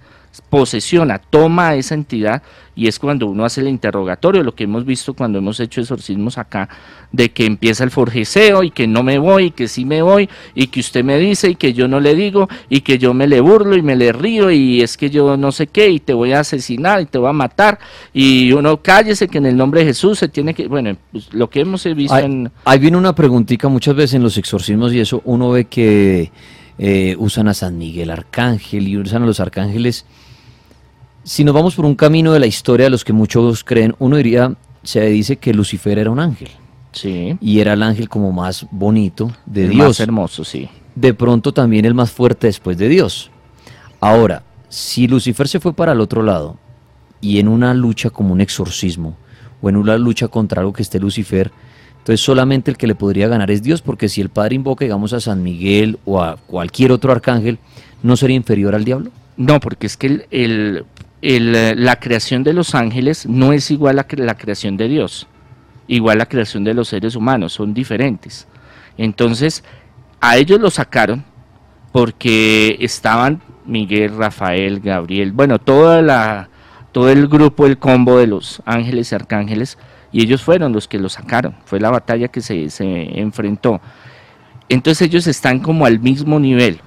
posesiona, 0.49 1.19
toma 1.19 1.69
a 1.69 1.75
esa 1.77 1.95
entidad 1.95 2.43
y 2.77 2.89
es 2.89 2.99
cuando 2.99 3.27
uno 3.27 3.45
hace 3.47 3.63
el 3.63 3.69
interrogatorio, 3.69 4.43
lo 4.43 4.55
que 4.55 4.65
hemos 4.65 4.85
visto 4.85 5.15
cuando 5.15 5.39
hemos 5.39 5.59
hecho 5.61 5.81
exorcismos 5.81 6.37
acá, 6.37 6.69
de 7.11 7.31
que 7.31 7.47
empieza 7.47 7.85
el 7.85 7.91
forjeceo 7.91 8.63
y 8.63 8.71
que 8.71 8.87
no 8.87 9.03
me 9.03 9.19
voy, 9.19 9.47
y 9.47 9.51
que 9.51 9.67
sí 9.67 9.87
me 9.87 10.03
voy, 10.03 10.29
y 10.55 10.67
que 10.67 10.81
usted 10.81 11.03
me 11.03 11.17
dice 11.19 11.49
y 11.49 11.55
que 11.55 11.73
yo 11.73 11.89
no 11.89 12.01
le 12.01 12.15
digo, 12.15 12.51
y 12.69 12.83
que 12.83 12.99
yo 12.99 13.15
me 13.15 13.27
le 13.27 13.41
burlo 13.41 13.77
y 13.77 13.83
me 13.83 13.97
le 13.97 14.13
río, 14.13 14.51
y 14.51 14.83
es 14.83 14.99
que 14.99 15.09
yo 15.09 15.39
no 15.39 15.53
sé 15.53 15.69
qué, 15.69 15.89
y 15.89 16.01
te 16.01 16.13
voy 16.13 16.35
a 16.35 16.41
asesinar 16.41 17.01
y 17.01 17.07
te 17.07 17.17
voy 17.17 17.31
a 17.31 17.33
matar, 17.33 17.79
y 18.13 18.53
uno 18.53 18.83
cállese 18.83 19.27
que 19.27 19.39
en 19.39 19.47
el 19.47 19.57
nombre 19.57 19.81
de 19.81 19.87
Jesús 19.87 20.19
se 20.19 20.29
tiene 20.29 20.53
que, 20.53 20.69
bueno, 20.69 20.95
pues, 21.13 21.33
lo 21.33 21.49
que 21.49 21.61
hemos 21.61 21.83
visto 21.95 22.15
Ahí, 22.15 22.27
en... 22.27 22.53
ahí 22.67 22.79
viene 22.79 22.99
una 22.99 23.15
preguntita 23.15 23.69
muchas 23.69 23.95
veces 23.95 24.15
en 24.15 24.23
los 24.23 24.37
exorcismos 24.37 24.93
y 24.93 25.01
eso 25.01 25.23
uno 25.25 25.51
ve 25.51 25.65
que 25.65 26.31
eh, 26.79 27.17
usan 27.19 27.49
a 27.49 27.55
San 27.55 27.79
Miguel 27.79 28.11
Arcángel 28.11 28.87
y 28.87 28.99
usan 28.99 29.23
a 29.23 29.27
los 29.27 29.41
arcángeles. 29.41 30.05
Si 31.27 31.43
nos 31.43 31.55
vamos 31.55 31.75
por 31.75 31.85
un 31.85 31.97
camino 31.97 32.33
de 32.33 32.39
la 32.39 32.47
historia 32.47 32.85
de 32.87 32.91
los 32.91 33.05
que 33.05 33.13
muchos 33.13 33.65
creen, 33.65 33.97
uno 33.99 34.17
diría, 34.17 34.55
se 34.85 35.01
dice 35.07 35.39
que 35.39 35.53
Lucifer 35.53 35.99
era 35.99 36.09
un 36.11 36.21
ángel 36.21 36.51
Sí, 36.93 37.37
y 37.41 37.59
era 37.59 37.73
el 37.73 37.83
ángel 37.83 38.09
como 38.09 38.31
más 38.31 38.65
bonito 38.71 39.33
de 39.45 39.65
el 39.65 39.71
Dios. 39.71 39.89
más 39.89 40.01
hermoso, 40.01 40.45
sí. 40.45 40.69
de 40.95 41.13
pronto 41.15 41.53
también 41.53 41.85
el 41.85 41.95
más 41.95 42.13
fuerte 42.13 42.47
después 42.47 42.79
de 42.79 42.89
Dios. 42.89 43.31
Ahora, 44.01 44.45
si 44.69 45.09
Lucifer 45.09 45.49
se 45.49 45.59
fue 45.59 45.73
para 45.73 45.93
el 45.93 46.01
otro 46.01 46.23
lado 46.23 46.59
y 47.21 47.41
en 47.41 47.49
una 47.49 47.75
lucha 47.75 48.09
como 48.11 48.33
un 48.33 48.41
exorcismo 48.41 49.17
o 49.61 49.69
en 49.69 49.77
una 49.77 49.99
lucha 49.99 50.29
contra 50.29 50.61
algo 50.61 50.73
que 50.73 50.83
esté 50.83 51.01
Lucifer, 51.01 51.51
entonces 51.99 52.21
solamente 52.25 52.71
el 52.71 52.77
que 52.77 52.87
le 52.87 52.95
podría 52.95 53.27
ganar 53.27 53.51
es 53.51 53.65
Dios, 53.65 53.83
porque 53.83 54.09
si 54.09 54.21
el 54.21 54.29
Padre 54.29 54.55
invoca, 54.55 54.85
digamos, 54.85 55.13
a 55.13 55.19
San 55.21 55.43
Miguel 55.43 55.99
o 56.05 56.23
a 56.23 56.37
cualquier 56.37 56.93
otro 56.93 57.11
arcángel, 57.11 57.59
¿no 58.05 58.17
sería 58.17 58.37
inferior 58.37 58.77
al 58.77 58.85
diablo? 58.85 59.11
No, 59.37 59.59
porque 59.61 59.87
es 59.89 59.97
que 59.97 60.07
el, 60.07 60.27
el- 60.31 60.85
eh, 61.23 61.75
la 61.77 61.97
creación 61.97 62.43
de 62.43 62.53
los 62.53 62.75
ángeles 62.75 63.27
no 63.27 63.53
es 63.53 63.71
igual 63.71 63.99
a 63.99 64.07
la 64.17 64.35
creación 64.35 64.77
de 64.77 64.89
Dios, 64.89 65.27
igual 65.89 66.19
la 66.19 66.27
creación 66.27 66.65
de 66.65 66.75
los 66.75 66.89
seres 66.89 67.17
humanos, 67.17 67.53
son 67.53 67.73
diferentes. 67.73 68.47
Entonces, 68.99 69.65
a 70.21 70.37
ellos 70.37 70.61
los 70.61 70.75
sacaron 70.75 71.25
porque 71.93 72.77
estaban 72.81 73.41
Miguel, 73.65 74.17
Rafael, 74.17 74.81
Gabriel, 74.81 75.33
bueno, 75.33 75.59
toda 75.59 76.03
la, 76.03 76.49
todo 76.93 77.11
el 77.11 77.27
grupo, 77.29 77.67
el 77.67 77.79
combo 77.79 78.19
de 78.19 78.27
los 78.27 78.63
ángeles 78.65 79.11
y 79.11 79.15
arcángeles, 79.15 79.79
y 80.13 80.23
ellos 80.23 80.43
fueron 80.43 80.73
los 80.73 80.87
que 80.87 80.99
los 80.99 81.15
sacaron, 81.15 81.57
fue 81.65 81.81
la 81.81 81.91
batalla 81.91 82.29
que 82.29 82.41
se, 82.41 82.71
se 82.71 83.19
enfrentó. 83.19 83.81
Entonces 84.69 85.09
ellos 85.09 85.27
están 85.27 85.61
como 85.61 85.87
al 85.87 86.01
mismo 86.01 86.39
nivel 86.39 86.81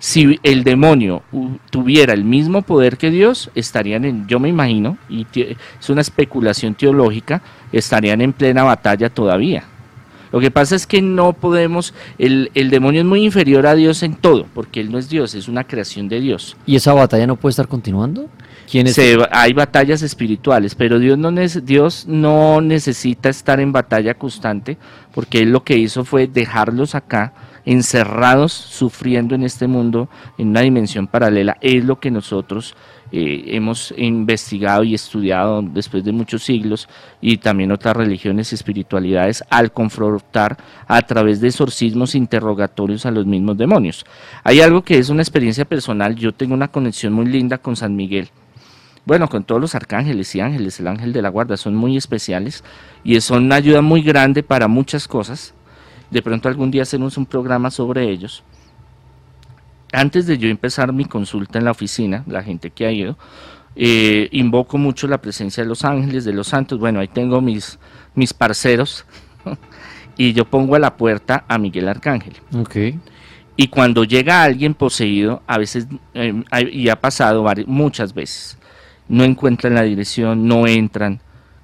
si 0.00 0.40
el 0.42 0.64
demonio 0.64 1.22
tuviera 1.70 2.12
el 2.14 2.24
mismo 2.24 2.62
poder 2.62 2.96
que 2.96 3.10
Dios, 3.10 3.50
estarían 3.54 4.04
en, 4.04 4.26
yo 4.26 4.40
me 4.40 4.48
imagino, 4.48 4.98
y 5.08 5.26
es 5.34 5.88
una 5.90 6.00
especulación 6.00 6.74
teológica, 6.74 7.42
estarían 7.70 8.20
en 8.20 8.32
plena 8.32 8.64
batalla 8.64 9.10
todavía. 9.10 9.62
Lo 10.32 10.40
que 10.40 10.50
pasa 10.50 10.74
es 10.74 10.86
que 10.86 11.02
no 11.02 11.32
podemos, 11.34 11.92
el, 12.16 12.50
el 12.54 12.70
demonio 12.70 13.00
es 13.02 13.06
muy 13.06 13.24
inferior 13.24 13.66
a 13.66 13.74
Dios 13.74 14.02
en 14.02 14.14
todo, 14.14 14.46
porque 14.54 14.80
él 14.80 14.90
no 14.90 14.98
es 14.98 15.08
Dios, 15.08 15.34
es 15.34 15.48
una 15.48 15.64
creación 15.64 16.08
de 16.08 16.20
Dios. 16.20 16.56
¿Y 16.66 16.76
esa 16.76 16.92
batalla 16.92 17.26
no 17.26 17.36
puede 17.36 17.50
estar 17.50 17.68
continuando? 17.68 18.28
¿Quién 18.70 18.86
es? 18.86 18.94
Se- 18.94 19.18
hay 19.32 19.52
batallas 19.52 20.02
espirituales, 20.02 20.76
pero 20.76 20.98
Dios 20.98 21.18
no, 21.18 21.30
Dios 21.32 22.06
no 22.06 22.60
necesita 22.60 23.28
estar 23.28 23.60
en 23.60 23.72
batalla 23.72 24.14
constante, 24.14 24.78
porque 25.12 25.40
Él 25.40 25.50
lo 25.50 25.62
que 25.64 25.76
hizo 25.76 26.04
fue 26.04 26.28
dejarlos 26.28 26.94
acá, 26.94 27.32
encerrados, 27.70 28.52
sufriendo 28.52 29.36
en 29.36 29.44
este 29.44 29.68
mundo, 29.68 30.08
en 30.38 30.48
una 30.48 30.62
dimensión 30.62 31.06
paralela. 31.06 31.56
Es 31.60 31.84
lo 31.84 32.00
que 32.00 32.10
nosotros 32.10 32.74
eh, 33.12 33.44
hemos 33.46 33.94
investigado 33.96 34.82
y 34.82 34.94
estudiado 34.94 35.62
después 35.62 36.02
de 36.02 36.10
muchos 36.10 36.42
siglos, 36.42 36.88
y 37.20 37.36
también 37.36 37.70
otras 37.70 37.96
religiones 37.96 38.50
y 38.50 38.56
espiritualidades, 38.56 39.44
al 39.50 39.72
confrontar 39.72 40.56
a 40.88 41.00
través 41.02 41.40
de 41.40 41.46
exorcismos 41.46 42.16
interrogatorios 42.16 43.06
a 43.06 43.12
los 43.12 43.24
mismos 43.24 43.56
demonios. 43.56 44.04
Hay 44.42 44.60
algo 44.60 44.82
que 44.82 44.98
es 44.98 45.08
una 45.08 45.22
experiencia 45.22 45.64
personal, 45.64 46.16
yo 46.16 46.32
tengo 46.32 46.54
una 46.54 46.68
conexión 46.68 47.12
muy 47.12 47.26
linda 47.26 47.58
con 47.58 47.76
San 47.76 47.94
Miguel 47.94 48.30
bueno, 49.06 49.28
con 49.28 49.44
todos 49.44 49.60
los 49.60 49.74
arcángeles 49.74 50.34
y 50.34 50.40
ángeles, 50.40 50.78
el 50.78 50.86
ángel 50.86 51.12
de 51.12 51.22
la 51.22 51.30
guarda, 51.30 51.56
son 51.56 51.74
muy 51.74 51.96
especiales 51.96 52.62
y 53.02 53.18
son 53.20 53.46
una 53.46 53.56
ayuda 53.56 53.80
muy 53.80 54.02
grande 54.02 54.42
para 54.42 54.68
muchas 54.68 55.08
cosas. 55.08 55.54
De 56.10 56.22
pronto 56.22 56.48
algún 56.48 56.70
día 56.70 56.82
hacemos 56.82 57.16
un 57.16 57.26
programa 57.26 57.70
sobre 57.70 58.10
ellos. 58.10 58.42
Antes 59.92 60.26
de 60.26 60.38
yo 60.38 60.48
empezar 60.48 60.92
mi 60.92 61.04
consulta 61.04 61.58
en 61.58 61.64
la 61.64 61.72
oficina, 61.72 62.24
la 62.26 62.42
gente 62.42 62.70
que 62.70 62.86
ha 62.86 62.92
ido, 62.92 63.16
eh, 63.76 64.28
invoco 64.32 64.78
mucho 64.78 65.06
la 65.06 65.18
presencia 65.18 65.62
de 65.62 65.68
los 65.68 65.84
ángeles, 65.84 66.24
de 66.24 66.32
los 66.32 66.48
santos. 66.48 66.78
Bueno, 66.78 67.00
ahí 67.00 67.08
tengo 67.08 67.40
mis, 67.40 67.78
mis 68.14 68.32
parceros 68.32 69.04
y 70.16 70.32
yo 70.32 70.44
pongo 70.44 70.74
a 70.74 70.78
la 70.78 70.96
puerta 70.96 71.44
a 71.48 71.58
Miguel 71.58 71.88
Arcángel. 71.88 72.34
Ok. 72.56 72.76
Y 73.56 73.68
cuando 73.68 74.04
llega 74.04 74.42
alguien 74.42 74.74
poseído, 74.74 75.42
a 75.46 75.58
veces, 75.58 75.86
eh, 76.14 76.42
y 76.72 76.88
ha 76.88 77.00
pasado 77.00 77.44
muchas 77.66 78.14
veces, 78.14 78.56
no 79.08 79.24
encuentran 79.24 79.74
la 79.74 79.82
dirección, 79.82 80.46
no 80.46 80.66
entran. 80.66 81.20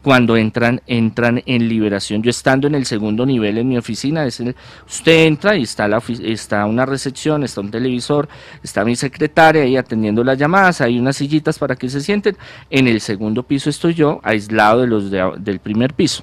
Cuando 0.06 0.36
entran, 0.36 0.80
entran 0.86 1.42
en 1.46 1.68
liberación. 1.68 2.22
Yo 2.22 2.30
estando 2.30 2.68
en 2.68 2.76
el 2.76 2.86
segundo 2.86 3.26
nivel 3.26 3.58
en 3.58 3.68
mi 3.68 3.76
oficina, 3.76 4.24
es 4.24 4.38
el- 4.38 4.54
usted 4.86 5.26
entra 5.26 5.56
y 5.56 5.64
está, 5.64 5.88
la, 5.88 6.00
está 6.22 6.64
una 6.66 6.86
recepción, 6.86 7.42
está 7.42 7.60
un 7.60 7.72
televisor, 7.72 8.28
está 8.62 8.84
mi 8.84 8.94
secretaria 8.94 9.62
ahí 9.64 9.76
atendiendo 9.76 10.22
las 10.22 10.38
llamadas, 10.38 10.80
hay 10.80 11.00
unas 11.00 11.16
sillitas 11.16 11.58
para 11.58 11.74
que 11.74 11.88
se 11.88 12.00
sienten. 12.00 12.36
En 12.70 12.86
el 12.86 13.00
segundo 13.00 13.42
piso 13.42 13.68
estoy 13.68 13.94
yo, 13.94 14.20
aislado 14.22 14.82
de 14.82 14.86
los 14.86 15.10
de 15.10 15.28
del 15.38 15.58
primer 15.58 15.92
piso. 15.92 16.22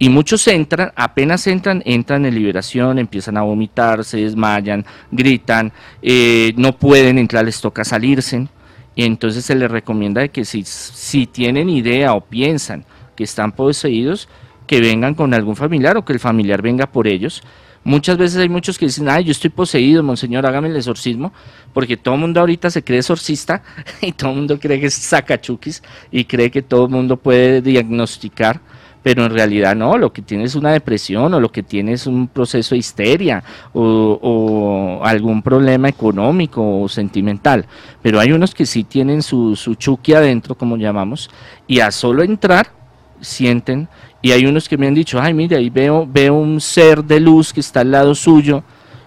Y 0.00 0.08
muchos 0.08 0.44
entran, 0.48 0.90
apenas 0.96 1.46
entran, 1.46 1.84
entran 1.86 2.26
en 2.26 2.34
liberación, 2.34 2.98
empiezan 2.98 3.36
a 3.36 3.42
vomitar, 3.42 4.02
se 4.02 4.16
desmayan, 4.16 4.84
gritan, 5.12 5.72
eh, 6.02 6.52
no 6.56 6.76
pueden 6.76 7.18
entrar, 7.18 7.44
les 7.44 7.60
toca 7.60 7.84
salirse. 7.84 8.48
Y 8.96 9.04
entonces 9.04 9.44
se 9.44 9.54
les 9.54 9.70
recomienda 9.70 10.26
que 10.26 10.44
si, 10.44 10.64
si 10.64 11.26
tienen 11.28 11.68
idea 11.68 12.14
o 12.14 12.20
piensan 12.22 12.84
que 13.16 13.24
están 13.24 13.52
poseídos, 13.52 14.28
que 14.66 14.80
vengan 14.80 15.14
con 15.14 15.34
algún 15.34 15.56
familiar 15.56 15.96
o 15.96 16.04
que 16.04 16.12
el 16.12 16.20
familiar 16.20 16.62
venga 16.62 16.86
por 16.86 17.08
ellos. 17.08 17.42
Muchas 17.82 18.18
veces 18.18 18.38
hay 18.38 18.48
muchos 18.48 18.78
que 18.78 18.86
dicen, 18.86 19.08
ay, 19.08 19.24
yo 19.24 19.30
estoy 19.30 19.50
poseído, 19.50 20.02
monseñor, 20.02 20.44
hágame 20.44 20.68
el 20.68 20.76
exorcismo, 20.76 21.32
porque 21.72 21.96
todo 21.96 22.14
el 22.14 22.20
mundo 22.20 22.40
ahorita 22.40 22.68
se 22.68 22.82
cree 22.82 22.98
exorcista 22.98 23.62
y 24.00 24.12
todo 24.12 24.30
el 24.30 24.36
mundo 24.36 24.58
cree 24.58 24.80
que 24.80 24.86
es 24.86 24.94
sacachuquis 24.94 25.82
y 26.10 26.24
cree 26.24 26.50
que 26.50 26.62
todo 26.62 26.86
el 26.86 26.90
mundo 26.90 27.16
puede 27.16 27.62
diagnosticar 27.62 28.60
pero 29.06 29.24
en 29.24 29.30
realidad 29.30 29.76
no, 29.76 29.98
lo 29.98 30.12
que 30.12 30.20
tiene 30.20 30.42
es 30.42 30.56
una 30.56 30.72
depresión 30.72 31.32
o 31.32 31.38
lo 31.38 31.52
que 31.52 31.62
tiene 31.62 31.92
es 31.92 32.08
un 32.08 32.26
proceso 32.26 32.74
de 32.74 32.80
histeria 32.80 33.44
o, 33.72 35.00
algún 35.04 35.42
problema 35.42 35.88
económico 35.88 36.80
o 36.80 36.88
sentimental. 36.88 37.66
Pero 38.02 38.18
hay 38.18 38.32
unos 38.32 38.52
que 38.52 38.66
sí 38.66 38.82
tienen 38.82 39.22
su, 39.22 39.54
su 39.54 39.76
chuki 39.76 40.14
adentro, 40.14 40.56
como 40.56 40.76
llamamos, 40.76 41.30
y 41.68 41.78
a 41.78 41.92
solo 41.92 42.24
entrar 42.24 42.75
sienten, 43.20 43.88
y 44.22 44.32
hay 44.32 44.46
unos 44.46 44.68
que 44.68 44.76
me 44.76 44.86
han 44.86 44.94
dicho, 44.94 45.20
ay, 45.20 45.34
mire, 45.34 45.56
ahí 45.56 45.70
veo, 45.70 46.06
veo 46.06 46.34
un 46.34 46.60
ser 46.60 47.04
de 47.04 47.20
luz 47.20 47.52
que 47.52 47.60
está 47.60 47.80
al 47.80 47.92
lado 47.92 48.14
suyo 48.14 48.62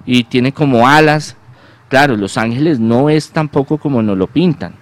y 0.05 0.23
tiene 0.23 0.53
como 0.53 0.87
alas. 0.87 1.35
Claro, 1.89 2.15
los 2.15 2.37
ángeles 2.37 2.79
no 2.79 3.09
es 3.09 3.31
tampoco 3.31 3.77
como 3.77 4.01
nos 4.01 4.17
lo 4.17 4.27
pintan. 4.27 4.73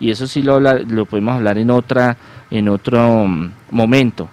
Y 0.00 0.10
eso 0.10 0.26
sí 0.26 0.42
lo, 0.42 0.58
lo 0.60 1.06
podemos 1.06 1.34
hablar 1.34 1.58
en, 1.58 1.70
otra, 1.70 2.16
en 2.50 2.68
otro 2.68 3.26
mm, 3.26 3.50
momento. 3.70 4.28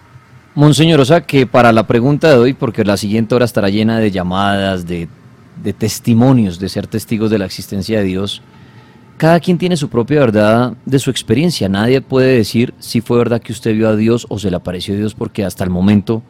Monseñor, 0.56 1.00
o 1.00 1.06
sea 1.06 1.22
que 1.22 1.45
para 1.45 1.72
la 1.72 1.86
pregunta 1.88 2.30
de 2.30 2.38
hoy, 2.38 2.54
porque 2.54 2.84
la 2.84 2.97
siguiente 2.97 3.36
hora 3.36 3.45
estará 3.45 3.70
llena 3.70 4.00
de 4.00 4.12
llamadas, 4.12 4.86
de, 4.86 5.08
testimonios, 5.78 6.60
de 6.60 6.70
ser 6.70 6.88
testigos 6.88 7.30
de 7.30 7.38
la 7.38 7.45
existencia 7.45 8.00
de 8.00 8.06
Dios, 8.06 8.41
cada 9.20 9.41
quien 9.41 9.57
tiene 9.57 9.76
su 9.76 9.89
propia 9.89 10.22
verdad 10.22 10.74
de 10.86 10.97
su 10.97 11.11
experiencia. 11.11 11.67
Nadie 11.67 11.99
puede 11.99 12.38
decir 12.38 12.74
si 12.80 13.01
fue 13.01 13.17
verdad 13.17 13.41
que 13.41 13.51
usted 13.51 13.76
vio 13.76 13.89
a 13.89 13.95
Dios 13.97 14.26
o 14.30 14.39
se 14.39 14.49
le 14.49 14.55
apareció 14.55 14.93
a 14.93 14.97
Dios 14.97 15.13
porque 15.13 15.43
hasta 15.43 15.65
el 15.65 15.70
momento 15.70 16.24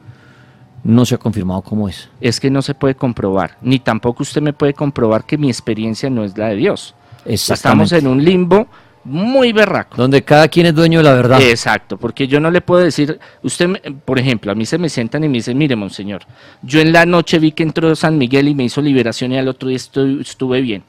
no 0.83 1.05
se 1.05 1.13
ha 1.13 1.19
confirmado 1.19 1.61
cómo 1.61 1.87
es. 1.87 2.09
Es 2.19 2.39
que 2.39 2.49
no 2.49 2.63
se 2.63 2.73
puede 2.73 2.95
comprobar, 2.95 3.57
ni 3.61 3.77
tampoco 3.77 4.23
usted 4.23 4.41
me 4.41 4.53
puede 4.53 4.73
comprobar 4.73 5.23
que 5.25 5.37
mi 5.37 5.49
experiencia 5.49 6.09
no 6.09 6.23
es 6.23 6.35
la 6.35 6.47
de 6.47 6.55
Dios. 6.55 6.95
Estamos 7.25 7.91
en 7.91 8.07
un 8.07 8.23
limbo 8.25 8.67
muy 9.03 9.53
berraco. 9.53 9.95
Donde 9.95 10.23
cada 10.23 10.47
quien 10.47 10.65
es 10.65 10.73
dueño 10.73 10.99
de 10.99 11.03
la 11.03 11.13
verdad. 11.13 11.39
Exacto, 11.41 11.97
porque 11.97 12.27
yo 12.27 12.39
no 12.39 12.49
le 12.49 12.61
puedo 12.61 12.81
decir, 12.81 13.19
usted, 13.43 13.69
por 14.03 14.17
ejemplo, 14.17 14.51
a 14.51 14.55
mí 14.55 14.65
se 14.65 14.79
me 14.79 14.89
sientan 14.89 15.23
y 15.23 15.27
me 15.27 15.35
dicen, 15.35 15.59
mire, 15.59 15.75
monseñor, 15.75 16.23
yo 16.63 16.79
en 16.79 16.91
la 16.91 17.05
noche 17.05 17.37
vi 17.37 17.51
que 17.51 17.61
entró 17.61 17.95
San 17.95 18.17
Miguel 18.17 18.47
y 18.47 18.55
me 18.55 18.63
hizo 18.63 18.81
liberación 18.81 19.31
y 19.31 19.37
al 19.37 19.47
otro 19.47 19.69
día 19.69 19.77
estuve, 19.77 20.61
bien. 20.61 20.83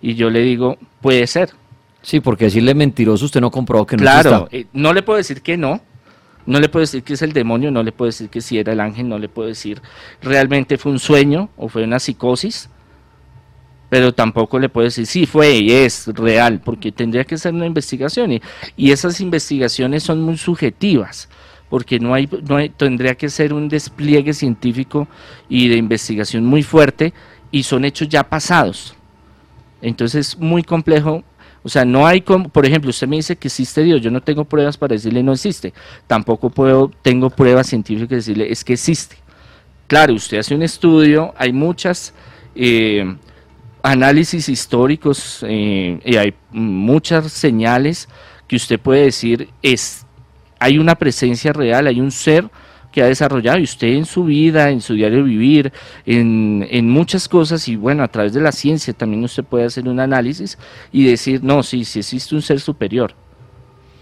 Y 0.00 0.14
yo 0.14 0.30
le 0.30 0.40
digo, 0.40 0.78
puede 1.00 1.26
ser. 1.26 1.50
Sí, 2.02 2.20
porque 2.20 2.46
decirle 2.46 2.74
mentiroso 2.74 3.24
usted 3.24 3.40
no 3.40 3.50
comprobó 3.50 3.86
que 3.86 3.96
no 3.96 4.02
Claro, 4.02 4.48
eh, 4.50 4.66
no 4.72 4.92
le 4.92 5.02
puedo 5.02 5.16
decir 5.16 5.42
que 5.42 5.56
no, 5.56 5.80
no 6.46 6.60
le 6.60 6.68
puedo 6.68 6.82
decir 6.82 7.02
que 7.02 7.14
es 7.14 7.22
el 7.22 7.32
demonio, 7.32 7.70
no 7.70 7.82
le 7.82 7.92
puedo 7.92 8.06
decir 8.06 8.30
que 8.30 8.40
si 8.40 8.58
era 8.58 8.72
el 8.72 8.80
ángel, 8.80 9.08
no 9.08 9.18
le 9.18 9.28
puedo 9.28 9.48
decir 9.48 9.82
realmente 10.22 10.78
fue 10.78 10.92
un 10.92 11.00
sueño 11.00 11.50
o 11.56 11.68
fue 11.68 11.82
una 11.82 11.98
psicosis 11.98 12.70
pero 13.88 14.12
tampoco 14.12 14.58
le 14.58 14.68
puedo 14.68 14.84
decir 14.84 15.06
sí 15.06 15.26
fue 15.26 15.56
y 15.56 15.72
es 15.72 16.06
real, 16.08 16.60
porque 16.60 16.92
tendría 16.92 17.24
que 17.24 17.38
ser 17.38 17.54
una 17.54 17.66
investigación 17.66 18.32
y, 18.32 18.42
y 18.76 18.92
esas 18.92 19.20
investigaciones 19.20 20.02
son 20.02 20.20
muy 20.20 20.36
subjetivas, 20.36 21.28
porque 21.68 21.98
no 21.98 22.14
hay, 22.14 22.28
no 22.48 22.58
tendría 22.70 23.14
que 23.14 23.28
ser 23.28 23.52
un 23.52 23.68
despliegue 23.68 24.34
científico 24.34 25.08
y 25.48 25.68
de 25.68 25.76
investigación 25.76 26.44
muy 26.44 26.62
fuerte 26.62 27.14
y 27.50 27.62
son 27.62 27.84
hechos 27.84 28.08
ya 28.08 28.28
pasados. 28.28 28.94
Entonces 29.82 30.28
es 30.28 30.38
muy 30.38 30.62
complejo. 30.62 31.22
O 31.62 31.68
sea, 31.68 31.84
no 31.84 32.06
hay 32.06 32.20
como, 32.20 32.48
por 32.48 32.64
ejemplo, 32.64 32.90
usted 32.90 33.08
me 33.08 33.16
dice 33.16 33.36
que 33.36 33.48
existe 33.48 33.82
Dios, 33.82 34.00
yo 34.00 34.10
no 34.10 34.22
tengo 34.22 34.44
pruebas 34.44 34.76
para 34.76 34.94
decirle 34.94 35.22
no 35.22 35.32
existe. 35.32 35.72
Tampoco 36.06 36.50
puedo, 36.50 36.90
tengo 37.02 37.30
pruebas 37.30 37.66
científicas 37.66 38.08
para 38.08 38.16
decirle 38.16 38.50
es 38.50 38.64
que 38.64 38.74
existe. 38.74 39.16
Claro, 39.86 40.14
usted 40.14 40.38
hace 40.38 40.54
un 40.54 40.62
estudio, 40.62 41.34
hay 41.36 41.52
muchas 41.52 42.14
eh, 42.54 43.16
análisis 43.82 44.48
históricos 44.48 45.44
eh, 45.48 45.98
y 46.04 46.16
hay 46.16 46.34
muchas 46.50 47.32
señales 47.32 48.08
que 48.46 48.56
usted 48.56 48.78
puede 48.78 49.04
decir 49.04 49.48
es 49.62 50.04
hay 50.58 50.78
una 50.78 50.94
presencia 50.96 51.52
real, 51.52 51.86
hay 51.86 52.00
un 52.00 52.10
ser 52.10 52.50
que 52.92 53.02
ha 53.02 53.06
desarrollado 53.06 53.58
y 53.58 53.64
usted 53.64 53.88
en 53.88 54.04
su 54.04 54.24
vida, 54.24 54.70
en 54.70 54.80
su 54.80 54.94
diario 54.94 55.24
vivir, 55.24 55.72
en, 56.06 56.66
en, 56.70 56.88
muchas 56.88 57.28
cosas 57.28 57.68
y 57.68 57.76
bueno, 57.76 58.02
a 58.02 58.08
través 58.08 58.32
de 58.32 58.40
la 58.40 58.52
ciencia 58.52 58.92
también 58.94 59.22
usted 59.24 59.44
puede 59.44 59.64
hacer 59.64 59.88
un 59.88 60.00
análisis 60.00 60.58
y 60.92 61.04
decir, 61.04 61.42
no, 61.42 61.62
sí, 61.62 61.84
sí 61.84 62.00
existe 62.00 62.34
un 62.34 62.42
ser 62.42 62.60
superior. 62.60 63.14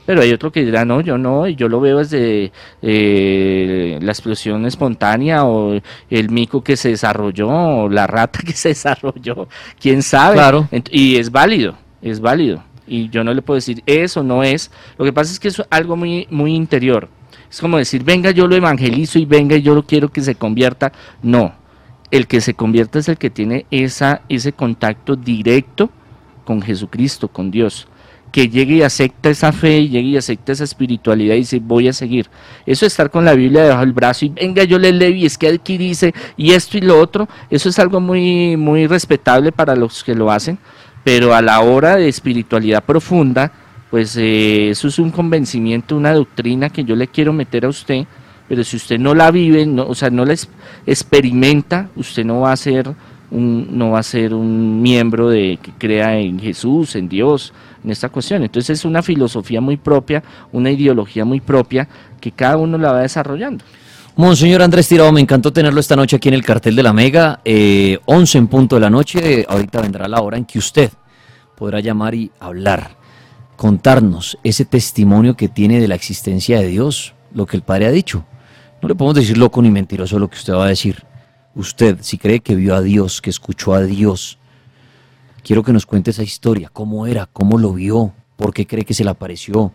Pero 0.06 0.22
hay 0.22 0.32
otro 0.32 0.52
que 0.52 0.64
dirá, 0.64 0.84
no, 0.84 1.00
yo 1.00 1.18
no, 1.18 1.48
yo 1.48 1.68
lo 1.68 1.80
veo 1.80 1.98
desde 1.98 2.52
eh, 2.80 3.98
la 4.00 4.12
explosión 4.12 4.64
espontánea 4.64 5.44
o 5.44 5.80
el 6.08 6.30
mico 6.30 6.62
que 6.62 6.76
se 6.76 6.90
desarrolló 6.90 7.48
o 7.48 7.88
la 7.88 8.06
rata 8.06 8.38
que 8.46 8.52
se 8.52 8.68
desarrolló, 8.70 9.48
quién 9.80 10.02
sabe. 10.02 10.36
Claro. 10.36 10.68
Y 10.92 11.16
es 11.16 11.30
válido, 11.32 11.76
es 12.00 12.20
válido. 12.20 12.62
Y 12.86 13.08
yo 13.08 13.24
no 13.24 13.34
le 13.34 13.42
puedo 13.42 13.56
decir 13.56 13.82
eso 13.84 14.22
no 14.22 14.44
es. 14.44 14.70
Lo 14.96 15.04
que 15.04 15.12
pasa 15.12 15.32
es 15.32 15.40
que 15.40 15.48
es 15.48 15.60
algo 15.70 15.96
muy, 15.96 16.28
muy 16.30 16.54
interior. 16.54 17.08
Es 17.50 17.60
como 17.60 17.78
decir, 17.78 18.04
venga, 18.04 18.30
yo 18.30 18.46
lo 18.46 18.56
evangelizo 18.56 19.18
y 19.18 19.24
venga, 19.24 19.56
yo 19.56 19.74
lo 19.74 19.84
quiero 19.84 20.10
que 20.10 20.22
se 20.22 20.34
convierta. 20.34 20.92
No, 21.22 21.54
el 22.10 22.26
que 22.26 22.40
se 22.40 22.54
convierta 22.54 22.98
es 22.98 23.08
el 23.08 23.18
que 23.18 23.30
tiene 23.30 23.66
esa, 23.70 24.22
ese 24.28 24.52
contacto 24.52 25.16
directo 25.16 25.90
con 26.44 26.62
Jesucristo, 26.62 27.28
con 27.28 27.50
Dios 27.50 27.88
que 28.36 28.50
llegue 28.50 28.74
y 28.74 28.82
acepta 28.82 29.30
esa 29.30 29.50
fe, 29.50 29.78
y 29.78 29.88
llegue 29.88 30.08
y 30.08 30.16
acepta 30.18 30.52
esa 30.52 30.64
espiritualidad 30.64 31.36
y 31.36 31.38
dice, 31.38 31.58
voy 31.58 31.88
a 31.88 31.94
seguir. 31.94 32.28
Eso 32.66 32.84
de 32.84 32.88
estar 32.88 33.10
con 33.10 33.24
la 33.24 33.32
Biblia 33.32 33.62
debajo 33.62 33.80
del 33.80 33.94
brazo 33.94 34.26
y 34.26 34.28
venga, 34.28 34.62
yo 34.64 34.78
le 34.78 34.92
leo 34.92 35.08
y 35.08 35.24
es 35.24 35.38
que 35.38 35.48
aquí 35.48 35.78
dice, 35.78 36.12
y 36.36 36.52
esto 36.52 36.76
y 36.76 36.82
lo 36.82 37.00
otro, 37.00 37.28
eso 37.48 37.70
es 37.70 37.78
algo 37.78 37.98
muy, 37.98 38.58
muy 38.58 38.86
respetable 38.86 39.52
para 39.52 39.74
los 39.74 40.04
que 40.04 40.14
lo 40.14 40.30
hacen, 40.30 40.58
pero 41.02 41.34
a 41.34 41.40
la 41.40 41.60
hora 41.60 41.96
de 41.96 42.08
espiritualidad 42.08 42.84
profunda, 42.84 43.52
pues 43.90 44.16
eh, 44.16 44.70
eso 44.70 44.88
es 44.88 44.98
un 44.98 45.10
convencimiento, 45.10 45.96
una 45.96 46.12
doctrina 46.12 46.70
que 46.70 46.84
yo 46.84 46.96
le 46.96 47.08
quiero 47.08 47.32
meter 47.32 47.64
a 47.64 47.68
usted, 47.68 48.04
pero 48.48 48.64
si 48.64 48.76
usted 48.76 48.98
no 48.98 49.14
la 49.14 49.30
vive, 49.30 49.66
no, 49.66 49.86
o 49.86 49.94
sea, 49.94 50.10
no 50.10 50.24
la 50.24 50.34
experimenta, 50.86 51.88
usted 51.96 52.24
no 52.24 52.40
va 52.40 52.52
a 52.52 52.56
ser 52.56 52.90
un, 53.30 53.68
no 53.72 53.90
va 53.90 54.00
a 54.00 54.02
ser 54.02 54.34
un 54.34 54.82
miembro 54.82 55.28
de 55.28 55.58
que 55.60 55.72
crea 55.72 56.18
en 56.18 56.38
Jesús, 56.38 56.94
en 56.96 57.08
Dios, 57.08 57.52
en 57.82 57.90
esta 57.90 58.08
cuestión. 58.08 58.42
Entonces 58.42 58.78
es 58.78 58.84
una 58.84 59.02
filosofía 59.02 59.60
muy 59.60 59.76
propia, 59.76 60.22
una 60.52 60.70
ideología 60.70 61.24
muy 61.24 61.40
propia 61.40 61.88
que 62.20 62.32
cada 62.32 62.56
uno 62.56 62.78
la 62.78 62.92
va 62.92 63.00
desarrollando. 63.00 63.64
Monseñor 64.16 64.62
Andrés 64.62 64.88
Tirado, 64.88 65.12
me 65.12 65.20
encantó 65.20 65.52
tenerlo 65.52 65.78
esta 65.78 65.94
noche 65.94 66.16
aquí 66.16 66.28
en 66.28 66.34
el 66.34 66.42
cartel 66.42 66.74
de 66.74 66.82
la 66.82 66.94
Mega, 66.94 67.40
eh, 67.44 67.98
11 68.06 68.38
en 68.38 68.46
punto 68.46 68.76
de 68.76 68.80
la 68.80 68.88
noche, 68.88 69.44
ahorita 69.46 69.82
vendrá 69.82 70.08
la 70.08 70.22
hora 70.22 70.38
en 70.38 70.46
que 70.46 70.58
usted 70.58 70.90
podrá 71.54 71.80
llamar 71.80 72.14
y 72.14 72.30
hablar, 72.40 72.96
contarnos 73.56 74.38
ese 74.44 74.64
testimonio 74.64 75.36
que 75.36 75.48
tiene 75.48 75.80
de 75.80 75.88
la 75.88 75.94
existencia 75.94 76.60
de 76.60 76.68
Dios, 76.68 77.14
lo 77.32 77.46
que 77.46 77.56
el 77.56 77.62
Padre 77.62 77.86
ha 77.86 77.90
dicho. 77.90 78.24
No 78.82 78.88
le 78.88 78.94
podemos 78.94 79.14
decir 79.14 79.38
loco 79.38 79.62
ni 79.62 79.70
mentiroso 79.70 80.18
lo 80.18 80.28
que 80.28 80.36
usted 80.36 80.52
va 80.54 80.66
a 80.66 80.68
decir. 80.68 81.04
Usted, 81.54 81.98
si 82.02 82.18
cree 82.18 82.40
que 82.40 82.54
vio 82.54 82.74
a 82.74 82.82
Dios, 82.82 83.22
que 83.22 83.30
escuchó 83.30 83.72
a 83.72 83.82
Dios, 83.82 84.38
quiero 85.42 85.62
que 85.62 85.72
nos 85.72 85.86
cuente 85.86 86.10
esa 86.10 86.22
historia, 86.22 86.68
cómo 86.72 87.06
era, 87.06 87.26
cómo 87.26 87.58
lo 87.58 87.72
vio, 87.72 88.12
por 88.36 88.52
qué 88.52 88.66
cree 88.66 88.84
que 88.84 88.94
se 88.94 89.04
le 89.04 89.10
apareció, 89.10 89.72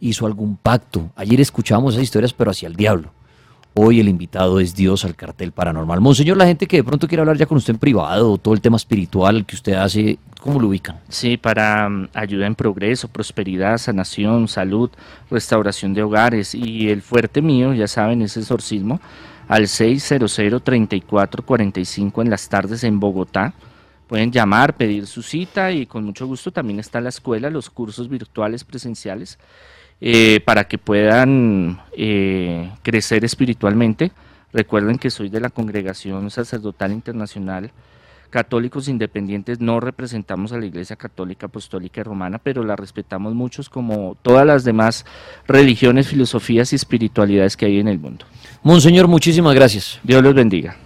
hizo 0.00 0.26
algún 0.26 0.56
pacto. 0.56 1.10
Ayer 1.14 1.40
escuchábamos 1.40 1.94
esas 1.94 2.04
historias, 2.04 2.32
pero 2.32 2.50
hacia 2.50 2.66
el 2.66 2.74
diablo. 2.74 3.12
Hoy 3.74 4.00
el 4.00 4.08
invitado 4.08 4.58
es 4.58 4.74
Dios 4.74 5.04
al 5.04 5.14
cartel 5.14 5.52
paranormal. 5.52 6.00
Monseñor, 6.00 6.36
la 6.36 6.46
gente 6.46 6.66
que 6.66 6.78
de 6.78 6.84
pronto 6.84 7.06
quiere 7.06 7.20
hablar 7.20 7.36
ya 7.36 7.46
con 7.46 7.56
usted 7.56 7.74
en 7.74 7.78
privado, 7.78 8.36
todo 8.36 8.52
el 8.52 8.60
tema 8.60 8.76
espiritual 8.76 9.46
que 9.46 9.54
usted 9.54 9.74
hace, 9.74 10.18
¿cómo 10.40 10.58
lo 10.58 10.66
ubican? 10.66 10.98
Sí, 11.08 11.36
para 11.36 11.86
um, 11.86 12.08
ayuda 12.12 12.48
en 12.48 12.56
progreso, 12.56 13.06
prosperidad, 13.06 13.78
sanación, 13.78 14.48
salud, 14.48 14.90
restauración 15.30 15.94
de 15.94 16.02
hogares 16.02 16.52
y 16.52 16.90
el 16.90 17.00
fuerte 17.00 17.42
mío, 17.42 17.72
ya 17.72 17.86
saben, 17.86 18.22
es 18.22 18.36
exorcismo 18.36 19.00
al 19.46 19.62
600-3445 19.64 22.22
en 22.22 22.30
las 22.30 22.48
tardes 22.48 22.82
en 22.82 22.98
Bogotá. 22.98 23.54
Pueden 24.08 24.32
llamar, 24.32 24.76
pedir 24.76 25.06
su 25.06 25.22
cita 25.22 25.70
y 25.70 25.86
con 25.86 26.04
mucho 26.04 26.26
gusto 26.26 26.50
también 26.50 26.80
está 26.80 27.00
la 27.00 27.10
escuela, 27.10 27.50
los 27.50 27.70
cursos 27.70 28.08
virtuales 28.08 28.64
presenciales, 28.64 29.38
eh, 30.00 30.40
para 30.44 30.64
que 30.64 30.78
puedan 30.78 31.80
eh, 31.96 32.70
crecer 32.82 33.24
espiritualmente. 33.24 34.12
Recuerden 34.52 34.98
que 34.98 35.10
soy 35.10 35.28
de 35.28 35.40
la 35.40 35.50
Congregación 35.50 36.30
Sacerdotal 36.30 36.92
Internacional 36.92 37.70
católicos 38.30 38.88
independientes 38.88 39.60
no 39.60 39.80
representamos 39.80 40.52
a 40.52 40.58
la 40.58 40.64
Iglesia 40.64 40.96
Católica 40.96 41.46
Apostólica 41.46 42.00
y 42.00 42.04
Romana, 42.04 42.38
pero 42.38 42.64
la 42.64 42.76
respetamos 42.76 43.34
muchos 43.34 43.68
como 43.68 44.16
todas 44.22 44.46
las 44.46 44.64
demás 44.64 45.04
religiones, 45.46 46.08
filosofías 46.08 46.72
y 46.72 46.76
espiritualidades 46.76 47.56
que 47.56 47.66
hay 47.66 47.80
en 47.80 47.88
el 47.88 47.98
mundo. 47.98 48.24
Monseñor, 48.62 49.08
muchísimas 49.08 49.54
gracias. 49.54 49.98
Dios 50.02 50.22
los 50.22 50.34
bendiga. 50.34 50.76